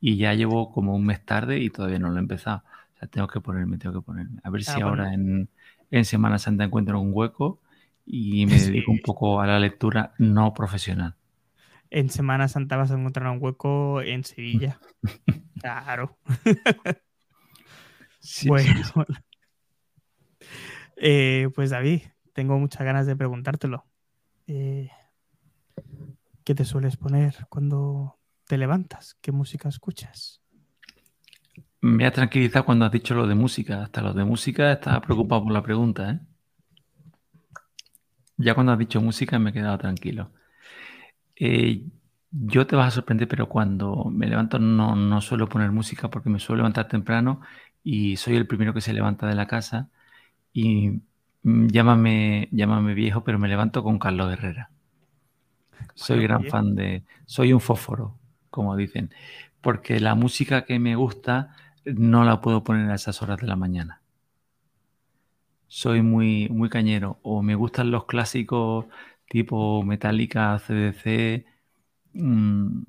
[0.00, 2.62] Y ya llevo como un mes tarde y todavía no lo he empezado
[3.06, 4.40] tengo que ponerme, tengo que ponerme.
[4.42, 5.48] A ver ah, si ahora en,
[6.04, 7.60] Semana Santa encuentro un hueco
[8.04, 11.14] y me dedico un poco a la lectura no profesional.
[11.90, 14.80] En Semana Santa vas a encontrar un hueco en Sevilla.
[15.60, 16.18] claro.
[18.46, 18.82] bueno.
[20.96, 22.02] Eh, pues David,
[22.32, 23.84] tengo muchas ganas de preguntártelo.
[24.46, 24.90] Eh,
[26.44, 29.16] ¿Qué te sueles poner cuando te levantas?
[29.20, 30.42] ¿Qué música escuchas?
[31.80, 33.82] Me ha tranquilizado cuando has dicho lo de música.
[33.82, 36.20] Hasta lo de música estaba preocupado por la pregunta, ¿eh?
[38.36, 40.32] Ya cuando has dicho música me he quedado tranquilo.
[41.36, 41.84] Eh,
[42.30, 46.30] yo te vas a sorprender, pero cuando me levanto no, no suelo poner música porque
[46.30, 47.40] me suelo levantar temprano
[47.90, 49.88] y soy el primero que se levanta de la casa
[50.52, 51.00] y
[51.42, 54.68] llámame, llámame viejo, pero me levanto con Carlos Herrera.
[55.94, 57.04] Soy gran fan de...
[57.24, 58.14] Soy un fósforo,
[58.50, 59.14] como dicen,
[59.62, 61.56] porque la música que me gusta
[61.86, 64.02] no la puedo poner a esas horas de la mañana.
[65.66, 67.18] Soy muy, muy cañero.
[67.22, 68.84] O me gustan los clásicos
[69.30, 71.46] tipo Metallica, CDC.
[72.12, 72.82] Mm,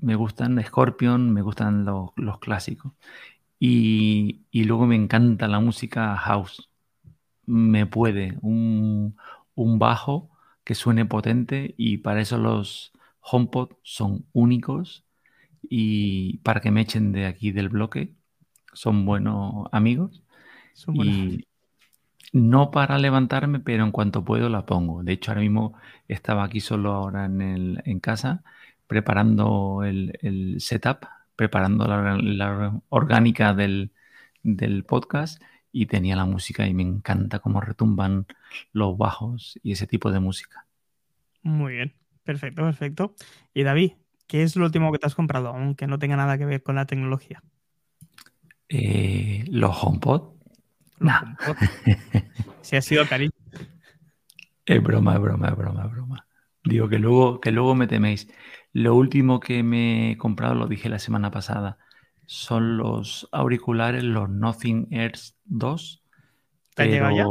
[0.00, 2.92] me gustan Scorpion, me gustan los, clásicos.
[3.58, 6.70] Y, luego me encanta la música house.
[7.46, 9.16] Me puede un,
[9.54, 10.30] un bajo
[10.64, 15.04] que suene potente y para eso los HomePod son únicos
[15.62, 18.14] y para que me echen de aquí del bloque.
[18.72, 20.22] Son buenos amigos.
[20.94, 21.46] y
[22.32, 25.02] no para levantarme, pero en cuanto puedo la pongo.
[25.02, 25.74] De hecho, ahora mismo
[26.08, 28.44] estaba aquí solo ahora en, el, en casa
[28.86, 31.06] preparando el, setup,
[31.38, 33.92] preparando la, orgánica del,
[34.42, 35.40] del podcast
[35.70, 38.26] y tenía la música y me encanta cómo retumban
[38.72, 40.66] los bajos y ese tipo de música.
[41.42, 41.94] Muy bien,
[42.24, 43.14] perfecto, perfecto.
[43.54, 43.92] Y David,
[44.28, 46.74] ¿Qué es lo último que te has comprado, aunque no tenga nada que ver con
[46.74, 47.42] la tecnología?
[48.68, 50.34] Eh, los HomePod.
[50.98, 51.14] Los
[52.60, 53.32] si ha sido cariño.
[54.66, 56.26] Es broma, es broma, es broma, es broma.
[56.64, 58.28] Digo que luego, que luego me teméis.
[58.72, 61.78] Lo último que me he comprado, lo dije la semana pasada,
[62.26, 66.04] son los auriculares, los Nothing Airs 2.
[66.74, 67.24] ¿Te llegado ya?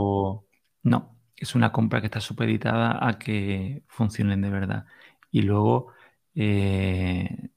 [0.89, 4.85] No, es una compra que está supeditada a que funcionen de verdad.
[5.31, 5.91] Y luego
[6.33, 7.49] eh,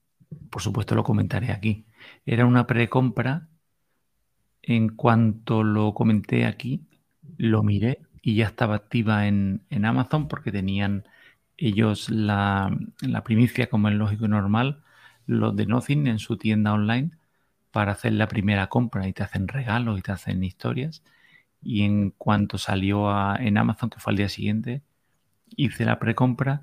[0.51, 1.87] por supuesto lo comentaré aquí.
[2.25, 3.49] Era una precompra.
[4.63, 6.87] En cuanto lo comenté aquí,
[7.39, 11.05] lo miré y ya estaba activa en, Amazon porque tenían
[11.61, 12.75] ellos la,
[13.23, 14.83] primicia, como es lógico y normal,
[15.27, 17.11] los de Nothing en su tienda online
[17.71, 21.05] para hacer la primera compra y te hacen regalos y te hacen historias.
[21.63, 24.83] Y en cuanto salió en Amazon, que fue al día siguiente,
[25.55, 26.63] hice la precompra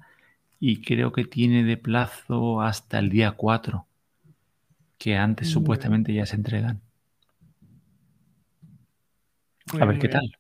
[0.60, 3.86] y creo que tiene de plazo hasta el día 4,
[4.98, 6.82] que antes supuestamente ya se entregan.
[9.80, 10.36] a ver qué tal.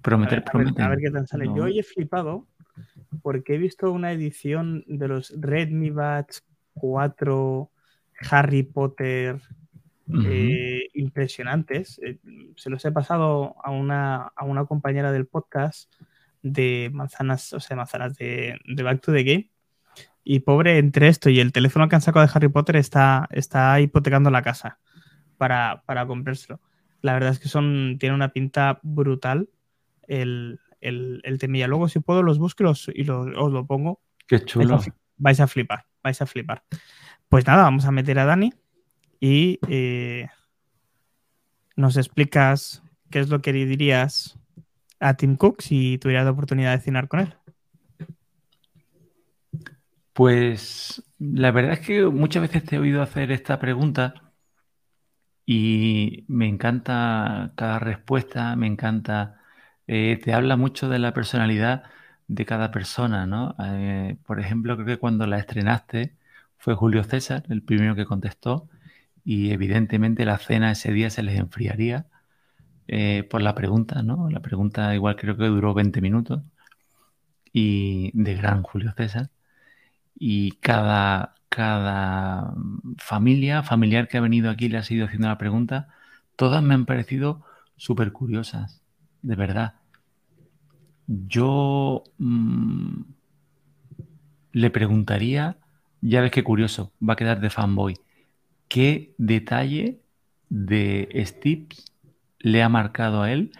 [0.00, 0.82] Prometer, prometer.
[0.82, 1.44] A ver, qué tal sale.
[1.46, 2.47] Yo hoy he flipado
[3.22, 6.44] porque he visto una edición de los Redmi Buds
[6.74, 7.70] 4
[8.30, 9.40] Harry Potter
[10.24, 12.00] eh, impresionantes.
[12.04, 12.18] Eh,
[12.56, 15.92] se los he pasado a una, a una compañera del podcast
[16.42, 19.50] de manzanas, o sea, manzanas de, de Back to the Game
[20.24, 23.80] y pobre, entre esto y el teléfono que han sacado de Harry Potter está, está
[23.80, 24.78] hipotecando la casa
[25.38, 26.60] para, para comprárselo.
[27.00, 29.48] La verdad es que son, tiene una pinta brutal
[30.06, 31.66] el, el, temilla.
[31.66, 32.64] Luego, si puedo, los busco
[32.94, 34.00] y, os lo pongo.
[34.26, 34.80] Qué chulo.
[35.16, 36.62] Vais a, flipar, vais a flipar.
[37.28, 38.52] Pues nada, vamos a meter a Dani
[39.20, 40.28] y eh,
[41.76, 44.38] nos explicas ¿qué es lo que dirías
[45.00, 47.34] a Tim Cook si tuvieras la oportunidad de cenar con él?
[50.12, 54.32] Pues la verdad es que muchas veces te he oído hacer esta pregunta
[55.46, 59.37] y me encanta cada respuesta, me encanta,
[59.88, 61.84] eh, te habla mucho de la personalidad
[62.28, 63.56] de cada persona, ¿no?
[63.64, 66.16] Eh, por ejemplo, creo que cuando la estrenaste
[66.58, 68.68] fue Julio César, el primero que contestó,
[69.24, 72.06] y evidentemente la cena ese día se les enfriaría
[72.88, 74.30] eh, por la pregunta, ¿no?
[74.30, 76.42] La pregunta igual creo que duró 20 minutos
[77.52, 79.30] y de gran Julio César.
[80.16, 82.54] Y cada, cada
[82.98, 85.88] familia, familiar que ha venido aquí le ha sido haciendo la pregunta,
[86.36, 87.44] todas me han parecido
[87.76, 88.82] súper curiosas,
[89.22, 89.77] de verdad.
[91.08, 93.00] Yo mm,
[94.52, 95.56] le preguntaría,
[96.02, 97.96] ya ves qué curioso, va a quedar de fanboy,
[98.68, 100.00] ¿qué detalle
[100.50, 101.68] de Steve
[102.38, 103.52] le ha marcado a él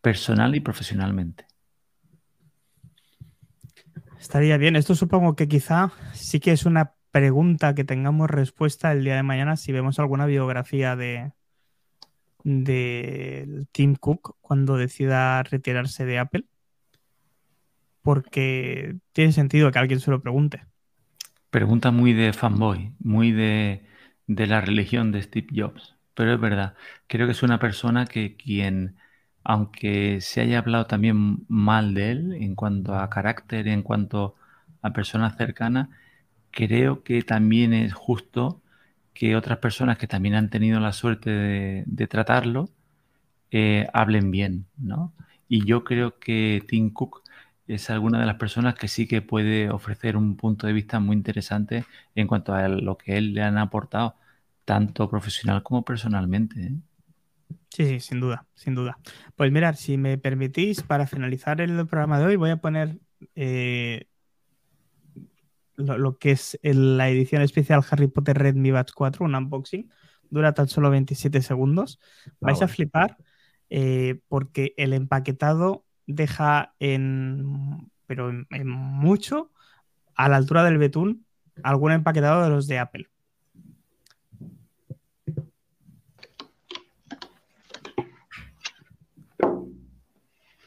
[0.00, 1.46] personal y profesionalmente?
[4.18, 4.74] Estaría bien.
[4.74, 9.22] Esto supongo que quizá sí que es una pregunta que tengamos respuesta el día de
[9.22, 11.32] mañana si vemos alguna biografía de,
[12.42, 16.44] de Tim Cook cuando decida retirarse de Apple.
[18.06, 20.64] Porque tiene sentido que alguien se lo pregunte.
[21.50, 23.84] Pregunta muy de fanboy, muy de,
[24.26, 25.96] de la religión de Steve Jobs.
[26.14, 26.74] Pero es verdad,
[27.08, 28.96] creo que es una persona que quien,
[29.44, 34.36] aunque se haya hablado también mal de él en cuanto a carácter, en cuanto
[34.82, 35.88] a personas cercanas,
[36.52, 38.62] creo que también es justo
[39.12, 41.30] que otras personas que también han tenido la suerte
[41.86, 42.70] de, tratarlo
[43.50, 45.12] eh, hablen bien, ¿no?
[45.48, 47.22] Y yo creo que Tim Cook
[47.66, 51.16] es alguna de las personas que sí que puede ofrecer un punto de vista muy
[51.16, 51.84] interesante
[52.14, 54.16] en cuanto a lo que él le han aportado
[54.64, 56.60] tanto profesional como personalmente.
[56.60, 56.72] ¿eh?
[57.70, 58.98] Sí, sí, sin duda, sin duda.
[59.34, 62.98] Pues mirad, si me permitís, para finalizar el programa de hoy, voy a poner
[63.34, 64.06] eh,
[65.76, 69.90] lo, que es la edición especial Harry Potter Red Mi Batch 4, un unboxing.
[70.30, 72.00] Dura tan solo 27 segundos.
[72.26, 73.16] Ah, Vais a flipar
[73.70, 79.50] eh, porque el empaquetado deja en, pero en mucho,
[80.14, 81.26] a la altura del betún,
[81.62, 83.08] algún empaquetado de los de Apple.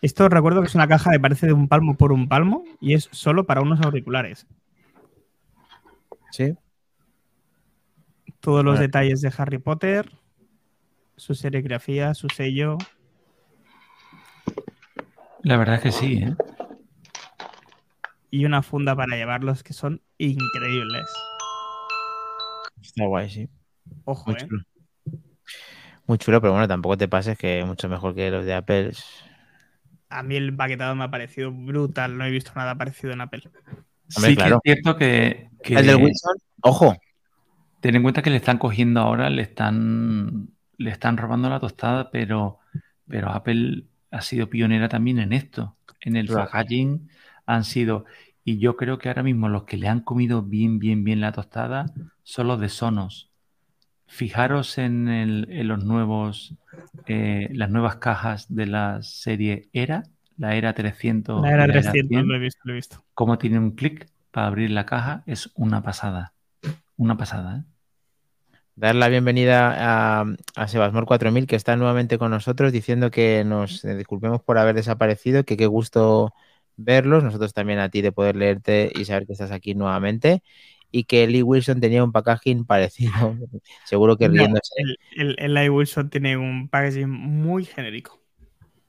[0.02, 2.94] Esto recuerdo que es una caja que parece de un palmo por un palmo y
[2.94, 4.48] es solo para unos auriculares.
[6.32, 6.56] Sí.
[8.40, 10.10] Todos los detalles de Harry Potter,
[11.18, 12.78] su serigrafía, su sello.
[15.44, 16.36] La verdad es que sí, ¿eh?
[18.32, 21.06] Y una funda para llevarlos que son increíbles.
[22.82, 23.50] Está guay, sí.
[24.06, 24.48] Ojo, ¿eh?
[26.06, 28.92] Muy chulo, pero bueno, tampoco te pases que es mucho mejor que los de Apple
[30.10, 32.18] a mí el paquetado me ha parecido brutal.
[32.18, 33.44] No he visto nada parecido en Apple.
[34.08, 36.96] sí, que es cierto que, El del Wilson, ojo.
[37.80, 42.12] Ten en cuenta que le están cogiendo ahora, le están, le están robando la tostada,
[42.12, 42.60] pero,
[43.08, 45.76] pero Apple ha sido pionera también en esto.
[46.02, 47.10] En el packaging
[47.46, 48.06] han sido.
[48.44, 51.32] Y yo creo que ahora mismo los que le han comido bien, bien, bien la
[51.32, 51.86] tostada
[52.24, 53.30] son los de Sonos.
[54.08, 56.56] Fijaros en, en los nuevos
[57.08, 60.04] eh, las nuevas cajas de la serie ERA,
[60.38, 61.42] la ERA 300.
[61.42, 63.04] La ERA 300, lo he visto, lo he visto.
[63.14, 66.34] Cómo tiene un clic para abrir la caja es una pasada.
[66.98, 67.64] Una pasada, ¿eh?
[68.80, 70.26] Dar la bienvenida a,
[70.56, 75.44] a Sebasmor 4000, que está nuevamente con nosotros, diciendo que nos disculpemos por haber desaparecido,
[75.44, 76.34] que qué gusto
[76.78, 77.22] verlos.
[77.22, 80.44] Nosotros también a ti de poder leerte y saber que estás aquí nuevamente
[80.92, 83.36] y que Lee Wilson tenía un packaging parecido.
[83.84, 84.72] Seguro que riéndose.
[85.18, 88.19] el, el, Lee Wilson tiene un packaging muy genérico.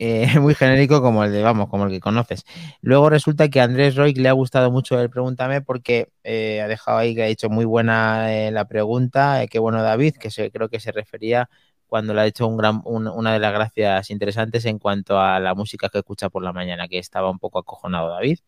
[0.02, 2.46] Eh, muy genérico como el de, vamos, como el que conoces.
[2.80, 6.68] Luego resulta que a Andrés Roy le ha gustado mucho el Pregúntame porque eh, ha
[6.68, 9.46] dejado ahí que ha hecho muy buena eh, la pregunta.
[9.48, 11.50] qué bueno, David, que se, creo que se refería
[11.86, 15.98] cuando le ha hecho una de las gracias interesantes en cuanto a la música que
[15.98, 18.38] escucha por la mañana, que estaba un poco acojonado David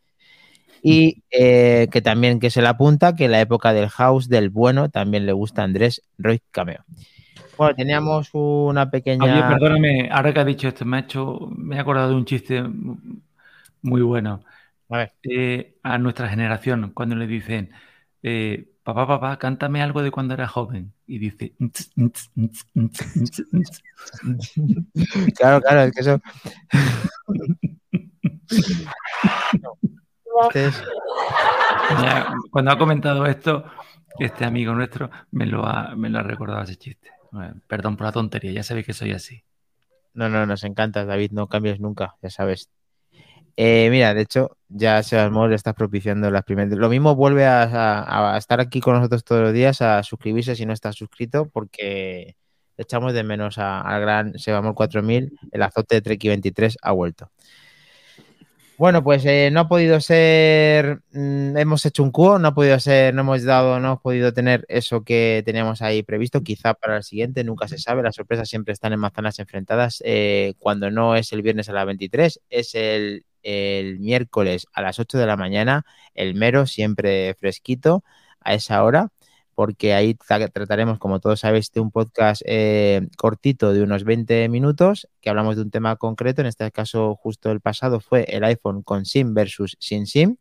[0.83, 5.27] y que también que se le apunta que la época del house del bueno también
[5.27, 6.85] le gusta a Andrés Roy Cameo.
[7.57, 9.25] Bueno, teníamos una pequeña.
[9.25, 12.25] Oye, perdóname, ahora que ha dicho esto, me ha hecho, me he acordado de un
[12.25, 12.63] chiste
[13.83, 14.43] muy bueno.
[14.89, 15.13] A ver.
[15.23, 17.71] Eh, a nuestra generación, cuando le dicen,
[18.23, 20.93] eh, papá, papá, cántame algo de cuando era joven.
[21.07, 21.55] Y dice.
[25.37, 26.21] claro, claro, es que eso.
[32.51, 33.65] cuando ha comentado esto,
[34.19, 37.11] este amigo nuestro me lo ha, me lo ha recordado ese chiste.
[37.67, 39.45] Perdón por la tontería, ya sabéis que soy así.
[40.15, 42.71] no, no, nos encanta, David, no cambies nunca, ya sabes.
[43.57, 46.73] Eh, mira, de hecho, ya Sebas le estás propiciando las primeras.
[46.79, 50.73] Lo mismo vuelve a, estar aquí con nosotros todos los días, a suscribirse si no
[50.73, 52.37] estás suscrito, porque
[52.79, 57.31] echamos de menos al gran Sebamor 4000, el azote de Treki 23 ha vuelto.
[58.79, 62.81] Bueno, pues eh, no ha podido ser, mm, hemos hecho un cubo, no ha podido
[62.81, 66.97] ser, no hemos dado, no hemos podido tener eso que teníamos ahí previsto, quizá para
[66.97, 71.15] el siguiente, nunca se sabe, las sorpresas siempre están en manzanas enfrentadas, eh, cuando no
[71.17, 75.37] es el viernes a las 23, es el, el miércoles a las 8 de la
[75.37, 75.85] mañana,
[76.15, 78.03] el mero siempre fresquito
[78.41, 79.11] a esa hora
[79.55, 85.09] porque ahí trataremos, como todos sabéis, de un podcast eh, cortito de unos 20 minutos,
[85.21, 88.83] que hablamos de un tema concreto, en este caso justo el pasado fue el iPhone
[88.83, 90.37] con SIM versus sin SIM,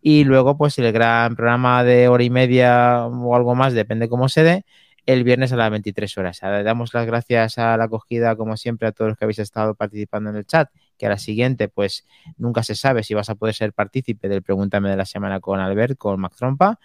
[0.00, 4.28] y luego pues el gran programa de hora y media o algo más, depende cómo
[4.28, 4.64] se dé,
[5.08, 6.40] el viernes a las 23 horas.
[6.42, 10.28] damos las gracias a la acogida, como siempre, a todos los que habéis estado participando
[10.28, 10.68] en el chat,
[10.98, 12.06] que a la siguiente, pues
[12.36, 15.60] nunca se sabe si vas a poder ser partícipe del Pregúntame de la semana con
[15.60, 16.78] Albert, con Mac Trompa,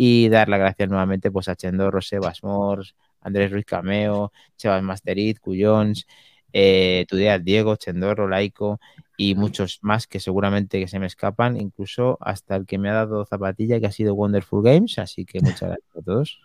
[0.00, 5.40] y dar las gracias nuevamente pues, a Chendorro, Sebas Mors, Andrés Ruiz Cameo, Sebas Masterit,
[5.40, 6.06] Cuyons,
[6.52, 8.78] eh, Tudea Diego, Chendorro, Laico
[9.16, 12.92] y muchos más que seguramente que se me escapan, incluso hasta el que me ha
[12.94, 16.40] dado zapatilla que ha sido Wonderful Games, así que muchas gracias a todos.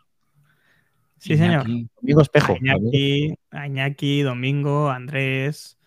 [1.20, 1.68] Sí, señor.
[2.02, 2.58] Domingo Espejo.
[3.52, 5.78] A Iñaki, Domingo, Andrés,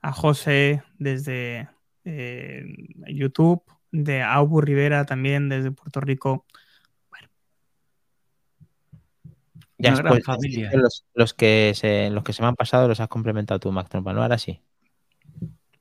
[0.00, 1.68] a José desde
[2.04, 2.64] eh,
[3.08, 6.46] YouTube, de Aubu Rivera también desde Puerto Rico.
[9.78, 10.70] Ya Una familia.
[11.14, 14.12] Los, que se, los que se me han pasado los has complementado tú, Max Trompa,
[14.12, 14.22] ¿no?
[14.22, 14.60] Ahora sí.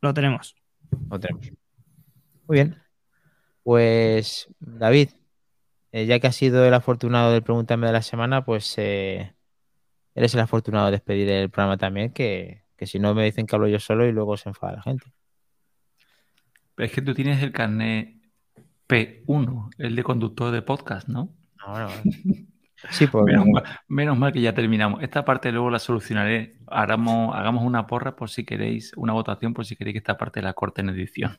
[0.02, 0.56] Lo tenemos.
[1.10, 1.52] Lo tenemos.
[2.48, 2.76] Muy bien.
[3.64, 5.10] Pues, David,
[5.92, 9.34] eh, ya que has sido el afortunado del Pregúntame de la semana, pues eh,
[10.14, 13.68] eres el afortunado de despedir el programa también, que, si no me dicen que hablo
[13.68, 15.08] yo solo y luego se enfada la gente.
[16.76, 18.14] Pero es que tú tienes el carnet
[18.88, 21.30] P1, el de conductor de podcast, ¿no?
[21.66, 21.90] No, no.
[22.92, 23.26] Sí, pues,
[23.88, 25.02] menos, mal, que ya terminamos.
[25.02, 26.58] Esta parte luego la solucionaré.
[26.68, 30.42] Hagamos, hagamos una porra por si queréis, una votación por si queréis que esta parte
[30.42, 31.38] la corte en edición.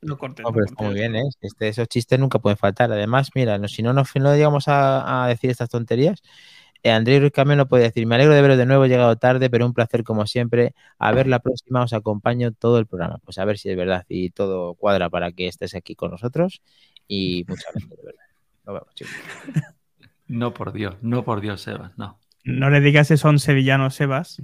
[0.00, 0.42] No corte.
[0.42, 1.24] No, pero está muy bien, ¿eh?
[1.40, 2.92] Este, esos chistes nunca pueden faltar.
[2.92, 6.22] Además, mira, si no nos no llegamos a, decir estas tonterías,
[6.82, 9.50] eh, Andrés Ruiz Camilo puede decir, me alegro de veros de nuevo, he llegado tarde,
[9.50, 10.74] pero un placer como siempre.
[10.98, 13.18] A ver la próxima, os acompaño todo el programa.
[13.24, 16.62] Pues a ver si es verdad y todo cuadra para que estés aquí con nosotros.
[17.08, 18.24] Y muchas gracias, de verdad.
[18.66, 19.74] Nos vemos, chicos.
[20.28, 22.18] No por Dios, no por Dios, Sebas, no.
[22.44, 24.42] No le digas eso a un sevillano, Sebas.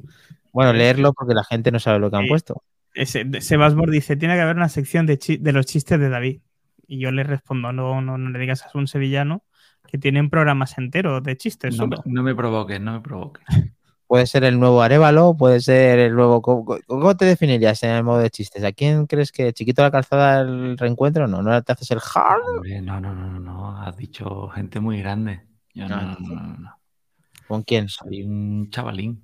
[0.52, 2.62] Bueno, leerlo porque la gente no sabe lo que han puesto.
[2.94, 5.18] Sebas Mor dice, tiene que haber una sección de,
[5.52, 6.40] los chistes de David.
[6.86, 9.42] Y yo le respondo, no, no, no le digas a un sevillano
[9.86, 11.76] que tienen programas enteros de chistes.
[11.76, 13.44] No, no me provoques, no me provoques.
[14.06, 16.42] Puede ser el nuevo Arevalo, puede ser el nuevo.
[16.42, 18.62] ¿Cómo, te definirías en el modo de chistes?
[18.62, 21.26] ¿A quién crees que Chiquito la calzada el reencuentro?
[21.26, 22.42] No, no te haces el hard.
[22.82, 25.40] no, no, no, no, has dicho gente muy grande
[25.74, 26.76] no,
[27.48, 27.88] ¿Con quién?
[27.88, 29.22] Soy un chavalín.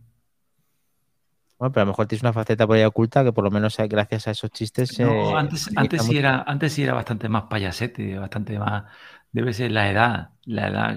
[1.58, 3.76] Bueno, pero a lo mejor tienes una faceta por ahí oculta que por lo menos
[3.76, 4.98] gracias a esos chistes.
[4.98, 8.84] No, antes, antes, sí era, antes sí era bastante más payasete, bastante más.
[9.30, 10.96] Debe ser la edad, la edad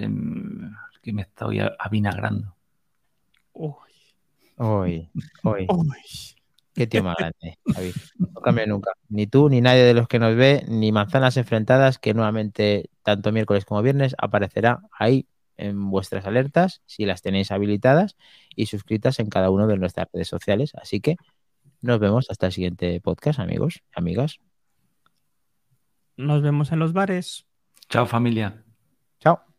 [1.01, 2.55] que, me estoy avinagrando.
[3.51, 3.73] Uy.
[4.57, 5.09] Uy,
[5.43, 5.67] uy.
[6.73, 7.91] Qué tío más grande, Javi.
[8.17, 8.93] No cambia nunca.
[9.09, 13.31] Ni tú, ni nadie de los que nos ve, ni manzanas enfrentadas, que nuevamente, tanto
[13.33, 15.27] miércoles como viernes, aparecerá ahí
[15.57, 18.15] en vuestras alertas, si las tenéis habilitadas
[18.55, 20.73] y suscritas en cada una de nuestras redes sociales.
[20.75, 21.17] Así que
[21.81, 24.39] nos vemos hasta el siguiente podcast, amigos, amigas.
[26.15, 27.45] Nos vemos en los bares.
[27.89, 28.63] Chao, familia.
[29.19, 29.52] Chao.